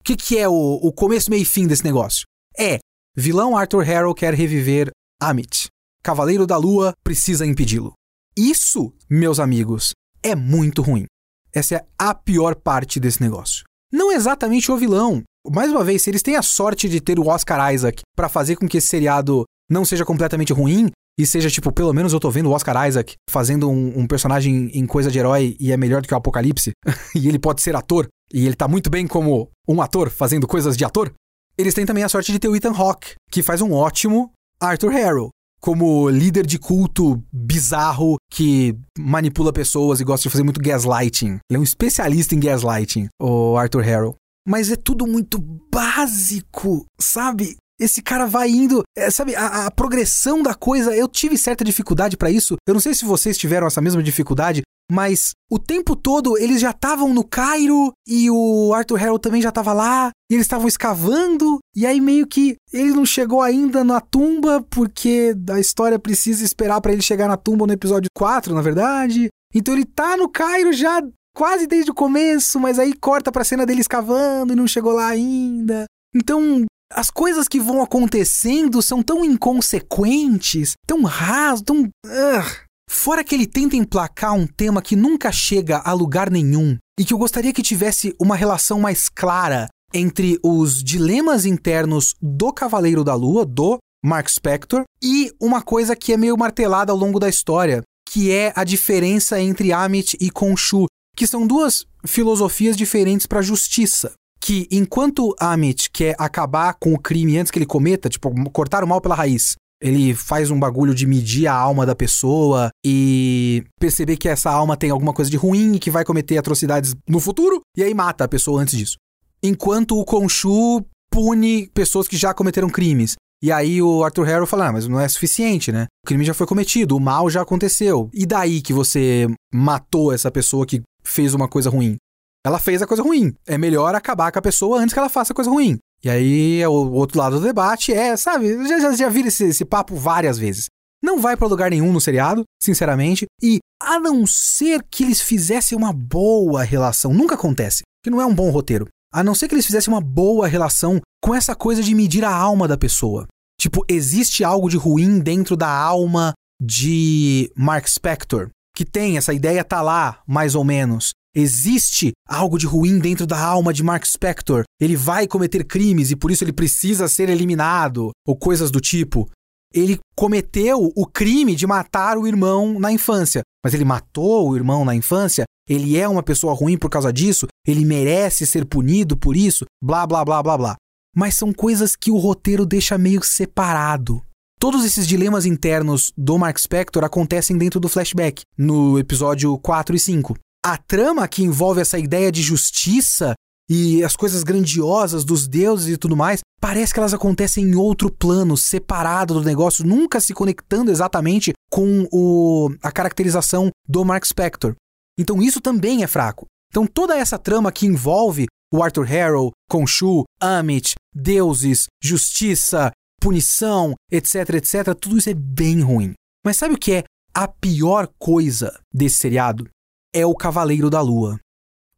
o 0.00 0.04
que, 0.04 0.16
que 0.16 0.38
é 0.38 0.48
o, 0.48 0.52
o 0.52 0.92
começo, 0.92 1.30
meio 1.30 1.42
e 1.42 1.46
fim 1.46 1.66
desse 1.66 1.84
negócio? 1.84 2.24
É, 2.58 2.78
vilão 3.16 3.56
Arthur 3.56 3.84
Harrow 3.84 4.14
quer 4.14 4.34
reviver 4.34 4.90
Amit. 5.20 5.68
Cavaleiro 6.02 6.46
da 6.46 6.56
Lua 6.56 6.92
precisa 7.02 7.46
impedi-lo. 7.46 7.94
Isso, 8.36 8.92
meus 9.08 9.40
amigos, 9.40 9.92
é 10.22 10.34
muito 10.34 10.82
ruim. 10.82 11.06
Essa 11.52 11.76
é 11.76 11.86
a 11.98 12.14
pior 12.14 12.54
parte 12.54 13.00
desse 13.00 13.22
negócio. 13.22 13.64
Não 13.92 14.12
exatamente 14.12 14.70
o 14.70 14.76
vilão. 14.76 15.22
Mais 15.50 15.70
uma 15.70 15.84
vez, 15.84 16.02
se 16.02 16.10
eles 16.10 16.22
têm 16.22 16.36
a 16.36 16.42
sorte 16.42 16.88
de 16.88 17.00
ter 17.00 17.18
o 17.18 17.28
Oscar 17.28 17.72
Isaac 17.72 18.02
para 18.16 18.28
fazer 18.28 18.56
com 18.56 18.66
que 18.66 18.78
esse 18.78 18.86
seriado 18.86 19.44
não 19.70 19.84
seja 19.84 20.04
completamente 20.04 20.52
ruim 20.52 20.90
e 21.18 21.26
seja 21.26 21.50
tipo, 21.50 21.70
pelo 21.70 21.92
menos 21.92 22.12
eu 22.12 22.20
tô 22.20 22.30
vendo 22.30 22.48
o 22.48 22.52
Oscar 22.52 22.88
Isaac 22.88 23.14
fazendo 23.30 23.70
um, 23.70 24.00
um 24.00 24.06
personagem 24.06 24.70
em 24.74 24.86
coisa 24.86 25.10
de 25.10 25.18
herói 25.18 25.56
e 25.60 25.70
é 25.70 25.76
melhor 25.76 26.02
do 26.02 26.08
que 26.08 26.14
o 26.14 26.16
Apocalipse, 26.16 26.72
e 27.14 27.28
ele 27.28 27.38
pode 27.38 27.62
ser 27.62 27.76
ator, 27.76 28.08
e 28.32 28.46
ele 28.46 28.56
tá 28.56 28.66
muito 28.66 28.90
bem 28.90 29.06
como 29.06 29.50
um 29.68 29.80
ator 29.80 30.10
fazendo 30.10 30.46
coisas 30.46 30.76
de 30.76 30.84
ator. 30.84 31.12
Eles 31.56 31.74
têm 31.74 31.86
também 31.86 32.02
a 32.02 32.08
sorte 32.08 32.32
de 32.32 32.38
ter 32.38 32.48
o 32.48 32.56
Ethan 32.56 32.72
Hawke, 32.72 33.14
que 33.30 33.42
faz 33.42 33.60
um 33.60 33.72
ótimo 33.72 34.32
Arthur 34.60 34.90
Harrow, 34.90 35.28
como 35.60 36.10
líder 36.10 36.44
de 36.44 36.58
culto 36.58 37.22
bizarro 37.32 38.16
que 38.30 38.76
manipula 38.98 39.52
pessoas 39.52 40.00
e 40.00 40.04
gosta 40.04 40.24
de 40.24 40.32
fazer 40.32 40.42
muito 40.42 40.60
gaslighting. 40.60 41.38
Ele 41.48 41.56
é 41.56 41.58
um 41.58 41.62
especialista 41.62 42.34
em 42.34 42.40
gaslighting, 42.40 43.08
o 43.20 43.56
Arthur 43.56 43.82
Harrow. 43.82 44.16
Mas 44.46 44.70
é 44.70 44.76
tudo 44.76 45.06
muito 45.06 45.38
básico, 45.70 46.86
sabe? 47.00 47.56
Esse 47.80 48.00
cara 48.02 48.26
vai 48.26 48.50
indo, 48.50 48.82
é, 48.96 49.10
sabe, 49.10 49.34
a, 49.34 49.66
a, 49.66 49.70
progressão 49.70 50.42
da 50.42 50.54
coisa, 50.54 50.94
eu 50.94 51.08
tive 51.08 51.36
certa 51.36 51.64
dificuldade 51.64 52.16
para 52.16 52.30
isso. 52.30 52.56
Eu 52.66 52.74
não 52.74 52.80
sei 52.80 52.94
se 52.94 53.04
vocês 53.04 53.36
tiveram 53.36 53.66
essa 53.66 53.80
mesma 53.80 54.02
dificuldade, 54.02 54.62
mas 54.90 55.32
o 55.50 55.58
tempo 55.58 55.96
todo 55.96 56.38
eles 56.38 56.60
já 56.60 56.70
estavam 56.70 57.12
no 57.12 57.24
Cairo 57.24 57.92
e 58.06 58.30
o 58.30 58.72
Arthur 58.74 58.96
Harrow 58.96 59.18
também 59.18 59.42
já 59.42 59.48
estava 59.48 59.72
lá, 59.72 60.10
e 60.30 60.34
eles 60.34 60.46
estavam 60.46 60.68
escavando, 60.68 61.58
e 61.74 61.86
aí 61.86 62.00
meio 62.00 62.26
que 62.26 62.56
ele 62.72 62.90
não 62.90 63.04
chegou 63.04 63.42
ainda 63.42 63.82
na 63.82 64.00
tumba 64.00 64.64
porque 64.70 65.34
a 65.50 65.58
história 65.58 65.98
precisa 65.98 66.44
esperar 66.44 66.80
para 66.80 66.92
ele 66.92 67.02
chegar 67.02 67.28
na 67.28 67.36
tumba 67.36 67.66
no 67.66 67.72
episódio 67.72 68.08
4, 68.14 68.54
na 68.54 68.62
verdade. 68.62 69.28
Então 69.54 69.74
ele 69.74 69.84
tá 69.84 70.16
no 70.16 70.28
Cairo 70.28 70.72
já 70.72 71.02
quase 71.34 71.66
desde 71.66 71.90
o 71.90 71.94
começo, 71.94 72.60
mas 72.60 72.78
aí 72.78 72.94
corta 72.94 73.32
pra 73.32 73.44
cena 73.44 73.66
dele 73.66 73.80
escavando 73.80 74.52
e 74.52 74.56
não 74.56 74.66
chegou 74.66 74.92
lá 74.92 75.08
ainda. 75.08 75.84
Então, 76.14 76.64
as 76.92 77.10
coisas 77.10 77.48
que 77.48 77.58
vão 77.58 77.82
acontecendo 77.82 78.80
são 78.80 79.02
tão 79.02 79.24
inconsequentes, 79.24 80.74
tão 80.86 81.02
raso, 81.02 81.64
tão. 81.64 81.82
Uh. 81.82 82.64
Fora 82.88 83.24
que 83.24 83.34
ele 83.34 83.46
tenta 83.46 83.76
emplacar 83.76 84.34
um 84.34 84.46
tema 84.46 84.80
que 84.80 84.94
nunca 84.94 85.32
chega 85.32 85.78
a 85.78 85.92
lugar 85.92 86.30
nenhum 86.30 86.76
e 86.98 87.04
que 87.04 87.12
eu 87.12 87.18
gostaria 87.18 87.52
que 87.52 87.62
tivesse 87.62 88.14
uma 88.20 88.36
relação 88.36 88.78
mais 88.78 89.08
clara 89.08 89.68
entre 89.92 90.38
os 90.42 90.82
dilemas 90.82 91.44
internos 91.46 92.14
do 92.20 92.52
Cavaleiro 92.52 93.02
da 93.02 93.14
Lua, 93.14 93.44
do 93.44 93.78
Mark 94.04 94.28
Spector, 94.28 94.84
e 95.02 95.32
uma 95.40 95.62
coisa 95.62 95.96
que 95.96 96.12
é 96.12 96.16
meio 96.16 96.36
martelada 96.36 96.92
ao 96.92 96.98
longo 96.98 97.18
da 97.18 97.28
história, 97.28 97.82
que 98.08 98.30
é 98.30 98.52
a 98.54 98.64
diferença 98.64 99.40
entre 99.40 99.72
Amit 99.72 100.16
e 100.20 100.30
Khonshu, 100.30 100.86
que 101.14 101.26
são 101.26 101.46
duas 101.46 101.84
filosofias 102.06 102.76
diferentes 102.76 103.26
para 103.26 103.40
a 103.40 103.42
justiça 103.42 104.12
que 104.44 104.68
enquanto 104.70 105.34
Amit 105.40 105.88
quer 105.90 106.14
acabar 106.18 106.74
com 106.74 106.92
o 106.92 106.98
crime 106.98 107.38
antes 107.38 107.50
que 107.50 107.58
ele 107.58 107.64
cometa, 107.64 108.10
tipo, 108.10 108.30
cortar 108.50 108.84
o 108.84 108.86
mal 108.86 109.00
pela 109.00 109.14
raiz, 109.14 109.56
ele 109.80 110.14
faz 110.14 110.50
um 110.50 110.58
bagulho 110.60 110.94
de 110.94 111.06
medir 111.06 111.46
a 111.46 111.54
alma 111.54 111.86
da 111.86 111.94
pessoa 111.94 112.68
e 112.84 113.64
perceber 113.80 114.18
que 114.18 114.28
essa 114.28 114.50
alma 114.50 114.76
tem 114.76 114.90
alguma 114.90 115.14
coisa 115.14 115.30
de 115.30 115.38
ruim 115.38 115.76
e 115.76 115.78
que 115.78 115.90
vai 115.90 116.04
cometer 116.04 116.36
atrocidades 116.36 116.94
no 117.08 117.20
futuro, 117.20 117.62
e 117.74 117.82
aí 117.82 117.94
mata 117.94 118.24
a 118.24 118.28
pessoa 118.28 118.60
antes 118.60 118.76
disso. 118.76 118.96
Enquanto 119.42 119.98
o 119.98 120.04
Khonshu 120.04 120.84
pune 121.10 121.68
pessoas 121.72 122.06
que 122.06 122.16
já 122.16 122.34
cometeram 122.34 122.68
crimes. 122.68 123.14
E 123.44 123.52
aí 123.52 123.82
o 123.82 124.02
Arthur 124.02 124.24
Harrow 124.24 124.46
fala, 124.46 124.68
ah, 124.68 124.72
mas 124.72 124.88
não 124.88 124.98
é 124.98 125.06
suficiente, 125.06 125.70
né? 125.70 125.84
O 126.02 126.06
crime 126.06 126.24
já 126.24 126.32
foi 126.32 126.46
cometido, 126.46 126.96
o 126.96 127.00
mal 127.00 127.28
já 127.28 127.42
aconteceu. 127.42 128.08
E 128.14 128.24
daí 128.24 128.62
que 128.62 128.72
você 128.72 129.26
matou 129.52 130.14
essa 130.14 130.30
pessoa 130.30 130.64
que 130.64 130.80
fez 131.04 131.34
uma 131.34 131.46
coisa 131.46 131.68
ruim? 131.68 131.96
Ela 132.42 132.58
fez 132.58 132.80
a 132.80 132.86
coisa 132.86 133.02
ruim. 133.02 133.34
É 133.46 133.58
melhor 133.58 133.94
acabar 133.94 134.32
com 134.32 134.38
a 134.38 134.42
pessoa 134.42 134.80
antes 134.80 134.94
que 134.94 134.98
ela 134.98 135.10
faça 135.10 135.34
a 135.34 135.36
coisa 135.36 135.50
ruim. 135.50 135.76
E 136.02 136.08
aí, 136.08 136.66
o 136.66 136.92
outro 136.92 137.18
lado 137.18 137.38
do 137.38 137.44
debate 137.44 137.92
é, 137.92 138.16
sabe, 138.16 138.66
já, 138.66 138.78
já, 138.78 138.92
já 138.96 139.08
vi 139.10 139.26
esse, 139.26 139.44
esse 139.44 139.64
papo 139.66 139.94
várias 139.94 140.38
vezes. 140.38 140.68
Não 141.02 141.20
vai 141.20 141.36
para 141.36 141.46
lugar 141.46 141.70
nenhum 141.70 141.92
no 141.92 142.00
seriado, 142.00 142.44
sinceramente, 142.58 143.26
e 143.42 143.58
a 143.78 144.00
não 144.00 144.26
ser 144.26 144.82
que 144.90 145.04
eles 145.04 145.20
fizessem 145.20 145.76
uma 145.76 145.92
boa 145.92 146.62
relação, 146.62 147.12
nunca 147.12 147.34
acontece, 147.34 147.82
que 148.02 148.08
não 148.08 148.22
é 148.22 148.24
um 148.24 148.34
bom 148.34 148.48
roteiro. 148.48 148.88
A 149.12 149.22
não 149.22 149.34
ser 149.34 149.48
que 149.48 149.54
eles 149.54 149.66
fizessem 149.66 149.92
uma 149.92 150.00
boa 150.00 150.48
relação 150.48 150.98
com 151.22 151.34
essa 151.34 151.54
coisa 151.54 151.82
de 151.82 151.94
medir 151.94 152.24
a 152.24 152.34
alma 152.34 152.66
da 152.66 152.78
pessoa. 152.78 153.26
Tipo, 153.60 153.84
existe 153.88 154.44
algo 154.44 154.68
de 154.68 154.76
ruim 154.76 155.18
dentro 155.18 155.56
da 155.56 155.68
alma 155.68 156.32
de 156.60 157.50
Mark 157.56 157.86
Spector, 157.88 158.50
que 158.74 158.84
tem 158.84 159.16
essa 159.16 159.32
ideia 159.32 159.64
tá 159.64 159.82
lá, 159.82 160.20
mais 160.26 160.54
ou 160.54 160.64
menos. 160.64 161.12
Existe 161.36 162.12
algo 162.28 162.58
de 162.58 162.66
ruim 162.66 162.98
dentro 162.98 163.26
da 163.26 163.38
alma 163.38 163.72
de 163.72 163.82
Mark 163.82 164.04
Spector. 164.06 164.62
Ele 164.80 164.96
vai 164.96 165.26
cometer 165.26 165.64
crimes 165.64 166.10
e 166.10 166.16
por 166.16 166.30
isso 166.30 166.44
ele 166.44 166.52
precisa 166.52 167.08
ser 167.08 167.28
eliminado, 167.28 168.10
ou 168.26 168.36
coisas 168.36 168.70
do 168.70 168.80
tipo. 168.80 169.28
Ele 169.72 169.98
cometeu 170.14 170.92
o 170.94 171.04
crime 171.04 171.56
de 171.56 171.66
matar 171.66 172.16
o 172.16 172.28
irmão 172.28 172.78
na 172.78 172.92
infância, 172.92 173.42
mas 173.64 173.74
ele 173.74 173.84
matou 173.84 174.50
o 174.50 174.56
irmão 174.56 174.84
na 174.84 174.94
infância. 174.94 175.44
Ele 175.68 175.98
é 175.98 176.06
uma 176.08 176.22
pessoa 176.22 176.54
ruim 176.54 176.78
por 176.78 176.88
causa 176.88 177.12
disso, 177.12 177.48
ele 177.66 177.84
merece 177.84 178.46
ser 178.46 178.64
punido 178.66 179.16
por 179.16 179.36
isso, 179.36 179.64
blá 179.82 180.06
blá 180.06 180.24
blá 180.24 180.42
blá 180.42 180.56
blá. 180.56 180.76
Mas 181.14 181.36
são 181.36 181.52
coisas 181.52 181.94
que 181.94 182.10
o 182.10 182.18
roteiro 182.18 182.66
deixa 182.66 182.98
meio 182.98 183.22
separado. 183.22 184.22
Todos 184.58 184.84
esses 184.84 185.06
dilemas 185.06 185.46
internos 185.46 186.12
do 186.16 186.38
Mark 186.38 186.58
Spector 186.58 187.04
acontecem 187.04 187.56
dentro 187.56 187.78
do 187.78 187.88
flashback, 187.88 188.42
no 188.56 188.98
episódio 188.98 189.56
4 189.58 189.94
e 189.94 189.98
5 190.00 190.36
a 190.64 190.78
trama 190.78 191.28
que 191.28 191.44
envolve 191.44 191.82
essa 191.82 191.98
ideia 191.98 192.32
de 192.32 192.40
justiça 192.40 193.34
e 193.68 194.02
as 194.02 194.16
coisas 194.16 194.42
grandiosas 194.42 195.22
dos 195.22 195.46
deuses 195.46 195.88
e 195.88 195.98
tudo 195.98 196.16
mais, 196.16 196.40
parece 196.58 196.92
que 196.92 196.98
elas 196.98 197.12
acontecem 197.12 197.64
em 197.64 197.74
outro 197.74 198.10
plano, 198.10 198.56
separado 198.56 199.34
do 199.34 199.42
negócio, 199.42 199.86
nunca 199.86 200.20
se 200.20 200.32
conectando 200.32 200.90
exatamente 200.90 201.52
com 201.70 202.08
o, 202.10 202.70
a 202.82 202.90
caracterização 202.90 203.68
do 203.86 204.04
Mark 204.06 204.24
Spector. 204.24 204.74
Então 205.18 205.42
isso 205.42 205.60
também 205.60 206.02
é 206.02 206.06
fraco. 206.06 206.46
Então 206.70 206.86
toda 206.86 207.16
essa 207.16 207.38
trama 207.38 207.70
que 207.70 207.86
envolve 207.86 208.46
o 208.74 208.82
Arthur 208.82 209.04
Harrow, 209.04 209.52
Khonshu, 209.70 210.24
Amit, 210.40 210.94
deuses, 211.14 211.86
justiça, 212.02 212.90
punição, 213.20 213.94
etc, 214.10 214.54
etc, 214.54 214.94
tudo 214.98 215.18
isso 215.18 215.30
é 215.30 215.34
bem 215.34 215.80
ruim. 215.80 216.14
Mas 216.44 216.56
sabe 216.56 216.74
o 216.74 216.78
que 216.78 216.92
é 216.92 217.04
a 217.32 217.46
pior 217.46 218.08
coisa 218.18 218.80
desse 218.92 219.16
seriado? 219.16 219.68
é 220.14 220.24
o 220.24 220.34
Cavaleiro 220.34 220.88
da 220.88 221.00
Lua. 221.00 221.40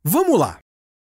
Vamos 0.03 0.41
lá! 0.41 0.59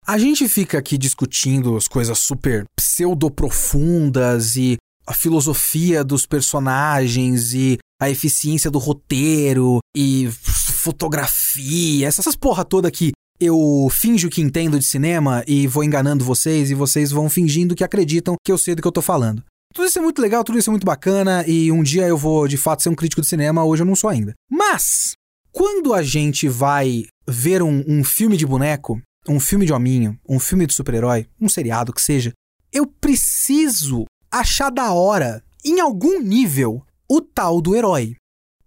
A 0.05 0.17
gente 0.17 0.49
fica 0.49 0.77
aqui 0.77 0.97
discutindo 0.97 1.77
as 1.77 1.87
coisas 1.87 2.19
super 2.19 2.65
pseudo-profundas 2.75 4.55
e 4.57 4.75
a 5.07 5.13
filosofia 5.13 6.03
dos 6.03 6.25
personagens 6.25 7.53
e 7.53 7.77
a 8.01 8.09
eficiência 8.09 8.69
do 8.69 8.79
roteiro 8.79 9.79
e 9.95 10.29
fotografia, 10.31 12.07
essas 12.07 12.35
porra 12.35 12.65
toda 12.65 12.91
que 12.91 13.11
eu 13.39 13.87
finjo 13.91 14.29
que 14.29 14.41
entendo 14.41 14.77
de 14.77 14.85
cinema 14.85 15.43
e 15.47 15.65
vou 15.65 15.83
enganando 15.83 16.25
vocês 16.25 16.69
e 16.69 16.75
vocês 16.75 17.11
vão 17.11 17.29
fingindo 17.29 17.75
que 17.75 17.83
acreditam 17.83 18.35
que 18.43 18.51
eu 18.51 18.57
sei 18.57 18.75
do 18.75 18.81
que 18.81 18.87
eu 18.87 18.91
tô 18.91 19.01
falando. 19.01 19.43
Tudo 19.73 19.87
isso 19.87 19.99
é 19.99 20.01
muito 20.01 20.21
legal, 20.21 20.43
tudo 20.43 20.57
isso 20.57 20.69
é 20.69 20.73
muito 20.73 20.85
bacana 20.85 21.45
e 21.47 21.71
um 21.71 21.83
dia 21.83 22.07
eu 22.07 22.17
vou 22.17 22.47
de 22.47 22.57
fato 22.57 22.83
ser 22.83 22.89
um 22.89 22.95
crítico 22.95 23.21
de 23.21 23.27
cinema, 23.27 23.63
hoje 23.63 23.83
eu 23.83 23.87
não 23.87 23.95
sou 23.95 24.09
ainda. 24.09 24.33
Mas 24.51 25.13
quando 25.51 25.93
a 25.93 26.01
gente 26.01 26.49
vai 26.49 27.05
ver 27.27 27.61
um, 27.61 27.83
um 27.87 28.03
filme 28.03 28.35
de 28.35 28.45
boneco, 28.45 28.99
um 29.27 29.39
filme 29.39 29.65
de 29.65 29.73
hominho, 29.73 30.19
um 30.27 30.39
filme 30.39 30.65
de 30.65 30.73
super-herói, 30.73 31.27
um 31.39 31.47
seriado 31.47 31.93
que 31.93 32.01
seja, 32.01 32.33
eu 32.73 32.85
preciso 32.85 34.05
achar 34.31 34.69
da 34.69 34.91
hora, 34.91 35.43
em 35.63 35.79
algum 35.79 36.19
nível, 36.19 36.83
o 37.09 37.21
tal 37.21 37.61
do 37.61 37.75
herói. 37.75 38.15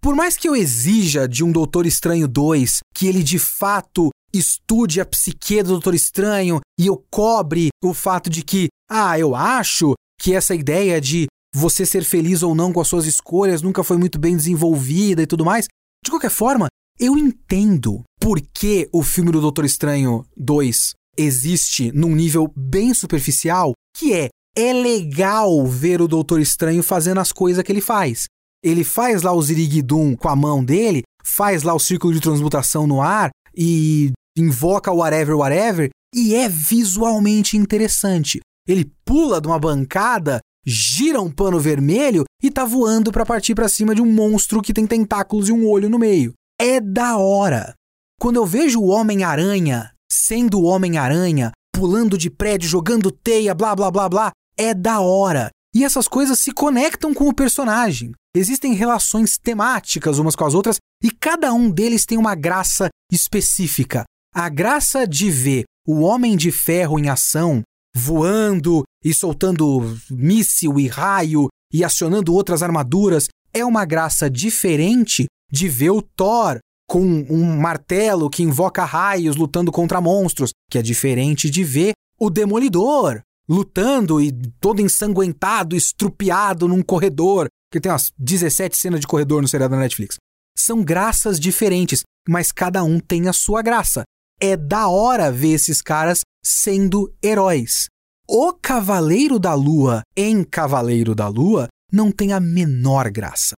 Por 0.01 0.15
mais 0.15 0.35
que 0.35 0.47
eu 0.47 0.55
exija 0.55 1.27
de 1.27 1.43
um 1.43 1.51
Doutor 1.51 1.85
Estranho 1.85 2.27
2 2.27 2.79
que 2.93 3.07
ele 3.07 3.23
de 3.23 3.39
fato 3.39 4.09
estude 4.33 4.99
a 4.99 5.05
psique 5.05 5.61
do 5.61 5.69
Doutor 5.69 5.93
Estranho 5.93 6.59
e 6.79 6.87
eu 6.87 7.03
cobre 7.11 7.69
o 7.83 7.93
fato 7.93 8.29
de 8.29 8.43
que, 8.43 8.67
ah, 8.89 9.17
eu 9.17 9.35
acho 9.35 9.93
que 10.19 10.33
essa 10.33 10.55
ideia 10.55 10.99
de 10.99 11.27
você 11.55 11.85
ser 11.85 12.03
feliz 12.03 12.41
ou 12.41 12.55
não 12.55 12.73
com 12.73 12.81
as 12.81 12.87
suas 12.87 13.05
escolhas 13.05 13.61
nunca 13.61 13.83
foi 13.83 13.97
muito 13.97 14.17
bem 14.17 14.35
desenvolvida 14.35 15.21
e 15.21 15.27
tudo 15.27 15.45
mais. 15.45 15.67
De 16.03 16.09
qualquer 16.09 16.31
forma, 16.31 16.67
eu 16.99 17.17
entendo 17.17 18.03
por 18.19 18.41
que 18.41 18.89
o 18.91 19.03
filme 19.03 19.31
do 19.31 19.41
Doutor 19.41 19.65
Estranho 19.65 20.25
2 20.35 20.93
existe 21.17 21.91
num 21.91 22.15
nível 22.15 22.51
bem 22.55 22.93
superficial, 22.93 23.73
que 23.95 24.13
é 24.13 24.29
é 24.55 24.71
legal 24.71 25.65
ver 25.65 26.01
o 26.01 26.07
Doutor 26.07 26.39
Estranho 26.39 26.83
fazendo 26.83 27.19
as 27.19 27.31
coisas 27.31 27.63
que 27.63 27.71
ele 27.71 27.81
faz. 27.81 28.25
Ele 28.63 28.83
faz 28.83 29.23
lá 29.23 29.33
o 29.33 29.41
Ziriguidum 29.41 30.15
com 30.15 30.29
a 30.29 30.35
mão 30.35 30.63
dele, 30.63 31.01
faz 31.23 31.63
lá 31.63 31.73
o 31.73 31.79
círculo 31.79 32.13
de 32.13 32.19
transmutação 32.19 32.85
no 32.85 33.01
ar 33.01 33.31
e 33.55 34.11
invoca 34.37 34.91
whatever, 34.91 35.37
whatever, 35.37 35.89
e 36.13 36.35
é 36.35 36.47
visualmente 36.47 37.57
interessante. 37.57 38.39
Ele 38.67 38.91
pula 39.05 39.41
de 39.41 39.47
uma 39.47 39.59
bancada, 39.59 40.39
gira 40.65 41.21
um 41.21 41.31
pano 41.31 41.59
vermelho 41.59 42.23
e 42.41 42.49
tá 42.49 42.63
voando 42.63 43.11
para 43.11 43.25
partir 43.25 43.55
para 43.55 43.67
cima 43.67 43.93
de 43.93 44.01
um 44.01 44.11
monstro 44.11 44.61
que 44.61 44.73
tem 44.73 44.87
tentáculos 44.87 45.49
e 45.49 45.51
um 45.51 45.67
olho 45.67 45.89
no 45.89 45.99
meio. 45.99 46.33
É 46.59 46.79
da 46.79 47.17
hora. 47.17 47.73
Quando 48.19 48.37
eu 48.37 48.45
vejo 48.45 48.79
o 48.79 48.87
Homem-Aranha 48.87 49.93
sendo 50.13 50.59
o 50.59 50.63
Homem-Aranha, 50.63 51.51
pulando 51.73 52.17
de 52.17 52.29
prédio, 52.29 52.69
jogando 52.69 53.11
teia, 53.11 53.55
blá 53.55 53.75
blá 53.75 53.89
blá 53.89 54.07
blá, 54.07 54.31
é 54.55 54.73
da 54.73 54.99
hora. 54.99 55.49
E 55.75 55.83
essas 55.83 56.07
coisas 56.07 56.39
se 56.39 56.51
conectam 56.51 57.13
com 57.13 57.27
o 57.27 57.33
personagem. 57.33 58.11
Existem 58.35 58.73
relações 58.73 59.37
temáticas 59.37 60.19
umas 60.19 60.35
com 60.35 60.45
as 60.45 60.53
outras 60.53 60.77
e 61.03 61.09
cada 61.09 61.51
um 61.53 61.69
deles 61.69 62.05
tem 62.05 62.17
uma 62.17 62.35
graça 62.35 62.89
específica. 63.11 64.03
A 64.35 64.49
graça 64.49 65.05
de 65.05 65.29
ver 65.29 65.63
o 65.87 66.01
Homem 66.01 66.35
de 66.35 66.51
Ferro 66.51 66.97
em 66.97 67.07
ação, 67.07 67.61
voando 67.95 68.83
e 69.05 69.13
soltando 69.13 69.95
míssil 70.09 70.79
e 70.79 70.87
raio 70.87 71.49
e 71.71 71.83
acionando 71.83 72.33
outras 72.33 72.63
armaduras, 72.63 73.27
é 73.53 73.63
uma 73.63 73.85
graça 73.85 74.27
diferente 74.31 75.27
de 75.51 75.69
ver 75.69 75.91
o 75.91 76.01
Thor 76.01 76.57
com 76.89 77.03
um 77.03 77.61
martelo 77.61 78.27
que 78.27 78.41
invoca 78.41 78.83
raios 78.83 79.35
lutando 79.35 79.71
contra 79.71 80.01
monstros, 80.01 80.49
que 80.67 80.79
é 80.79 80.81
diferente 80.81 81.47
de 81.47 81.63
ver 81.63 81.93
o 82.19 82.31
Demolidor 82.31 83.21
lutando 83.47 84.19
e 84.19 84.31
todo 84.59 84.81
ensanguentado, 84.81 85.75
estrupiado 85.75 86.67
num 86.67 86.81
corredor, 86.81 87.47
que 87.71 87.79
tem 87.79 87.91
umas 87.91 88.11
17 88.17 88.75
cenas 88.75 88.99
de 88.99 89.05
corredor 89.05 89.43
no 89.43 89.47
seriado 89.47 89.75
da 89.75 89.79
Netflix. 89.79 90.15
São 90.57 90.83
graças 90.83 91.39
diferentes, 91.39 92.01
mas 92.27 92.51
cada 92.51 92.83
um 92.83 92.99
tem 92.99 93.27
a 93.27 93.33
sua 93.33 93.61
graça. 93.61 94.03
É 94.45 94.57
da 94.57 94.89
hora 94.89 95.31
ver 95.31 95.53
esses 95.53 95.81
caras 95.81 96.19
sendo 96.43 97.15
heróis. 97.23 97.87
O 98.27 98.51
Cavaleiro 98.51 99.39
da 99.39 99.53
Lua 99.53 100.01
em 100.17 100.43
Cavaleiro 100.43 101.15
da 101.15 101.29
Lua 101.29 101.69
não 101.89 102.11
tem 102.11 102.33
a 102.33 102.41
menor 102.41 103.09
graça. 103.09 103.53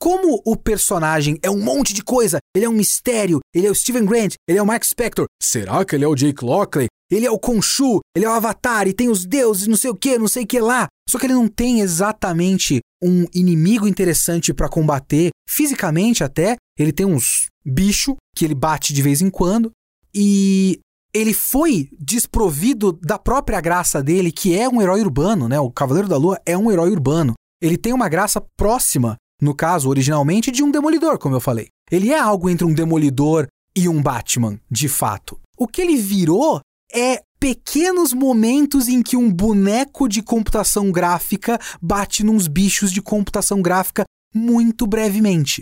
Como 0.00 0.40
o 0.46 0.56
personagem 0.56 1.40
é 1.42 1.50
um 1.50 1.60
monte 1.60 1.92
de 1.92 2.04
coisa, 2.04 2.38
ele 2.54 2.64
é 2.64 2.68
um 2.68 2.72
mistério, 2.72 3.40
ele 3.52 3.66
é 3.66 3.70
o 3.72 3.74
Steven 3.74 4.06
Grant, 4.06 4.34
ele 4.48 4.60
é 4.60 4.62
o 4.62 4.66
Mark 4.66 4.84
Spector, 4.84 5.26
será 5.42 5.84
que 5.84 5.96
ele 5.96 6.04
é 6.04 6.06
o 6.06 6.14
Jake 6.14 6.44
Lockley? 6.44 6.86
Ele 7.10 7.26
é 7.26 7.30
o 7.32 7.40
Khonshu, 7.40 7.98
ele 8.14 8.24
é 8.24 8.28
o 8.28 8.32
Avatar 8.32 8.86
e 8.86 8.92
tem 8.92 9.08
os 9.08 9.26
deuses, 9.26 9.66
não 9.66 9.76
sei 9.76 9.90
o 9.90 9.96
que, 9.96 10.18
não 10.18 10.28
sei 10.28 10.44
o 10.44 10.46
que 10.46 10.60
lá. 10.60 10.86
Só 11.10 11.18
que 11.18 11.26
ele 11.26 11.34
não 11.34 11.48
tem 11.48 11.80
exatamente 11.80 12.78
um 13.02 13.26
inimigo 13.34 13.88
interessante 13.88 14.54
para 14.54 14.68
combater, 14.68 15.30
fisicamente 15.48 16.22
até. 16.22 16.54
Ele 16.78 16.92
tem 16.92 17.06
uns 17.06 17.46
bicho 17.64 18.14
que 18.36 18.44
ele 18.44 18.54
bate 18.54 18.92
de 18.92 19.02
vez 19.02 19.20
em 19.20 19.30
quando 19.30 19.72
e 20.20 20.80
ele 21.14 21.32
foi 21.32 21.88
desprovido 21.96 22.92
da 22.92 23.16
própria 23.16 23.60
graça 23.60 24.02
dele, 24.02 24.32
que 24.32 24.58
é 24.58 24.68
um 24.68 24.82
herói 24.82 25.00
urbano, 25.00 25.48
né? 25.48 25.60
O 25.60 25.70
Cavaleiro 25.70 26.08
da 26.08 26.16
Lua 26.16 26.40
é 26.44 26.58
um 26.58 26.72
herói 26.72 26.90
urbano. 26.90 27.34
Ele 27.62 27.76
tem 27.76 27.92
uma 27.92 28.08
graça 28.08 28.44
próxima 28.56 29.14
no 29.40 29.54
caso, 29.54 29.88
originalmente, 29.88 30.50
de 30.50 30.64
um 30.64 30.72
demolidor, 30.72 31.20
como 31.20 31.36
eu 31.36 31.40
falei. 31.40 31.68
Ele 31.88 32.10
é 32.10 32.18
algo 32.18 32.50
entre 32.50 32.66
um 32.66 32.74
demolidor 32.74 33.46
e 33.76 33.88
um 33.88 34.02
Batman, 34.02 34.58
de 34.68 34.88
fato. 34.88 35.38
O 35.56 35.68
que 35.68 35.80
ele 35.80 35.96
virou 35.96 36.60
é 36.92 37.22
pequenos 37.38 38.12
momentos 38.12 38.88
em 38.88 39.00
que 39.00 39.16
um 39.16 39.32
boneco 39.32 40.08
de 40.08 40.20
computação 40.20 40.90
gráfica 40.90 41.60
bate 41.80 42.24
nos 42.24 42.48
bichos 42.48 42.90
de 42.90 43.00
computação 43.00 43.62
gráfica 43.62 44.02
muito 44.34 44.84
brevemente. 44.84 45.60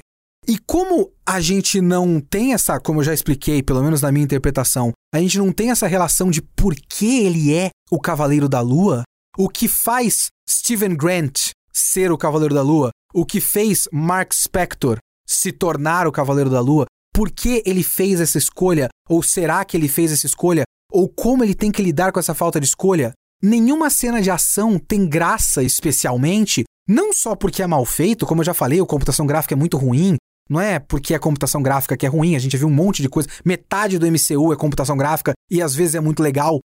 E 0.48 0.58
como 0.58 1.12
a 1.26 1.40
gente 1.40 1.80
não 1.80 2.20
tem 2.20 2.52
essa, 2.52 2.78
como 2.78 3.00
eu 3.00 3.04
já 3.04 3.12
expliquei, 3.12 3.62
pelo 3.62 3.82
menos 3.82 4.00
na 4.00 4.12
minha 4.12 4.24
interpretação, 4.24 4.92
a 5.12 5.18
gente 5.18 5.38
não 5.38 5.50
tem 5.50 5.70
essa 5.70 5.88
relação 5.88 6.30
de 6.30 6.40
por 6.40 6.74
que 6.74 7.24
ele 7.24 7.52
é 7.52 7.70
o 7.90 8.00
Cavaleiro 8.00 8.48
da 8.48 8.60
Lua, 8.60 9.02
o 9.36 9.48
que 9.48 9.66
faz 9.66 10.28
Steven 10.48 10.94
Grant 10.94 11.50
ser 11.72 12.12
o 12.12 12.18
Cavaleiro 12.18 12.54
da 12.54 12.62
Lua, 12.62 12.90
o 13.12 13.26
que 13.26 13.40
fez 13.40 13.88
Mark 13.92 14.32
Spector 14.32 14.98
se 15.26 15.50
tornar 15.50 16.06
o 16.06 16.12
Cavaleiro 16.12 16.48
da 16.48 16.60
Lua, 16.60 16.86
por 17.12 17.30
que 17.30 17.62
ele 17.66 17.82
fez 17.82 18.20
essa 18.20 18.38
escolha, 18.38 18.88
ou 19.08 19.22
será 19.22 19.64
que 19.64 19.76
ele 19.76 19.88
fez 19.88 20.12
essa 20.12 20.26
escolha, 20.26 20.62
ou 20.92 21.08
como 21.08 21.42
ele 21.42 21.54
tem 21.54 21.72
que 21.72 21.82
lidar 21.82 22.12
com 22.12 22.20
essa 22.20 22.34
falta 22.34 22.60
de 22.60 22.66
escolha. 22.66 23.12
Nenhuma 23.42 23.90
cena 23.90 24.22
de 24.22 24.30
ação 24.30 24.78
tem 24.78 25.06
graça 25.06 25.62
especialmente, 25.62 26.64
não 26.88 27.12
só 27.12 27.34
porque 27.34 27.62
é 27.62 27.66
mal 27.66 27.84
feito, 27.84 28.24
como 28.24 28.40
eu 28.40 28.44
já 28.44 28.54
falei, 28.54 28.80
a 28.80 28.86
computação 28.86 29.26
gráfica 29.26 29.54
é 29.54 29.56
muito 29.56 29.76
ruim, 29.76 30.16
não 30.48 30.60
é 30.60 30.78
porque 30.78 31.14
é 31.14 31.18
computação 31.18 31.62
gráfica 31.62 31.96
que 31.96 32.06
é 32.06 32.08
ruim, 32.08 32.36
a 32.36 32.38
gente 32.38 32.56
viu 32.56 32.68
um 32.68 32.72
monte 32.72 33.02
de 33.02 33.08
coisa. 33.08 33.28
Metade 33.44 33.98
do 33.98 34.06
MCU 34.06 34.52
é 34.52 34.56
computação 34.56 34.96
gráfica 34.96 35.32
e 35.50 35.60
às 35.60 35.74
vezes 35.74 35.94
é 35.94 36.00
muito 36.00 36.22
legal. 36.22 36.60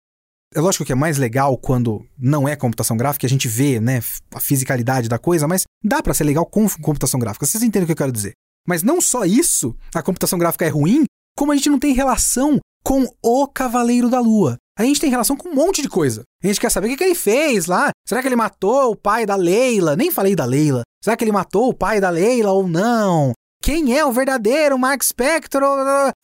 É 0.54 0.60
lógico 0.60 0.84
que 0.84 0.92
é 0.92 0.96
mais 0.96 1.16
legal 1.16 1.56
quando 1.56 2.04
não 2.18 2.48
é 2.48 2.56
computação 2.56 2.96
gráfica, 2.96 3.26
a 3.26 3.30
gente 3.30 3.46
vê, 3.46 3.78
né, 3.78 4.00
a 4.34 4.40
fisicalidade 4.40 5.08
da 5.08 5.18
coisa, 5.18 5.46
mas 5.46 5.62
dá 5.82 6.02
para 6.02 6.12
ser 6.12 6.24
legal 6.24 6.44
com 6.44 6.68
computação 6.82 7.20
gráfica. 7.20 7.46
Vocês 7.46 7.62
entendem 7.62 7.84
o 7.84 7.86
que 7.86 7.92
eu 7.92 7.96
quero 7.96 8.12
dizer? 8.12 8.32
Mas 8.66 8.82
não 8.82 9.00
só 9.00 9.24
isso, 9.24 9.76
a 9.94 10.02
computação 10.02 10.38
gráfica 10.38 10.64
é 10.64 10.68
ruim, 10.68 11.04
como 11.36 11.52
a 11.52 11.56
gente 11.56 11.70
não 11.70 11.78
tem 11.78 11.94
relação 11.94 12.58
com 12.84 13.06
o 13.22 13.46
Cavaleiro 13.46 14.10
da 14.10 14.20
Lua. 14.20 14.56
A 14.78 14.82
gente 14.82 15.00
tem 15.00 15.10
relação 15.10 15.36
com 15.36 15.50
um 15.50 15.54
monte 15.54 15.82
de 15.82 15.88
coisa. 15.88 16.22
A 16.42 16.46
gente 16.46 16.60
quer 16.60 16.70
saber 16.70 16.86
o 16.86 16.90
que, 16.90 16.96
que 16.96 17.04
ele 17.04 17.14
fez 17.14 17.66
lá. 17.66 17.90
Será 18.08 18.22
que 18.22 18.28
ele 18.28 18.36
matou 18.36 18.92
o 18.92 18.96
pai 18.96 19.26
da 19.26 19.36
Leila? 19.36 19.94
Nem 19.94 20.10
falei 20.10 20.34
da 20.34 20.44
Leila. 20.44 20.82
Será 21.04 21.16
que 21.16 21.24
ele 21.24 21.32
matou 21.32 21.68
o 21.68 21.74
pai 21.74 22.00
da 22.00 22.10
Leila 22.10 22.50
ou 22.50 22.66
não? 22.66 23.32
Quem 23.62 23.96
é 23.96 24.04
o 24.04 24.12
verdadeiro 24.12 24.78
Mark 24.78 25.02
Spector? 25.02 25.62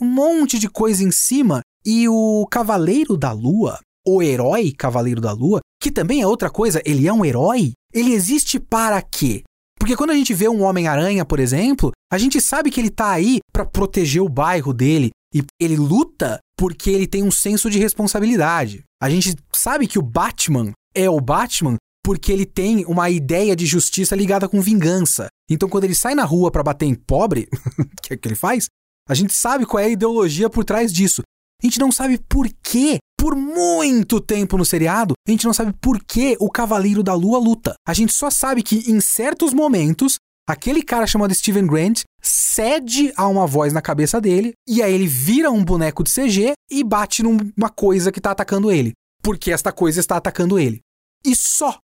Um 0.00 0.06
monte 0.06 0.58
de 0.58 0.68
coisa 0.68 1.02
em 1.04 1.10
cima. 1.10 1.60
E 1.84 2.08
o 2.08 2.46
Cavaleiro 2.50 3.16
da 3.16 3.30
Lua 3.32 3.78
o 4.06 4.22
herói 4.22 4.72
Cavaleiro 4.72 5.20
da 5.20 5.32
Lua, 5.32 5.60
que 5.82 5.90
também 5.90 6.22
é 6.22 6.26
outra 6.26 6.48
coisa, 6.48 6.80
ele 6.86 7.08
é 7.08 7.12
um 7.12 7.24
herói? 7.24 7.72
Ele 7.92 8.12
existe 8.12 8.60
para 8.60 9.02
quê? 9.02 9.42
Porque 9.78 9.96
quando 9.96 10.10
a 10.10 10.14
gente 10.14 10.32
vê 10.32 10.48
um 10.48 10.62
Homem-Aranha, 10.62 11.24
por 11.24 11.40
exemplo, 11.40 11.90
a 12.10 12.16
gente 12.16 12.40
sabe 12.40 12.70
que 12.70 12.80
ele 12.80 12.90
tá 12.90 13.10
aí 13.10 13.40
para 13.52 13.66
proteger 13.66 14.22
o 14.22 14.28
bairro 14.28 14.72
dele 14.72 15.10
e 15.34 15.44
ele 15.60 15.76
luta 15.76 16.38
porque 16.56 16.90
ele 16.90 17.06
tem 17.06 17.22
um 17.22 17.30
senso 17.30 17.68
de 17.68 17.78
responsabilidade. 17.78 18.84
A 19.02 19.10
gente 19.10 19.34
sabe 19.52 19.86
que 19.86 19.98
o 19.98 20.02
Batman 20.02 20.72
é 20.94 21.10
o 21.10 21.20
Batman 21.20 21.76
porque 22.06 22.30
ele 22.30 22.46
tem 22.46 22.84
uma 22.84 23.10
ideia 23.10 23.56
de 23.56 23.66
justiça 23.66 24.14
ligada 24.14 24.48
com 24.48 24.60
vingança. 24.60 25.26
Então 25.50 25.68
quando 25.68 25.82
ele 25.82 25.94
sai 25.96 26.14
na 26.14 26.24
rua 26.24 26.52
para 26.52 26.62
bater 26.62 26.86
em 26.86 26.94
pobre, 26.94 27.48
que 28.00 28.12
é 28.12 28.16
o 28.16 28.18
que 28.20 28.28
ele 28.28 28.36
faz, 28.36 28.66
a 29.08 29.12
gente 29.12 29.34
sabe 29.34 29.66
qual 29.66 29.82
é 29.82 29.86
a 29.86 29.88
ideologia 29.88 30.48
por 30.48 30.64
trás 30.64 30.92
disso. 30.92 31.22
A 31.60 31.66
gente 31.66 31.80
não 31.80 31.90
sabe 31.90 32.20
por 32.28 32.48
que 32.62 32.98
por 33.18 33.34
muito 33.34 34.20
tempo 34.20 34.56
no 34.56 34.64
seriado, 34.64 35.14
a 35.26 35.30
gente 35.32 35.46
não 35.46 35.52
sabe 35.52 35.72
por 35.80 35.98
que 36.00 36.36
o 36.38 36.48
Cavaleiro 36.48 37.02
da 37.02 37.12
Lua 37.12 37.40
luta. 37.40 37.74
A 37.84 37.92
gente 37.92 38.12
só 38.12 38.30
sabe 38.30 38.62
que 38.62 38.88
em 38.88 39.00
certos 39.00 39.52
momentos, 39.52 40.14
aquele 40.48 40.84
cara 40.84 41.08
chamado 41.08 41.34
Steven 41.34 41.66
Grant 41.66 42.02
cede 42.22 43.12
a 43.16 43.26
uma 43.26 43.48
voz 43.48 43.72
na 43.72 43.82
cabeça 43.82 44.20
dele 44.20 44.52
e 44.68 44.80
aí 44.80 44.94
ele 44.94 45.08
vira 45.08 45.50
um 45.50 45.64
boneco 45.64 46.04
de 46.04 46.12
CG 46.12 46.52
e 46.70 46.84
bate 46.84 47.24
numa 47.24 47.68
coisa 47.68 48.12
que 48.12 48.20
está 48.20 48.30
atacando 48.30 48.70
ele. 48.70 48.92
Porque 49.24 49.50
esta 49.50 49.72
coisa 49.72 49.98
está 49.98 50.16
atacando 50.16 50.56
ele. 50.56 50.78
E 51.24 51.34
só. 51.34 51.76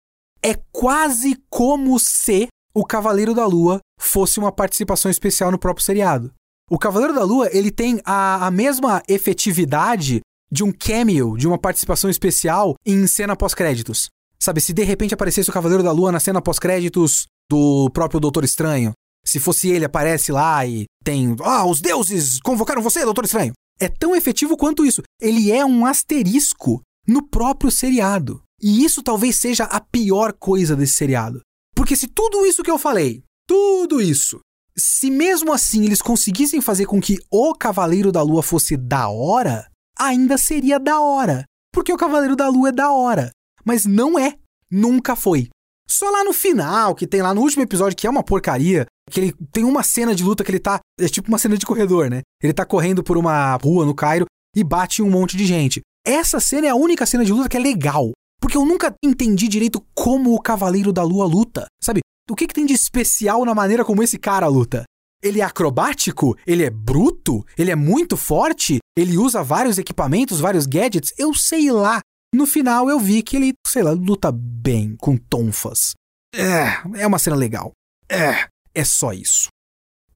É 0.45 0.55
quase 0.72 1.36
como 1.49 1.99
se 1.99 2.49
o 2.74 2.84
Cavaleiro 2.84 3.34
da 3.34 3.47
Lua 3.47 3.80
fosse 4.01 4.38
uma 4.38 4.51
participação 4.51 5.11
especial 5.11 5.51
no 5.51 5.59
próprio 5.59 5.84
seriado. 5.84 6.32
O 6.70 6.78
Cavaleiro 6.78 7.14
da 7.14 7.22
Lua, 7.22 7.49
ele 7.53 7.70
tem 7.70 8.01
a, 8.05 8.47
a 8.47 8.51
mesma 8.51 9.03
efetividade 9.09 10.20
de 10.51 10.64
um 10.64 10.72
cameo, 10.72 11.36
de 11.36 11.47
uma 11.47 11.59
participação 11.59 12.11
especial 12.11 12.74
em 12.84 13.07
cena 13.07 13.36
pós-créditos. 13.36 14.09
Sabe, 14.43 14.61
se 14.61 14.72
de 14.72 14.82
repente 14.82 15.14
aparecesse 15.14 15.49
o 15.49 15.53
Cavaleiro 15.53 15.82
da 15.82 15.93
Lua 15.93 16.11
na 16.11 16.18
cena 16.18 16.43
pós-créditos 16.43 17.26
do 17.49 17.88
próprio 17.90 18.18
Doutor 18.18 18.43
Estranho, 18.43 18.93
se 19.24 19.38
fosse 19.38 19.68
ele, 19.68 19.84
aparece 19.84 20.32
lá 20.32 20.66
e 20.66 20.84
tem. 21.05 21.36
Ah, 21.43 21.64
os 21.64 21.80
deuses 21.80 22.40
convocaram 22.40 22.82
você, 22.82 23.05
Doutor 23.05 23.24
Estranho! 23.24 23.53
É 23.78 23.88
tão 23.88 24.16
efetivo 24.16 24.57
quanto 24.57 24.84
isso. 24.84 25.03
Ele 25.20 25.53
é 25.53 25.64
um 25.64 25.86
asterisco 25.86 26.80
no 27.07 27.26
próprio 27.28 27.70
seriado. 27.70 28.43
E 28.62 28.84
isso 28.84 29.02
talvez 29.02 29.36
seja 29.36 29.64
a 29.64 29.80
pior 29.80 30.32
coisa 30.32 30.76
desse 30.76 30.92
seriado. 30.92 31.40
Porque 31.74 31.96
se 31.96 32.06
tudo 32.06 32.46
isso 32.46 32.62
que 32.62 32.70
eu 32.70 32.78
falei, 32.78 33.24
tudo 33.46 34.00
isso, 34.00 34.40
se 34.76 35.10
mesmo 35.10 35.52
assim 35.52 35.84
eles 35.84 36.00
conseguissem 36.00 36.60
fazer 36.60 36.86
com 36.86 37.00
que 37.00 37.18
o 37.30 37.54
Cavaleiro 37.54 38.12
da 38.12 38.22
Lua 38.22 38.42
fosse 38.42 38.76
da 38.76 39.08
hora, 39.08 39.66
ainda 39.98 40.38
seria 40.38 40.78
da 40.78 41.00
hora. 41.00 41.44
Porque 41.72 41.92
o 41.92 41.96
Cavaleiro 41.96 42.36
da 42.36 42.48
Lua 42.48 42.68
é 42.68 42.72
da 42.72 42.92
hora. 42.92 43.30
Mas 43.64 43.84
não 43.84 44.18
é. 44.18 44.34
Nunca 44.70 45.16
foi. 45.16 45.48
Só 45.88 46.08
lá 46.08 46.24
no 46.24 46.32
final, 46.32 46.94
que 46.94 47.06
tem 47.06 47.20
lá 47.20 47.34
no 47.34 47.42
último 47.42 47.62
episódio, 47.62 47.96
que 47.96 48.06
é 48.06 48.10
uma 48.10 48.22
porcaria, 48.22 48.86
que 49.10 49.20
ele 49.20 49.34
tem 49.52 49.64
uma 49.64 49.82
cena 49.82 50.14
de 50.14 50.22
luta 50.22 50.44
que 50.44 50.50
ele 50.50 50.58
tá. 50.58 50.80
É 50.98 51.08
tipo 51.08 51.28
uma 51.28 51.38
cena 51.38 51.56
de 51.56 51.66
corredor, 51.66 52.08
né? 52.08 52.22
Ele 52.42 52.52
tá 52.52 52.64
correndo 52.64 53.02
por 53.02 53.18
uma 53.18 53.56
rua 53.56 53.84
no 53.84 53.94
Cairo 53.94 54.24
e 54.56 54.64
bate 54.64 55.02
um 55.02 55.10
monte 55.10 55.36
de 55.36 55.44
gente. 55.44 55.80
Essa 56.06 56.40
cena 56.40 56.66
é 56.66 56.70
a 56.70 56.74
única 56.74 57.04
cena 57.04 57.24
de 57.24 57.32
luta 57.32 57.48
que 57.48 57.56
é 57.56 57.60
legal. 57.60 58.12
Porque 58.43 58.57
eu 58.57 58.66
nunca 58.66 58.93
entendi 59.05 59.47
direito 59.47 59.80
como 59.95 60.34
o 60.34 60.43
Cavaleiro 60.43 60.93
da 60.93 61.05
Lua 61.05 61.24
luta. 61.24 61.66
Sabe? 61.80 62.01
O 62.28 62.34
que, 62.34 62.49
que 62.49 62.53
tem 62.53 62.66
de 62.66 62.74
especial 62.74 63.45
na 63.45 63.55
maneira 63.55 63.84
como 63.84 64.03
esse 64.03 64.18
cara 64.18 64.49
luta? 64.49 64.82
Ele 65.22 65.40
é 65.40 65.45
acrobático? 65.45 66.36
Ele 66.45 66.64
é 66.64 66.70
bruto? 66.70 67.47
Ele 67.57 67.70
é 67.70 67.76
muito 67.76 68.16
forte? 68.16 68.78
Ele 68.99 69.16
usa 69.16 69.45
vários 69.45 69.78
equipamentos, 69.78 70.40
vários 70.40 70.66
gadgets? 70.66 71.14
Eu 71.16 71.32
sei 71.32 71.70
lá. 71.70 72.01
No 72.34 72.45
final 72.45 72.90
eu 72.90 72.99
vi 72.99 73.22
que 73.22 73.36
ele, 73.36 73.53
sei 73.64 73.84
lá, 73.84 73.93
luta 73.93 74.32
bem 74.32 74.97
com 74.97 75.16
tonfas. 75.16 75.93
É, 76.34 77.03
é 77.03 77.07
uma 77.07 77.20
cena 77.20 77.36
legal. 77.36 77.70
É, 78.11 78.49
é 78.74 78.84
só 78.84 79.12
isso. 79.12 79.49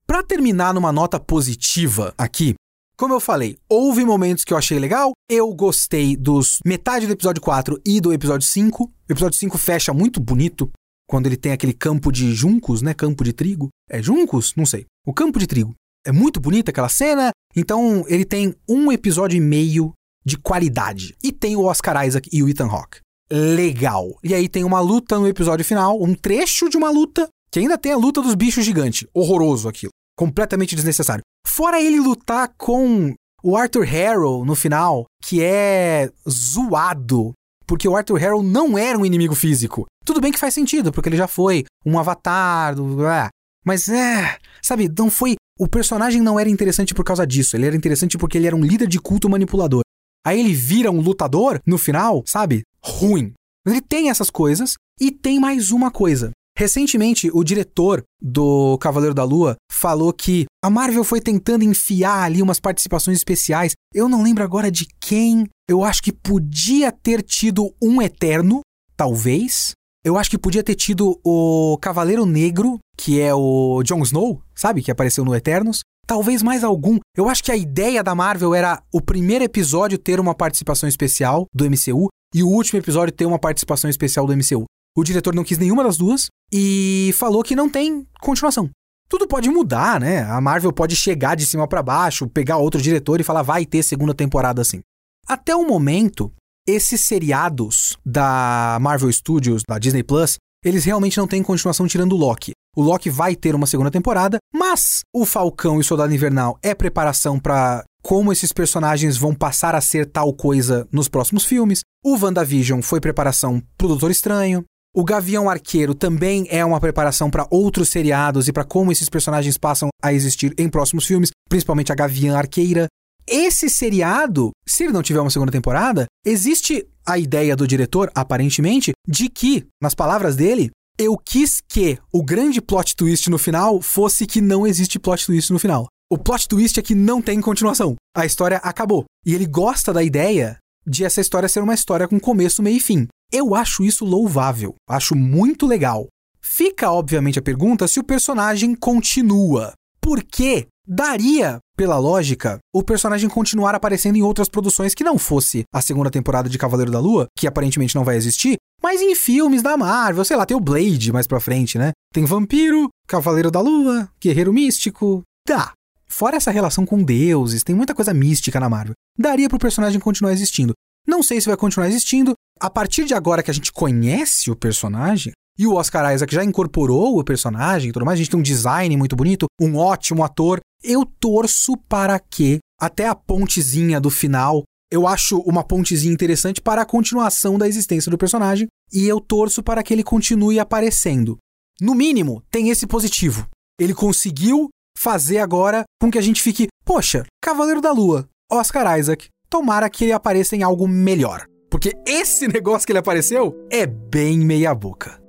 Para 0.05 0.25
terminar 0.25 0.75
numa 0.75 0.91
nota 0.91 1.21
positiva 1.21 2.13
aqui, 2.19 2.55
como 2.97 3.13
eu 3.13 3.21
falei, 3.21 3.59
houve 3.69 4.05
momentos 4.05 4.43
que 4.43 4.53
eu 4.53 4.57
achei 4.57 4.79
legal. 4.79 5.13
Eu 5.31 5.53
gostei 5.55 6.17
dos 6.17 6.61
metade 6.65 7.07
do 7.07 7.13
episódio 7.13 7.43
4 7.43 7.81
e 7.85 8.01
do 8.01 8.13
episódio 8.13 8.47
5. 8.47 8.85
O 8.85 8.91
episódio 9.13 9.39
5 9.39 9.59
fecha 9.59 9.93
muito 9.93 10.19
bonito 10.19 10.71
quando 11.07 11.27
ele 11.27 11.37
tem 11.37 11.53
aquele 11.53 11.75
campo 11.75 12.11
de 12.11 12.35
juncos, 12.35 12.81
né? 12.81 12.95
Campo 12.95 13.23
de 13.23 13.33
trigo. 13.33 13.69
É 13.91 14.03
juncos? 14.03 14.55
Não 14.57 14.65
sei. 14.65 14.87
O 15.07 15.13
campo 15.13 15.39
de 15.39 15.47
trigo. 15.47 15.75
É 16.07 16.13
muito 16.13 16.41
bonita 16.41 16.71
aquela 16.71 16.89
cena. 16.89 17.31
Então, 17.55 18.05
ele 18.09 18.25
tem 18.25 18.55
um 18.69 18.91
episódio 18.91 19.37
e 19.37 19.41
meio 19.41 19.93
de 20.25 20.39
qualidade. 20.39 21.15
E 21.23 21.31
tem 21.31 21.55
o 21.55 21.65
Oscar 21.65 22.07
Isaac 22.07 22.29
e 22.33 22.43
o 22.43 22.49
Ethan 22.49 22.67
Hawke. 22.67 23.01
Legal. 23.31 24.19
E 24.23 24.35
aí 24.35 24.49
tem 24.49 24.65
uma 24.65 24.81
luta 24.81 25.19
no 25.19 25.29
episódio 25.29 25.65
final, 25.65 26.01
um 26.03 26.15
trecho 26.15 26.69
de 26.69 26.77
uma 26.77 26.91
luta, 26.91 27.29
que 27.51 27.59
ainda 27.59 27.77
tem 27.77 27.93
a 27.93 27.97
luta 27.97 28.23
dos 28.23 28.35
bichos 28.35 28.65
gigantes. 28.65 29.07
Horroroso 29.13 29.69
aquilo. 29.69 29.91
Completamente 30.17 30.75
desnecessário. 30.75 31.23
Fora 31.47 31.81
ele 31.81 32.01
lutar 32.01 32.53
com 32.57 33.15
o 33.43 33.57
Arthur 33.57 33.85
Harrow 33.85 34.45
no 34.45 34.55
final, 34.55 35.05
que 35.23 35.43
é 35.43 36.11
zoado. 36.29 37.33
Porque 37.67 37.89
o 37.89 37.97
Arthur 37.97 38.19
Harrow 38.19 38.43
não 38.43 38.79
era 38.79 38.99
um 38.99 39.05
inimigo 39.05 39.35
físico. 39.35 39.87
Tudo 40.05 40.21
bem 40.21 40.33
que 40.33 40.39
faz 40.39 40.55
sentido, 40.55 40.93
porque 40.93 41.09
ele 41.09 41.17
já 41.17 41.27
foi 41.27 41.65
um 41.85 41.99
avatar. 41.99 42.75
É. 42.75 43.29
Mas 43.65 43.89
é. 43.89 44.39
Sabe, 44.63 44.91
não 44.97 45.11
foi. 45.11 45.35
O 45.59 45.67
personagem 45.67 46.21
não 46.21 46.39
era 46.39 46.49
interessante 46.49 46.95
por 46.95 47.05
causa 47.05 47.27
disso. 47.27 47.57
Ele 47.57 47.67
era 47.67 47.77
interessante 47.77 48.17
porque 48.17 48.39
ele 48.39 48.47
era 48.47 48.55
um 48.55 48.65
líder 48.65 48.87
de 48.87 49.01
culto 49.01 49.29
manipulador. 49.29 49.83
Aí 50.25 50.41
ele 50.41 50.55
vira 50.55 50.91
um 50.91 51.01
lutador 51.01 51.61
no 51.67 51.79
final, 51.79 52.23
sabe? 52.27 52.63
Ruim. 52.83 53.33
Ele 53.67 53.81
tem 53.81 54.11
essas 54.11 54.31
coisas 54.31 54.75
e 55.01 55.11
tem 55.11 55.41
mais 55.41 55.71
uma 55.71 55.91
coisa. 55.91 56.31
Recentemente, 56.57 57.31
o 57.33 57.45
diretor 57.45 58.03
do 58.21 58.79
Cavaleiro 58.79 59.15
da 59.15 59.23
Lua 59.23 59.57
falou 59.71 60.11
que 60.11 60.47
a 60.65 60.71
Marvel 60.71 61.05
foi 61.05 61.21
tentando 61.21 61.65
enfiar 61.65 62.23
ali 62.23 62.41
umas 62.41 62.59
participações 62.59 63.19
especiais. 63.19 63.73
Eu 63.95 64.09
não 64.09 64.23
lembro 64.23 64.43
agora 64.43 64.71
de 64.71 64.87
quem. 64.99 65.47
Eu 65.69 65.85
acho 65.85 66.03
que 66.03 66.13
podia 66.13 66.91
ter 66.91 67.23
tido 67.23 67.75
um 67.83 68.01
Eterno, 68.01 68.63
talvez. 68.97 69.73
Eu 70.03 70.17
acho 70.17 70.31
que 70.31 70.39
podia 70.39 70.63
ter 70.63 70.77
tido 70.77 71.21
o 71.23 71.77
Cavaleiro 71.83 72.25
Negro, 72.25 72.79
que 72.97 73.21
é 73.21 73.35
o 73.35 73.83
Jon 73.83 74.03
Snow, 74.03 74.41
sabe? 74.55 74.83
Que 74.83 74.91
apareceu 74.91 75.25
no 75.27 75.35
Eternos. 75.35 75.81
Talvez 76.07 76.43
mais 76.43 76.65
algum. 76.65 76.99
Eu 77.15 77.29
acho 77.29 77.45
que 77.45 77.53
a 77.53 77.57
ideia 77.57 78.03
da 78.03 78.15
Marvel 78.15 78.55
era 78.55 78.83
o 78.91 79.03
primeiro 79.03 79.45
episódio 79.45 79.99
ter 79.99 80.19
uma 80.21 80.35
participação 80.35 80.89
especial 80.89 81.45
do 81.53 81.69
MCU 81.69 82.09
e 82.35 82.43
o 82.43 82.49
último 82.49 82.79
episódio 82.79 83.15
ter 83.15 83.27
uma 83.27 83.39
participação 83.39 83.91
especial 83.91 84.27
do 84.27 84.35
MCU. 84.35 84.65
O 84.97 85.05
diretor 85.05 85.35
não 85.35 85.45
quis 85.45 85.59
nenhuma 85.59 85.85
das 85.85 85.97
duas 85.97 86.29
e 86.51 87.11
falou 87.15 87.43
que 87.43 87.55
não 87.55 87.69
tem 87.69 88.07
continuação. 88.21 88.71
Tudo 89.09 89.29
pode 89.29 89.49
mudar, 89.49 90.01
né? 90.01 90.23
A 90.23 90.41
Marvel 90.41 90.73
pode 90.73 90.97
chegar 90.97 91.37
de 91.37 91.47
cima 91.47 91.69
para 91.69 91.83
baixo, 91.83 92.27
pegar 92.29 92.57
outro 92.57 92.81
diretor 92.81 93.21
e 93.21 93.25
falar 93.25 93.43
vai 93.43 93.67
ter 93.67 93.83
segunda 93.83 94.15
temporada 94.15 94.63
assim. 94.63 94.81
Até 95.29 95.55
o 95.55 95.67
momento, 95.67 96.33
esses 96.67 97.03
seriados 97.03 97.97
da 98.05 98.79
Marvel 98.81 99.13
Studios, 99.13 99.63
da 99.69 99.79
Disney 99.79 100.03
Plus, 100.03 100.39
eles 100.65 100.85
realmente 100.85 101.19
não 101.19 101.29
têm 101.29 101.43
continuação 101.43 101.87
tirando 101.87 102.13
o 102.13 102.17
Loki. 102.17 102.53
O 102.75 102.83
Loki 102.83 103.09
vai 103.09 103.37
ter 103.37 103.55
uma 103.55 103.67
segunda 103.67 103.91
temporada, 103.91 104.39
mas 104.53 105.01
o 105.15 105.25
Falcão 105.25 105.77
e 105.77 105.81
o 105.81 105.85
Soldado 105.85 106.13
Invernal 106.13 106.59
é 106.63 106.75
preparação 106.75 107.39
para 107.39 107.85
como 108.03 108.33
esses 108.33 108.53
personagens 108.53 109.17
vão 109.17 109.35
passar 109.35 109.75
a 109.75 109.81
ser 109.81 110.07
tal 110.07 110.33
coisa 110.33 110.87
nos 110.93 111.09
próximos 111.09 111.45
filmes. 111.45 111.81
O 112.05 112.17
WandaVision 112.17 112.81
foi 112.83 113.01
preparação 113.01 113.63
pro 113.77 113.89
Doutor 113.89 114.11
Estranho. 114.11 114.65
O 114.99 115.05
Gavião 115.05 115.51
Arqueiro 115.51 115.95
também 115.95 116.47
é 116.49 116.65
uma 116.65 116.81
preparação 116.81 117.31
para 117.31 117.47
outros 117.51 117.91
seriados 117.91 118.49
e 118.49 118.53
para 118.53 118.65
como 118.65 118.91
esses 118.91 119.11
personagens 119.11 119.59
passam 119.59 119.91
a 120.03 120.11
existir 120.11 120.55
em 120.57 120.71
próximos 120.71 121.05
filmes, 121.05 121.29
principalmente 121.51 121.93
a 121.93 121.95
Gavião 121.95 122.35
Arqueira. 122.35 122.87
Esse 123.29 123.69
seriado, 123.69 124.53
se 124.67 124.85
ele 124.85 124.95
não 124.95 125.03
tiver 125.03 125.21
uma 125.21 125.29
segunda 125.29 125.53
temporada, 125.53 126.07
existe 126.25 126.89
a 127.05 127.19
ideia 127.19 127.55
do 127.55 127.69
diretor, 127.69 128.11
aparentemente, 128.15 128.93
de 129.07 129.29
que, 129.29 129.67
nas 129.83 129.95
palavras 129.95 130.35
dele, 130.35 130.71
eu 130.99 131.19
quis 131.19 131.61
que 131.69 131.99
o 132.11 132.25
grande 132.25 132.63
plot 132.63 132.97
twist 132.97 133.29
no 133.29 133.37
final 133.37 133.83
fosse 133.83 134.27
que 134.27 134.41
não 134.41 134.67
existe 134.67 134.99
plot 134.99 135.27
twist 135.27 135.53
no 135.53 135.59
final. 135.59 135.89
O 136.11 136.17
plot 136.17 136.49
twist 136.49 136.81
é 136.81 136.83
que 136.83 136.95
não 136.95 137.21
tem 137.21 137.39
continuação. 137.43 137.97
A 138.17 138.25
história 138.25 138.57
acabou. 138.65 139.05
E 139.27 139.35
ele 139.35 139.45
gosta 139.45 139.93
da 139.93 140.03
ideia 140.03 140.57
de 140.87 141.05
essa 141.05 141.21
história 141.21 141.51
ser 141.51 141.61
uma 141.61 141.75
história 141.75 142.09
com 142.09 142.19
começo, 142.19 142.63
meio 142.63 142.79
e 142.79 142.81
fim. 142.81 143.07
Eu 143.33 143.55
acho 143.55 143.85
isso 143.85 144.05
louvável, 144.05 144.75
acho 144.89 145.15
muito 145.15 145.67
legal. 145.67 146.07
Fica, 146.41 146.91
obviamente, 146.93 147.39
a 147.39 147.43
pergunta 147.43 147.89
se 147.89 147.99
o 147.99 148.05
personagem 148.05 148.75
continua. 148.75 149.73
Porque 150.01 150.69
daria, 150.87 151.59
pela 151.77 151.99
lógica, 151.99 152.59
o 152.73 152.85
personagem 152.85 153.29
continuar 153.29 153.75
aparecendo 153.75 154.17
em 154.17 154.23
outras 154.23 154.49
produções 154.49 154.95
que 154.95 155.03
não 155.03 155.19
fosse 155.19 155.65
a 155.75 155.83
segunda 155.83 156.11
temporada 156.11 156.49
de 156.49 156.57
Cavaleiro 156.57 156.93
da 156.93 157.01
Lua, 157.01 157.27
que 157.37 157.49
aparentemente 157.49 157.97
não 157.97 158.05
vai 158.05 158.17
existir, 158.17 158.57
mas 158.81 159.03
em 159.03 159.17
filmes 159.17 159.63
da 159.63 159.77
Marvel, 159.77 160.25
sei 160.25 160.37
lá, 160.37 160.47
tem 160.47 160.57
o 160.57 160.61
Blade 160.61 161.13
mais 161.13 161.27
pra 161.27 161.41
frente, 161.41 161.77
né? 161.77 161.91
Tem 162.13 162.25
Vampiro, 162.25 162.89
Cavaleiro 163.09 163.51
da 163.51 163.61
Lua, 163.61 164.09
Guerreiro 164.21 164.53
Místico. 164.53 165.23
Dá. 165.47 165.73
Fora 166.07 166.37
essa 166.37 166.53
relação 166.53 166.87
com 166.87 167.03
deuses, 167.03 167.65
tem 167.65 167.75
muita 167.75 167.95
coisa 167.95 168.15
mística 168.15 168.61
na 168.61 168.71
Marvel. 168.71 168.95
Daria 169.19 169.49
pro 169.49 169.59
personagem 169.59 169.99
continuar 169.99 170.33
existindo. 170.33 170.73
Não 171.07 171.23
sei 171.23 171.41
se 171.41 171.47
vai 171.47 171.57
continuar 171.57 171.89
existindo. 171.89 172.33
A 172.59 172.69
partir 172.69 173.05
de 173.05 173.15
agora 173.15 173.43
que 173.43 173.51
a 173.51 173.55
gente 173.55 173.73
conhece 173.73 174.51
o 174.51 174.57
personagem, 174.57 175.33
e 175.59 175.67
o 175.67 175.75
Oscar 175.75 176.15
Isaac 176.15 176.35
já 176.35 176.45
incorporou 176.45 177.19
o 177.19 177.25
personagem 177.25 177.91
e 177.91 177.93
tudo 177.93 178.05
mais, 178.05 178.17
a 178.17 178.23
gente 178.23 178.31
tem 178.31 178.41
um 178.41 178.43
design 178.43 178.97
muito 178.97 179.17
bonito, 179.17 179.47
um 179.61 179.77
ótimo 179.77 180.25
ator. 180.25 180.61
Eu 180.83 181.05
torço 181.05 181.77
para 181.89 182.19
que, 182.19 182.59
até 182.81 183.07
a 183.07 183.15
pontezinha 183.15 184.01
do 184.01 184.11
final, 184.11 184.63
eu 184.91 185.07
acho 185.07 185.39
uma 185.41 185.65
pontezinha 185.65 186.13
interessante 186.13 186.61
para 186.61 186.83
a 186.83 186.87
continuação 186.87 187.59
da 187.59 187.67
existência 187.67 188.11
do 188.11 188.19
personagem, 188.19 188.67
e 188.93 189.07
eu 189.07 189.21
torço 189.21 189.63
para 189.63 189.83
que 189.83 189.93
ele 189.93 190.03
continue 190.03 190.59
aparecendo. 190.59 191.39
No 191.81 191.95
mínimo, 191.95 192.43
tem 192.51 192.71
esse 192.71 192.87
positivo. 192.87 193.47
Ele 193.81 193.95
conseguiu 193.95 194.69
fazer 194.97 195.39
agora 195.39 195.85
com 196.01 196.11
que 196.11 196.19
a 196.19 196.23
gente 196.23 196.43
fique, 196.43 196.69
poxa, 196.85 197.27
Cavaleiro 197.43 197.81
da 197.81 197.93
Lua, 197.93 198.29
Oscar 198.51 198.99
Isaac, 198.99 199.29
tomara 199.49 199.91
que 199.91 200.05
ele 200.05 200.13
apareça 200.13 200.57
em 200.57 200.63
algo 200.63 200.87
melhor. 200.87 201.47
Porque 201.71 201.93
esse 202.07 202.47
negócio 202.49 202.87
que 202.87 202.93
ele 202.93 202.99
apareceu 202.99 203.55
é 203.71 203.87
bem 203.87 204.39
meia-boca. 204.39 205.21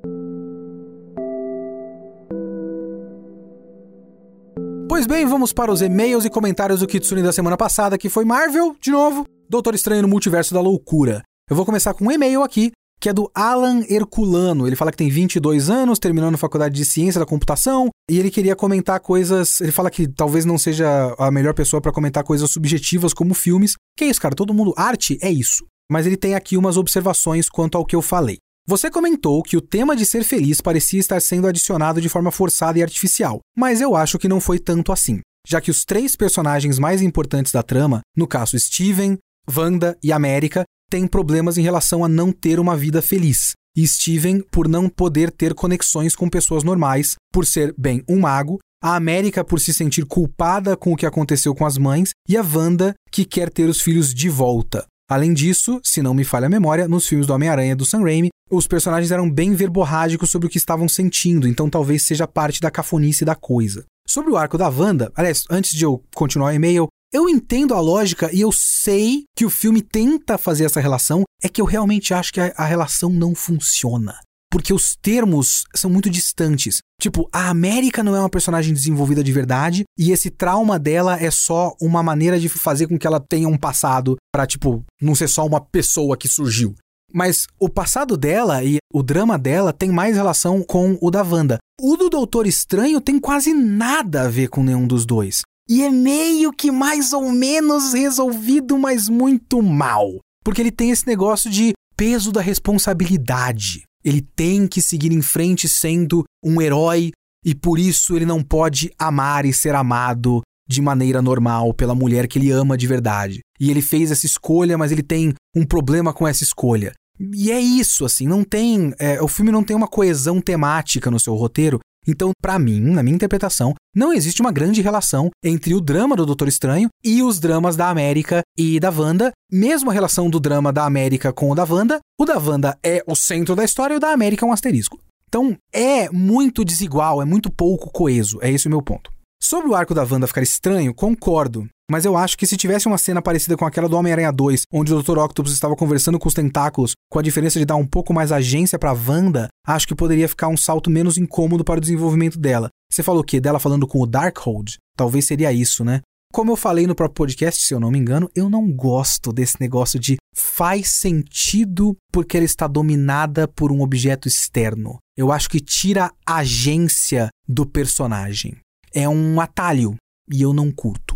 Pois 4.90 5.06
bem, 5.06 5.26
vamos 5.26 5.54
para 5.54 5.72
os 5.72 5.82
e-mails 5.82 6.26
e 6.26 6.30
comentários 6.30 6.80
do 6.80 6.88
Kitsune 6.88 7.22
da 7.22 7.32
semana 7.32 7.56
passada, 7.56 7.98
que 7.98 8.10
foi 8.10 8.26
Marvel, 8.26 8.76
de 8.82 8.90
novo, 8.90 9.26
Doutor 9.48 9.76
Estranho 9.76 10.02
no 10.02 10.08
Multiverso 10.08 10.54
da 10.54 10.62
Loucura. 10.62 11.22
Eu 11.50 11.56
vou 11.56 11.66
começar 11.66 11.94
com 11.94 12.06
um 12.06 12.12
e-mail 12.12 12.42
aqui, 12.42 12.72
que 13.00 13.10
é 13.10 13.14
do 13.14 13.30
Alan 13.34 13.84
Herculano. 13.90 14.68
Ele 14.68 14.76
fala 14.76 14.92
que 14.92 14.98
tem 14.98 15.10
22 15.10 15.70
anos, 15.70 16.00
terminando 16.00 16.38
faculdade 16.38 16.76
de 16.76 16.86
Ciência 16.86 17.20
da 17.20 17.26
Computação, 17.26 17.90
e 18.10 18.18
ele 18.20 18.32
queria 18.32 18.56
comentar 18.56 19.00
coisas. 19.00 19.62
Ele 19.62 19.72
fala 19.72 19.90
que 19.90 20.08
talvez 20.08 20.46
não 20.46 20.58
seja 20.58 21.16
a 21.18 21.32
melhor 21.32 21.54
pessoa 21.54 21.82
para 21.82 21.92
comentar 21.92 22.24
coisas 22.24 22.50
subjetivas 22.50 23.14
como 23.14 23.34
filmes. 23.34 23.76
Que 23.98 24.06
é 24.06 24.08
isso, 24.08 24.22
cara? 24.22 24.36
Todo 24.36 24.54
mundo. 24.54 24.74
Arte 24.76 25.18
é 25.22 25.30
isso. 25.30 25.66
Mas 25.92 26.06
ele 26.06 26.18
tem 26.18 26.36
aqui 26.36 26.58
umas 26.58 26.78
observações 26.78 27.50
quanto 27.50 27.78
ao 27.78 27.86
que 27.86 27.96
eu 27.96 28.02
falei. 28.02 28.38
Você 28.70 28.92
comentou 28.92 29.42
que 29.44 29.56
o 29.56 29.62
tema 29.62 29.96
de 29.96 30.06
ser 30.06 30.26
feliz 30.26 30.60
parecia 30.60 31.00
estar 31.00 31.22
sendo 31.22 31.48
adicionado 31.48 32.02
de 32.02 32.10
forma 32.10 32.32
forçada 32.32 32.78
e 32.78 32.84
artificial, 32.84 33.40
mas 33.58 33.80
eu 33.80 33.96
acho 33.96 34.20
que 34.20 34.28
não 34.28 34.42
foi 34.42 34.60
tanto 34.60 34.92
assim, 34.92 35.22
já 35.48 35.62
que 35.62 35.72
os 35.72 35.86
três 35.86 36.18
personagens 36.18 36.78
mais 36.78 37.02
importantes 37.02 37.54
da 37.54 37.64
trama, 37.64 38.02
no 38.14 38.28
caso 38.28 38.60
Steven, 38.60 39.18
Wanda 39.50 39.98
e 40.04 40.12
América, 40.12 40.66
têm 40.90 41.08
problemas 41.08 41.58
em 41.58 41.62
relação 41.62 42.04
a 42.04 42.08
não 42.08 42.32
ter 42.32 42.60
uma 42.60 42.76
vida 42.76 43.02
feliz. 43.02 43.54
E 43.76 43.88
Steven, 43.88 44.42
por 44.52 44.68
não 44.68 44.90
poder 44.90 45.32
ter 45.32 45.54
conexões 45.54 46.16
com 46.16 46.30
pessoas 46.30 46.64
normais, 46.64 47.16
por 47.32 47.46
ser, 47.46 47.74
bem, 47.78 48.04
um 48.10 48.20
mago, 48.20 48.58
a 48.82 48.96
América 48.96 49.44
por 49.44 49.60
se 49.60 49.74
sentir 49.74 50.06
culpada 50.06 50.76
com 50.76 50.94
o 50.94 50.96
que 50.96 51.06
aconteceu 51.06 51.54
com 51.54 51.66
as 51.66 51.78
mães, 51.78 52.12
e 52.28 52.36
a 52.38 52.42
Wanda, 52.42 52.94
que 53.12 53.26
quer 53.26 53.50
ter 53.50 53.70
os 53.70 53.82
filhos 53.82 54.14
de 54.14 54.30
volta. 54.30 54.86
Além 55.10 55.34
disso, 55.34 55.80
se 55.84 56.02
não 56.02 56.14
me 56.14 56.24
falha 56.24 56.48
a 56.48 56.50
memória, 56.50 56.88
nos 56.88 57.08
filmes 57.08 57.26
do 57.28 57.34
Homem-Aranha 57.34 57.76
do 57.76 57.86
Sam 57.86 58.02
Raimi, 58.02 58.30
os 58.50 58.68
personagens 58.68 59.12
eram 59.12 59.30
bem 59.30 59.54
verborrágicos 59.54 60.30
sobre 60.30 60.48
o 60.48 60.50
que 60.50 60.58
estavam 60.58 60.88
sentindo, 60.88 61.48
então 61.48 61.70
talvez 61.70 62.04
seja 62.04 62.28
parte 62.28 62.60
da 62.60 62.72
cafonice 62.72 63.24
da 63.24 63.36
coisa. 63.36 63.86
Sobre 64.08 64.32
o 64.32 64.38
arco 64.38 64.58
da 64.58 64.70
Wanda, 64.70 65.12
aliás, 65.16 65.44
antes 65.50 65.72
de 65.72 65.84
eu 65.84 66.02
continuar 66.16 66.52
o 66.52 66.56
e-mail, 66.56 66.88
eu 67.18 67.28
entendo 67.28 67.74
a 67.74 67.80
lógica 67.80 68.30
e 68.34 68.42
eu 68.42 68.52
sei 68.52 69.24
que 69.36 69.46
o 69.46 69.50
filme 69.50 69.82
tenta 69.82 70.38
fazer 70.38 70.66
essa 70.66 70.80
relação, 70.80 71.24
é 71.42 71.50
que 71.50 71.62
eu 71.62 71.66
realmente 71.66 72.14
acho 72.14 72.32
que 72.32 72.40
a, 72.40 72.54
a 72.56 72.66
relação 72.66 73.10
não 73.10 73.36
funciona 73.36 74.16
porque 74.50 74.74
os 74.74 74.96
termos 74.96 75.66
são 75.76 75.90
muito 75.90 76.10
distantes. 76.10 76.80
Tipo, 77.00 77.30
a 77.32 77.50
América 77.50 78.04
não 78.04 78.16
é 78.16 78.20
uma 78.20 78.30
personagem 78.30 78.74
desenvolvida 78.74 79.24
de 79.24 79.32
verdade 79.32 79.84
e 79.98 80.12
esse 80.12 80.30
trauma 80.30 80.80
dela 80.80 81.22
é 81.22 81.30
só 81.30 81.76
uma 81.80 82.02
maneira 82.02 82.40
de 82.40 82.50
fazer 82.50 82.88
com 82.88 82.98
que 82.98 83.06
ela 83.06 83.20
tenha 83.20 83.48
um 83.48 83.58
passado 83.58 84.16
para 84.34 84.48
tipo, 84.48 84.84
não 85.02 85.14
ser 85.14 85.28
só 85.28 85.46
uma 85.46 85.62
pessoa 85.62 86.18
que 86.18 86.28
surgiu. 86.28 86.74
Mas 87.14 87.46
o 87.60 87.70
passado 87.70 88.18
dela 88.18 88.64
e 88.64 88.78
o 88.92 89.04
drama 89.04 89.38
dela 89.38 89.72
tem 89.72 89.90
mais 89.90 90.16
relação 90.16 90.64
com 90.64 90.98
o 91.02 91.12
da 91.12 91.22
Wanda. 91.22 91.58
O 91.80 91.96
do 91.96 92.10
Doutor 92.10 92.48
Estranho 92.48 93.00
tem 93.00 93.20
quase 93.20 93.54
nada 93.54 94.24
a 94.24 94.28
ver 94.28 94.50
com 94.50 94.64
nenhum 94.64 94.88
dos 94.88 95.06
dois. 95.06 95.42
E 95.70 95.84
é 95.84 95.90
meio 95.90 96.54
que 96.54 96.72
mais 96.72 97.12
ou 97.14 97.32
menos 97.32 97.94
resolvido, 97.94 98.78
mas 98.78 99.10
muito 99.10 99.62
mal. 99.62 100.20
Porque 100.44 100.62
ele 100.62 100.72
tem 100.72 100.92
esse 100.92 101.06
negócio 101.06 101.50
de 101.50 101.74
peso 101.96 102.32
da 102.32 102.42
responsabilidade. 102.42 103.84
Ele 104.04 104.22
tem 104.22 104.68
que 104.68 104.82
seguir 104.82 105.12
em 105.12 105.22
frente 105.22 105.68
sendo 105.68 106.24
um 106.44 106.62
herói 106.62 107.12
e 107.44 107.54
por 107.54 107.80
isso 107.80 108.16
ele 108.16 108.26
não 108.26 108.42
pode 108.42 108.92
amar 108.98 109.46
e 109.46 109.54
ser 109.54 109.76
amado 109.76 110.42
de 110.70 110.82
maneira 110.82 111.22
normal 111.22 111.74
pela 111.74 111.96
mulher 111.96 112.28
que 112.28 112.38
ele 112.38 112.52
ama 112.52 112.78
de 112.78 112.88
verdade. 112.88 113.40
E 113.60 113.72
ele 113.72 113.82
fez 113.82 114.12
essa 114.12 114.26
escolha, 114.26 114.78
mas 114.78 114.92
ele 114.92 115.04
tem 115.04 115.34
um 115.56 115.66
problema 115.66 116.14
com 116.14 116.28
essa 116.28 116.44
escolha. 116.44 116.94
E 117.34 117.52
é 117.52 117.60
isso, 117.60 118.06
assim, 118.06 118.28
não 118.28 118.44
tem. 118.44 118.94
É, 119.00 119.22
o 119.22 119.28
filme 119.28 119.52
não 119.52 119.64
tem 119.64 119.76
uma 119.76 119.88
coesão 119.88 120.40
temática 120.40 121.10
no 121.10 121.20
seu 121.20 121.34
roteiro 121.36 121.80
então, 122.08 122.32
para 122.42 122.58
mim, 122.58 122.80
na 122.80 123.04
minha 123.04 123.16
interpretação, 123.16 123.76
não 123.94 124.14
existe 124.14 124.40
uma 124.40 124.52
grande 124.52 124.82
relação 124.82 125.30
entre 125.44 125.74
o 125.74 125.82
drama 125.82 126.16
do 126.16 126.26
Doutor 126.26 126.48
Estranho 126.48 126.88
e 127.04 127.22
os 127.22 127.40
dramas 127.40 127.76
da 127.76 127.90
América 127.90 128.42
e 128.58 128.80
da 128.80 128.90
Wanda. 128.90 129.32
Mesmo 129.52 129.90
a 129.90 129.94
relação 129.94 130.30
do 130.30 130.40
drama 130.40 130.72
da 130.72 130.86
América 130.86 131.34
com 131.34 131.52
o 131.52 131.56
da 131.56 131.66
Wanda, 131.66 132.00
o 132.20 132.26
da 132.26 132.38
Wanda 132.38 132.78
é 132.82 133.04
o 133.06 133.16
centro 133.16 133.56
da 133.56 133.64
história 133.64 133.94
e 133.94 133.98
o 133.98 134.00
da 134.00 134.12
América 134.12 134.46
é 134.46 134.48
um 134.48 134.54
asterisco. 134.54 135.00
Então, 135.28 135.58
é 135.74 136.10
muito 136.10 136.64
desigual, 136.64 137.22
é 137.22 137.26
muito 137.26 137.52
pouco 137.52 137.92
coeso. 137.92 138.40
É 138.42 138.50
esse 138.50 138.68
o 138.68 138.70
meu 138.70 138.82
ponto. 138.82 139.12
Sobre 139.42 139.70
o 139.70 139.76
arco 139.76 139.94
da 139.94 140.04
Wanda 140.10 140.28
ficar 140.28 140.42
estranho, 140.42 140.94
concordo. 140.94 141.68
Mas 141.90 142.04
eu 142.04 142.18
acho 142.18 142.38
que 142.38 142.46
se 142.46 142.58
tivesse 142.58 142.86
uma 142.86 142.98
cena 142.98 143.22
parecida 143.22 143.56
com 143.56 143.66
aquela 143.66 143.88
do 143.88 143.96
Homem-Aranha 143.96 144.32
2, 144.32 144.64
onde 144.74 144.94
o 144.94 145.02
Dr. 145.02 145.18
Octopus 145.20 145.54
estava 145.54 145.76
conversando 145.76 146.20
com 146.20 146.28
os 146.28 146.34
tentáculos, 146.34 146.92
com 147.10 147.18
a 147.18 147.22
diferença 147.22 147.58
de 147.58 147.66
dar 147.66 147.78
um 147.78 147.88
pouco 147.88 148.14
mais 148.14 148.32
agência 148.32 148.78
pra 148.78 148.92
Wanda, 148.92 149.48
acho 149.66 149.88
que 149.88 149.96
poderia 149.96 150.28
ficar 150.28 150.50
um 150.50 150.58
salto 150.58 150.90
menos 150.90 151.18
incômodo 151.18 151.64
para 151.64 151.78
o 151.78 151.82
desenvolvimento 151.82 152.38
dela. 152.38 152.70
Você 152.92 153.02
falou 153.02 153.22
o 153.22 153.24
quê? 153.24 153.40
Dela 153.40 153.58
falando 153.58 153.88
com 153.88 154.02
o 154.02 154.06
Darkhold? 154.06 154.78
Talvez 154.98 155.26
seria 155.26 155.54
isso, 155.54 155.86
né? 155.86 156.02
Como 156.34 156.52
eu 156.52 156.58
falei 156.58 156.86
no 156.86 156.94
próprio 156.94 157.16
podcast, 157.16 157.64
se 157.64 157.74
eu 157.74 157.80
não 157.80 157.90
me 157.90 157.98
engano, 157.98 158.30
eu 158.36 158.50
não 158.50 158.70
gosto 158.70 159.32
desse 159.32 159.56
negócio 159.62 159.98
de 159.98 160.18
faz 160.36 160.90
sentido 160.90 161.96
porque 162.12 162.36
ela 162.36 162.46
está 162.46 162.68
dominada 162.68 163.48
por 163.48 163.72
um 163.72 163.82
objeto 163.82 164.28
externo. 164.28 164.98
Eu 165.16 165.32
acho 165.32 165.50
que 165.50 165.62
tira 165.62 166.12
a 166.26 166.38
agência 166.38 167.30
do 167.48 167.66
personagem. 167.66 168.58
É 168.94 169.08
um 169.08 169.40
atalho 169.40 169.96
e 170.30 170.42
eu 170.42 170.52
não 170.52 170.70
curto. 170.70 171.07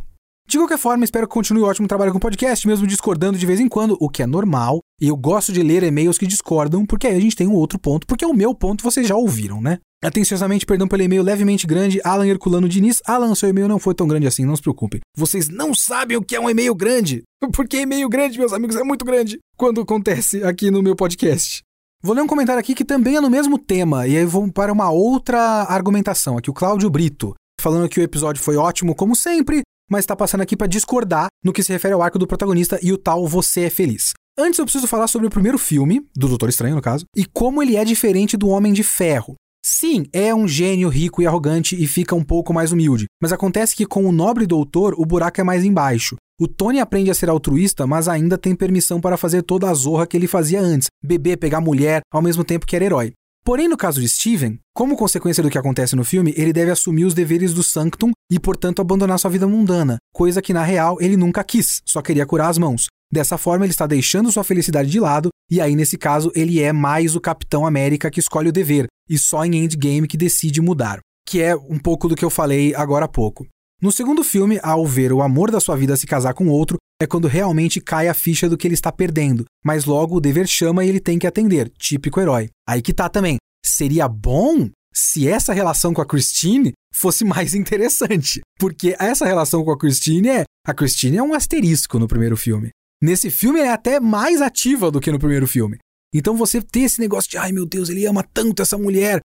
De 0.52 0.58
qualquer 0.58 0.78
forma, 0.78 1.06
espero 1.06 1.26
que 1.30 1.34
continue 1.34 1.64
o 1.64 1.66
ótimo 1.66 1.88
trabalho 1.88 2.12
com 2.12 2.18
o 2.18 2.20
podcast, 2.20 2.68
mesmo 2.68 2.86
discordando 2.86 3.38
de 3.38 3.45
vez 3.45 3.62
em 3.62 3.70
quando, 3.70 3.95
o 4.02 4.10
que 4.10 4.22
é 4.22 4.28
normal. 4.28 4.82
E 4.99 5.08
eu 5.08 5.16
gosto 5.16 5.54
de 5.54 5.64
ler 5.64 5.82
e-mails 5.82 6.18
que 6.18 6.28
discordam, 6.28 6.86
porque 6.86 7.08
aí 7.08 7.16
a 7.16 7.22
gente 7.22 7.38
tem 7.38 7.47
um 7.47 7.54
outro 7.54 7.80
ponto, 7.80 8.06
porque 8.06 8.26
o 8.26 8.34
meu 8.34 8.54
ponto 8.54 8.84
vocês 8.84 9.08
já 9.08 9.16
ouviram, 9.16 9.62
né? 9.62 9.80
Atenciosamente, 10.04 10.66
perdão 10.66 10.89
pelo 10.89 11.04
e-mail 11.04 11.24
levemente 11.24 11.66
grande, 11.66 12.02
Alan 12.04 12.28
Herculano 12.28 12.68
Diniz. 12.68 13.02
Alan, 13.08 13.34
seu 13.34 13.47
e-mail 13.47 13.70
não 13.70 13.80
foi 13.80 13.95
tão 13.95 14.06
grande 14.06 14.28
assim, 14.28 14.43
não 14.43 14.54
se 14.58 14.62
preocupe. 14.62 14.99
Vocês 15.16 15.47
não 15.47 15.74
sabem 15.74 16.18
o 16.18 16.22
que 16.22 16.36
é 16.36 16.39
um 16.41 16.49
e-mail 16.49 16.76
grande. 16.76 17.24
Porque 17.56 17.78
e-mail 17.78 18.10
grande, 18.10 18.38
meus 18.38 18.52
amigos, 18.52 18.76
é 18.76 18.84
muito 18.84 19.06
grande 19.06 19.39
quando 19.56 19.80
acontece 19.80 20.43
aqui 20.43 20.70
no 20.70 20.84
meu 20.84 20.97
podcast. 20.97 21.62
Vou 22.04 22.14
ler 22.14 22.24
um 22.24 22.28
comentário 22.28 22.60
aqui 22.60 22.76
que 22.76 22.84
também 22.84 23.16
é 23.16 23.22
no 23.22 23.30
mesmo 23.30 23.58
tema, 23.58 24.06
e 24.06 24.18
aí 24.18 24.26
vou 24.26 24.52
para 24.52 24.74
uma 24.74 24.91
outra 24.91 25.39
argumentação. 25.70 26.38
Aqui 26.38 26.49
o 26.49 26.54
Cláudio 26.54 26.89
Brito, 26.89 27.34
falando 27.58 27.88
que 27.88 28.02
o 28.02 28.04
episódio 28.04 28.43
foi 28.43 28.58
ótimo 28.58 28.93
como 28.93 29.16
sempre, 29.16 29.62
mas 29.92 30.04
está 30.04 30.16
passando 30.16 30.39
aqui 30.39 30.56
para 30.56 30.68
discordar 30.68 31.28
no 31.44 31.52
que 31.52 31.62
se 31.62 31.74
refere 31.74 31.94
ao 31.94 32.02
arco 32.02 32.18
do 32.18 32.26
protagonista 32.26 32.80
e 32.82 32.94
o 32.94 32.98
tal 32.98 33.28
Você 33.28 33.64
é 33.64 33.70
Feliz. 33.70 34.14
Antes 34.39 34.58
eu 34.58 34.66
preciso 34.66 34.88
falar 34.88 35.08
sobre 35.08 35.28
o 35.28 35.30
primeiro 35.30 35.58
filme, 35.58 36.08
do 36.16 36.30
Doutor 36.30 36.48
Estranho 36.48 36.76
no 36.76 36.82
caso, 36.82 37.04
e 37.14 37.26
como 37.26 37.62
ele 37.62 37.76
é 37.76 37.84
diferente 37.84 38.38
do 38.38 38.48
Homem 38.48 38.72
de 38.72 38.84
Ferro. 38.84 39.36
Sim, 39.64 40.06
é 40.14 40.34
um 40.34 40.48
gênio 40.48 40.88
rico 40.88 41.22
e 41.22 41.28
arrogante 41.28 41.76
e 41.76 41.86
fica 41.86 42.16
um 42.16 42.24
pouco 42.24 42.54
mais 42.54 42.72
humilde, 42.72 43.06
mas 43.22 43.34
acontece 43.34 43.76
que 43.76 43.86
com 43.86 44.06
o 44.06 44.12
nobre 44.12 44.48
doutor 44.48 44.96
o 44.98 45.06
buraco 45.06 45.42
é 45.42 45.44
mais 45.44 45.66
embaixo. 45.66 46.16
O 46.39 46.48
Tony 46.48 46.80
aprende 46.80 47.12
a 47.12 47.14
ser 47.14 47.30
altruísta, 47.30 47.86
mas 47.86 48.08
ainda 48.08 48.38
tem 48.38 48.56
permissão 48.56 49.00
para 49.00 49.18
fazer 49.18 49.44
toda 49.44 49.70
a 49.70 49.74
zorra 49.74 50.08
que 50.08 50.18
ele 50.18 50.26
fazia 50.26 50.62
antes, 50.62 50.88
beber, 51.04 51.38
pegar 51.38 51.62
mulher, 51.62 52.02
ao 52.12 52.22
mesmo 52.22 52.44
tempo 52.44 52.66
que 52.66 52.76
era 52.76 52.86
herói. 52.86 53.12
Porém, 53.44 53.68
no 53.68 53.76
caso 53.76 54.00
de 54.00 54.08
Steven, 54.08 54.60
como 54.74 54.96
consequência 54.96 55.42
do 55.42 55.50
que 55.50 55.58
acontece 55.58 55.96
no 55.96 56.06
filme, 56.06 56.32
ele 56.38 56.54
deve 56.54 56.70
assumir 56.70 57.06
os 57.06 57.14
deveres 57.16 57.54
do 57.54 57.64
Sanctum 57.64 58.12
e, 58.32 58.39
portanto, 58.39 58.82
abandonar 58.82 59.18
sua 59.18 59.32
vida 59.32 59.48
mundana, 59.48 59.98
coisa 60.14 60.44
que 60.44 60.54
na 60.54 60.64
real 60.64 60.98
ele 61.02 61.18
nunca 61.18 61.44
quis, 61.44 61.82
só 61.84 62.04
queria 62.04 62.26
curar 62.26 62.50
as 62.50 62.60
mãos. 62.60 62.86
Dessa 63.12 63.39
forma, 63.39 63.66
ele 63.66 63.72
está 63.72 63.88
deixando 63.88 64.32
sua 64.32 64.44
felicidade 64.44 64.89
de 64.89 65.00
lado, 65.00 65.30
e 65.50 65.60
aí, 65.60 65.76
nesse 65.76 65.98
caso, 65.98 66.32
ele 66.36 66.62
é 66.62 66.72
mais 66.72 67.16
o 67.16 67.20
Capitão 67.20 67.66
América 67.66 68.12
que 68.12 68.20
escolhe 68.20 68.50
o 68.50 68.54
dever, 68.54 68.86
e 69.10 69.18
só 69.18 69.44
em 69.44 69.56
Endgame 69.56 70.08
que 70.08 70.18
decide 70.18 70.62
mudar. 70.62 71.00
Que 71.28 71.42
é 71.42 71.56
um 71.56 71.80
pouco 71.80 72.08
do 72.08 72.16
que 72.16 72.24
eu 72.24 72.30
falei 72.30 72.76
agora 72.76 73.06
há 73.06 73.10
pouco. 73.10 73.48
No 73.82 73.92
segundo 73.92 74.24
filme, 74.24 74.60
ao 74.62 74.86
ver 74.86 75.12
o 75.12 75.24
amor 75.24 75.50
da 75.50 75.60
sua 75.60 75.76
vida 75.76 75.98
se 75.98 76.06
casar 76.06 76.36
com 76.36 76.48
outro, 76.48 76.78
é 77.02 77.08
quando 77.08 77.28
realmente 77.28 77.82
cai 77.82 78.08
a 78.08 78.14
ficha 78.14 78.47
do 78.47 78.56
que 78.56 78.68
ele 78.68 78.76
está 78.76 78.91
perdendo, 78.91 79.45
mas 79.66 79.86
logo 79.86 80.18
o 80.18 80.22
dever 80.22 80.47
chama 80.47 80.86
e 80.86 80.89
ele 80.89 80.99
tem 80.99 81.18
que 81.18 81.26
atender, 81.26 81.72
típico 81.78 82.20
herói. 82.20 82.49
Aí 82.68 82.80
que 82.80 82.93
tá 82.93 83.10
também. 83.10 83.38
Seria 83.66 84.08
bom 84.08 84.70
se 84.93 85.28
essa 85.28 85.52
relação 85.52 85.95
com 85.95 86.02
a 86.02 86.06
Christine 86.06 86.74
fosse 86.93 87.26
mais 87.26 87.54
interessante, 87.56 88.41
porque 88.60 88.95
essa 88.99 89.26
relação 89.26 89.64
com 89.64 89.72
a 89.72 89.78
Christine 89.78 90.30
é, 90.30 90.43
a 90.66 90.74
Christine 90.76 91.18
é 91.18 91.24
um 91.24 91.34
asterisco 91.34 91.97
no 91.97 92.08
primeiro 92.08 92.38
filme. 92.38 92.70
Nesse 93.02 93.32
filme 93.32 93.60
é 93.60 93.72
até 93.72 93.99
mais 93.99 94.39
ativa 94.39 94.91
do 94.91 94.99
que 94.99 95.12
no 95.12 95.18
primeiro 95.18 95.47
filme. 95.47 95.80
Então 96.14 96.36
você 96.36 96.62
ter 96.62 96.82
esse 96.82 96.99
negócio 96.99 97.32
de, 97.32 97.38
ai 97.38 97.52
meu 97.52 97.66
Deus, 97.66 97.89
ele 97.89 98.06
ama 98.06 98.22
tanto 98.22 98.62
essa 98.62 98.78
mulher. 98.78 99.22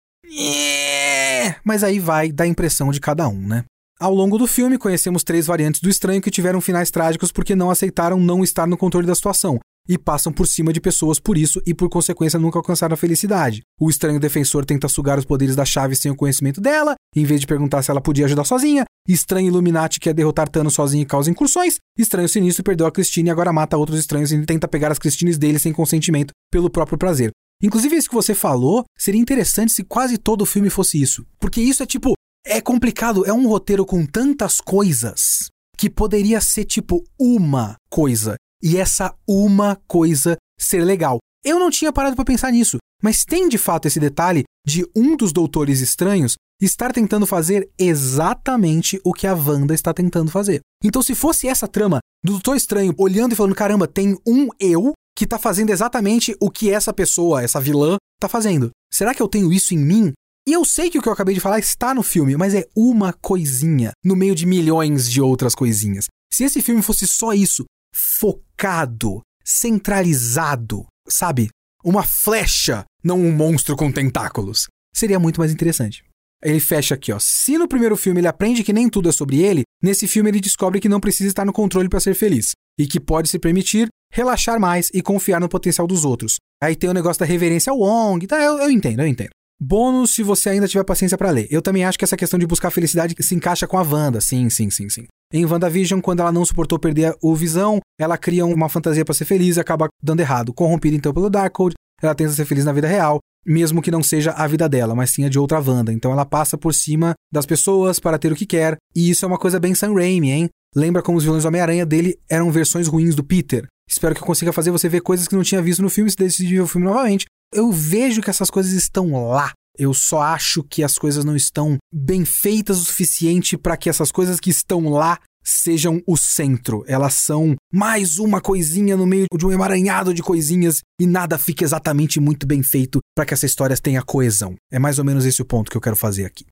Mas 1.65 1.83
aí 1.83 1.97
vai 1.97 2.31
da 2.31 2.45
impressão 2.45 2.91
de 2.91 2.99
cada 2.99 3.27
um, 3.27 3.47
né? 3.47 3.65
Ao 4.03 4.13
longo 4.13 4.37
do 4.37 4.45
filme, 4.45 4.77
conhecemos 4.77 5.23
três 5.23 5.45
variantes 5.45 5.79
do 5.79 5.87
estranho 5.87 6.21
que 6.21 6.29
tiveram 6.29 6.59
finais 6.59 6.91
trágicos 6.91 7.31
porque 7.31 7.55
não 7.55 7.71
aceitaram 7.71 8.19
não 8.19 8.43
estar 8.43 8.67
no 8.67 8.75
controle 8.75 9.07
da 9.07 9.15
situação 9.15 9.59
e 9.87 9.97
passam 9.97 10.33
por 10.33 10.45
cima 10.45 10.73
de 10.73 10.81
pessoas 10.81 11.21
por 11.21 11.37
isso 11.37 11.61
e 11.65 11.73
por 11.73 11.87
consequência 11.87 12.37
nunca 12.37 12.59
alcançaram 12.59 12.95
a 12.95 12.97
felicidade. 12.97 13.61
O 13.79 13.89
estranho 13.89 14.19
defensor 14.19 14.65
tenta 14.65 14.89
sugar 14.89 15.17
os 15.17 15.23
poderes 15.23 15.55
da 15.55 15.63
chave 15.63 15.95
sem 15.95 16.11
o 16.11 16.17
conhecimento 16.17 16.59
dela, 16.59 16.95
em 17.15 17.23
vez 17.23 17.39
de 17.39 17.47
perguntar 17.47 17.81
se 17.81 17.91
ela 17.91 18.01
podia 18.01 18.25
ajudar 18.25 18.43
sozinha. 18.43 18.83
Estranho 19.07 19.47
Illuminati 19.47 20.01
quer 20.01 20.13
derrotar 20.13 20.49
Thanos 20.49 20.73
sozinho 20.73 21.03
e 21.03 21.05
causa 21.05 21.31
incursões. 21.31 21.77
Estranho 21.97 22.27
Sinistro 22.27 22.61
perdeu 22.61 22.85
a 22.85 22.91
Christine 22.91 23.29
e 23.29 23.31
agora 23.31 23.53
mata 23.53 23.77
outros 23.77 23.99
estranhos 23.99 24.33
e 24.33 24.45
tenta 24.45 24.67
pegar 24.67 24.91
as 24.91 24.99
Christines 24.99 25.37
dele 25.37 25.59
sem 25.59 25.71
consentimento, 25.71 26.33
pelo 26.51 26.69
próprio 26.69 26.97
prazer. 26.97 27.31
Inclusive, 27.63 27.95
isso 27.95 28.09
que 28.09 28.15
você 28.15 28.35
falou 28.35 28.83
seria 28.97 29.21
interessante 29.21 29.71
se 29.71 29.85
quase 29.85 30.17
todo 30.17 30.41
o 30.41 30.45
filme 30.45 30.69
fosse 30.69 31.01
isso. 31.01 31.25
Porque 31.39 31.61
isso 31.61 31.81
é 31.81 31.85
tipo, 31.85 32.13
é 32.45 32.61
complicado, 32.61 33.25
é 33.25 33.33
um 33.33 33.47
roteiro 33.47 33.85
com 33.85 34.05
tantas 34.05 34.59
coisas 34.59 35.47
que 35.77 35.89
poderia 35.89 36.39
ser 36.41 36.65
tipo 36.65 37.03
uma 37.19 37.75
coisa 37.89 38.35
e 38.61 38.77
essa 38.77 39.13
uma 39.27 39.75
coisa 39.87 40.37
ser 40.59 40.83
legal. 40.83 41.19
Eu 41.43 41.59
não 41.59 41.69
tinha 41.69 41.91
parado 41.91 42.15
para 42.15 42.25
pensar 42.25 42.51
nisso, 42.51 42.77
mas 43.01 43.25
tem 43.25 43.49
de 43.49 43.57
fato 43.57 43.87
esse 43.87 43.99
detalhe 43.99 44.43
de 44.65 44.85
um 44.95 45.17
dos 45.17 45.33
doutores 45.33 45.81
estranhos 45.81 46.35
estar 46.61 46.93
tentando 46.93 47.25
fazer 47.25 47.69
exatamente 47.77 48.99
o 49.03 49.13
que 49.13 49.27
a 49.27 49.33
Wanda 49.33 49.73
está 49.73 49.93
tentando 49.93 50.31
fazer. 50.31 50.61
Então, 50.83 51.01
se 51.01 51.13
fosse 51.13 51.47
essa 51.47 51.67
trama 51.67 51.99
do 52.23 52.33
Doutor 52.33 52.55
Estranho 52.55 52.93
olhando 52.97 53.33
e 53.33 53.35
falando: 53.35 53.55
caramba, 53.55 53.87
tem 53.87 54.17
um 54.25 54.47
eu 54.59 54.93
que 55.17 55.25
está 55.25 55.37
fazendo 55.37 55.69
exatamente 55.69 56.35
o 56.39 56.49
que 56.49 56.71
essa 56.71 56.93
pessoa, 56.93 57.43
essa 57.43 57.59
vilã, 57.59 57.97
está 58.15 58.29
fazendo. 58.29 58.71
Será 58.91 59.13
que 59.13 59.21
eu 59.21 59.27
tenho 59.27 59.51
isso 59.51 59.73
em 59.73 59.77
mim? 59.77 60.13
E 60.45 60.51
eu 60.51 60.65
sei 60.65 60.89
que 60.89 60.99
o 60.99 61.01
que 61.01 61.07
eu 61.07 61.13
acabei 61.13 61.33
de 61.33 61.39
falar 61.39 61.59
está 61.59 61.93
no 61.93 62.03
filme, 62.03 62.35
mas 62.35 62.53
é 62.53 62.65
uma 62.75 63.13
coisinha 63.13 63.91
no 64.03 64.15
meio 64.15 64.35
de 64.35 64.45
milhões 64.45 65.09
de 65.09 65.21
outras 65.21 65.55
coisinhas. 65.55 66.07
Se 66.31 66.43
esse 66.43 66.61
filme 66.61 66.81
fosse 66.81 67.07
só 67.07 67.33
isso, 67.33 67.63
focado, 67.95 69.21
centralizado, 69.43 70.85
sabe? 71.07 71.47
Uma 71.81 72.03
flecha, 72.03 72.83
não 73.01 73.19
um 73.21 73.31
monstro 73.31 73.77
com 73.77 73.89
tentáculos, 73.89 74.67
seria 74.93 75.19
muito 75.19 75.39
mais 75.39 75.51
interessante. 75.51 76.03
Ele 76.43 76.59
fecha 76.59 76.95
aqui, 76.95 77.13
ó. 77.13 77.19
Se 77.19 77.57
no 77.57 77.67
primeiro 77.67 77.95
filme 77.95 78.19
ele 78.19 78.27
aprende 78.27 78.65
que 78.65 78.73
nem 78.73 78.89
tudo 78.89 79.07
é 79.07 79.13
sobre 79.13 79.39
ele, 79.41 79.63
nesse 79.81 80.09
filme 80.09 80.29
ele 80.29 80.41
descobre 80.41 80.81
que 80.81 80.89
não 80.89 80.99
precisa 80.99 81.29
estar 81.29 81.45
no 81.45 81.53
controle 81.53 81.87
para 81.87 82.01
ser 82.01 82.15
feliz 82.15 82.51
e 82.77 82.85
que 82.85 82.99
pode 82.99 83.29
se 83.29 83.39
permitir 83.39 83.87
relaxar 84.11 84.59
mais 84.59 84.89
e 84.93 85.01
confiar 85.01 85.39
no 85.39 85.47
potencial 85.47 85.87
dos 85.87 86.03
outros. 86.03 86.35
Aí 86.61 86.75
tem 86.75 86.89
o 86.89 86.93
negócio 86.93 87.21
da 87.21 87.25
reverência 87.25 87.71
ao 87.71 87.79
Wong, 87.79 88.27
tá? 88.27 88.41
Eu, 88.41 88.59
eu 88.59 88.69
entendo, 88.69 89.01
eu 89.01 89.07
entendo. 89.07 89.29
Bônus 89.63 90.11
se 90.11 90.21
você 90.21 90.49
ainda 90.49 90.67
tiver 90.67 90.83
paciência 90.83 91.17
para 91.17 91.31
ler. 91.31 91.47
Eu 91.49 91.61
também 91.61 91.85
acho 91.85 91.97
que 91.97 92.03
essa 92.03 92.17
questão 92.17 92.37
de 92.37 92.45
buscar 92.45 92.69
felicidade 92.69 93.15
se 93.19 93.33
encaixa 93.33 93.65
com 93.65 93.77
a 93.77 93.81
Wanda. 93.81 94.19
Sim, 94.19 94.49
sim, 94.49 94.69
sim, 94.69 94.89
sim. 94.89 95.05
Em 95.31 95.45
WandaVision, 95.45 96.01
quando 96.01 96.19
ela 96.19 96.33
não 96.33 96.43
suportou 96.43 96.77
perder 96.77 97.15
o 97.21 97.33
Visão, 97.33 97.79
ela 97.97 98.17
cria 98.17 98.45
uma 98.45 98.67
fantasia 98.67 99.05
para 99.05 99.13
ser 99.13 99.23
feliz 99.23 99.55
e 99.55 99.61
acaba 99.61 99.87
dando 100.03 100.19
errado. 100.19 100.53
Corrompida 100.53 100.97
então 100.97 101.13
pelo 101.13 101.29
Darkhold, 101.29 101.75
ela 102.01 102.13
tenta 102.13 102.33
ser 102.33 102.43
feliz 102.43 102.65
na 102.65 102.73
vida 102.73 102.87
real, 102.87 103.19
mesmo 103.45 103.81
que 103.81 103.89
não 103.89 104.03
seja 104.03 104.31
a 104.31 104.45
vida 104.47 104.67
dela, 104.67 104.93
mas 104.93 105.11
sim 105.11 105.23
a 105.23 105.29
de 105.29 105.39
outra 105.39 105.61
Wanda. 105.61 105.93
Então 105.93 106.11
ela 106.11 106.25
passa 106.25 106.57
por 106.57 106.73
cima 106.73 107.13
das 107.31 107.45
pessoas 107.45 107.99
para 107.99 108.19
ter 108.19 108.33
o 108.33 108.35
que 108.35 108.45
quer, 108.45 108.75
e 108.93 109.09
isso 109.09 109.23
é 109.23 109.27
uma 109.27 109.39
coisa 109.39 109.61
bem 109.61 109.73
Sam 109.73 109.93
Raimi, 109.93 110.29
hein? 110.29 110.49
Lembra 110.75 111.01
como 111.01 111.17
os 111.17 111.23
vilões 111.23 111.43
do 111.43 111.47
Homem-Aranha 111.47 111.85
dele 111.85 112.19
eram 112.29 112.51
versões 112.51 112.87
ruins 112.87 113.15
do 113.15 113.23
Peter. 113.23 113.65
Espero 113.87 114.13
que 114.13 114.21
eu 114.21 114.25
consiga 114.25 114.51
fazer 114.51 114.71
você 114.71 114.89
ver 114.89 115.01
coisas 115.01 115.27
que 115.27 115.35
não 115.35 115.43
tinha 115.43 115.61
visto 115.61 115.81
no 115.81 115.89
filme 115.89 116.09
se 116.09 116.17
decidir 116.17 116.55
ver 116.55 116.61
o 116.61 116.67
filme 116.67 116.87
novamente. 116.87 117.25
Eu 117.53 117.71
vejo 117.71 118.21
que 118.21 118.29
essas 118.29 118.49
coisas 118.49 118.73
estão 118.73 119.27
lá. 119.27 119.51
Eu 119.77 119.93
só 119.93 120.21
acho 120.21 120.63
que 120.63 120.83
as 120.83 120.97
coisas 120.97 121.25
não 121.25 121.35
estão 121.35 121.77
bem 121.91 122.23
feitas 122.25 122.79
o 122.79 122.85
suficiente 122.85 123.57
para 123.57 123.75
que 123.75 123.89
essas 123.89 124.11
coisas 124.11 124.39
que 124.39 124.51
estão 124.51 124.87
lá 124.89 125.19
sejam 125.43 126.01
o 126.07 126.15
centro. 126.15 126.85
Elas 126.87 127.15
são 127.15 127.55
mais 127.71 128.19
uma 128.19 128.39
coisinha 128.39 128.95
no 128.95 129.05
meio 129.05 129.25
de 129.35 129.45
um 129.45 129.51
emaranhado 129.51 130.13
de 130.13 130.23
coisinhas 130.23 130.79
e 130.99 131.05
nada 131.05 131.37
fica 131.37 131.63
exatamente 131.63 132.19
muito 132.19 132.47
bem 132.47 132.63
feito 132.63 132.99
para 133.15 133.25
que 133.25 133.33
essa 133.33 133.45
história 133.45 133.77
tenha 133.77 134.03
coesão. 134.03 134.55
É 134.71 134.79
mais 134.79 134.97
ou 134.99 135.05
menos 135.05 135.25
esse 135.25 135.41
o 135.41 135.45
ponto 135.45 135.69
que 135.69 135.77
eu 135.77 135.81
quero 135.81 135.95
fazer 135.95 136.25
aqui. 136.25 136.45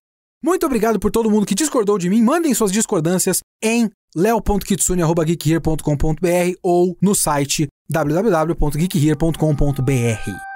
Muito 0.43 0.66
obrigado 0.66 0.99
por 0.99 1.12
todo 1.12 1.30
mundo 1.30 1.45
que 1.45 1.54
discordou 1.54 1.99
de 1.99 2.10
mim. 2.10 2.24
Mandem 2.24 2.54
suas 2.54 2.72
discordâncias 2.72 3.41
em 3.64 3.89
leo.kitsune.geekhere.com.br 4.16 6.58
ou 6.64 6.97
no 7.02 7.14
site 7.14 7.68
www.geekhere.com.br. 7.89 10.51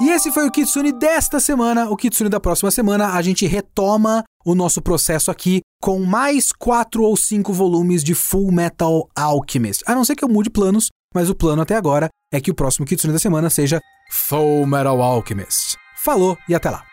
E 0.00 0.10
esse 0.10 0.32
foi 0.32 0.46
o 0.46 0.50
Kitsune 0.50 0.92
desta 0.92 1.38
semana. 1.38 1.88
O 1.88 1.96
Kitsune 1.96 2.28
da 2.28 2.40
próxima 2.40 2.70
semana, 2.70 3.12
a 3.12 3.22
gente 3.22 3.46
retoma 3.46 4.24
o 4.44 4.54
nosso 4.54 4.82
processo 4.82 5.30
aqui 5.30 5.60
com 5.80 6.00
mais 6.04 6.50
quatro 6.52 7.04
ou 7.04 7.16
cinco 7.16 7.52
volumes 7.52 8.02
de 8.02 8.14
Full 8.14 8.50
Metal 8.50 9.08
Alchemist. 9.16 9.82
A 9.86 9.94
não 9.94 10.04
ser 10.04 10.16
que 10.16 10.24
eu 10.24 10.28
mude 10.28 10.50
planos, 10.50 10.88
mas 11.14 11.30
o 11.30 11.34
plano 11.34 11.62
até 11.62 11.76
agora 11.76 12.08
é 12.32 12.40
que 12.40 12.50
o 12.50 12.54
próximo 12.54 12.86
Kitsune 12.86 13.12
da 13.12 13.18
semana 13.18 13.50
seja 13.50 13.80
Full 14.10 14.66
Metal 14.66 15.00
Alchemist. 15.00 15.76
Falou 16.04 16.36
e 16.48 16.54
até 16.54 16.70
lá! 16.70 16.91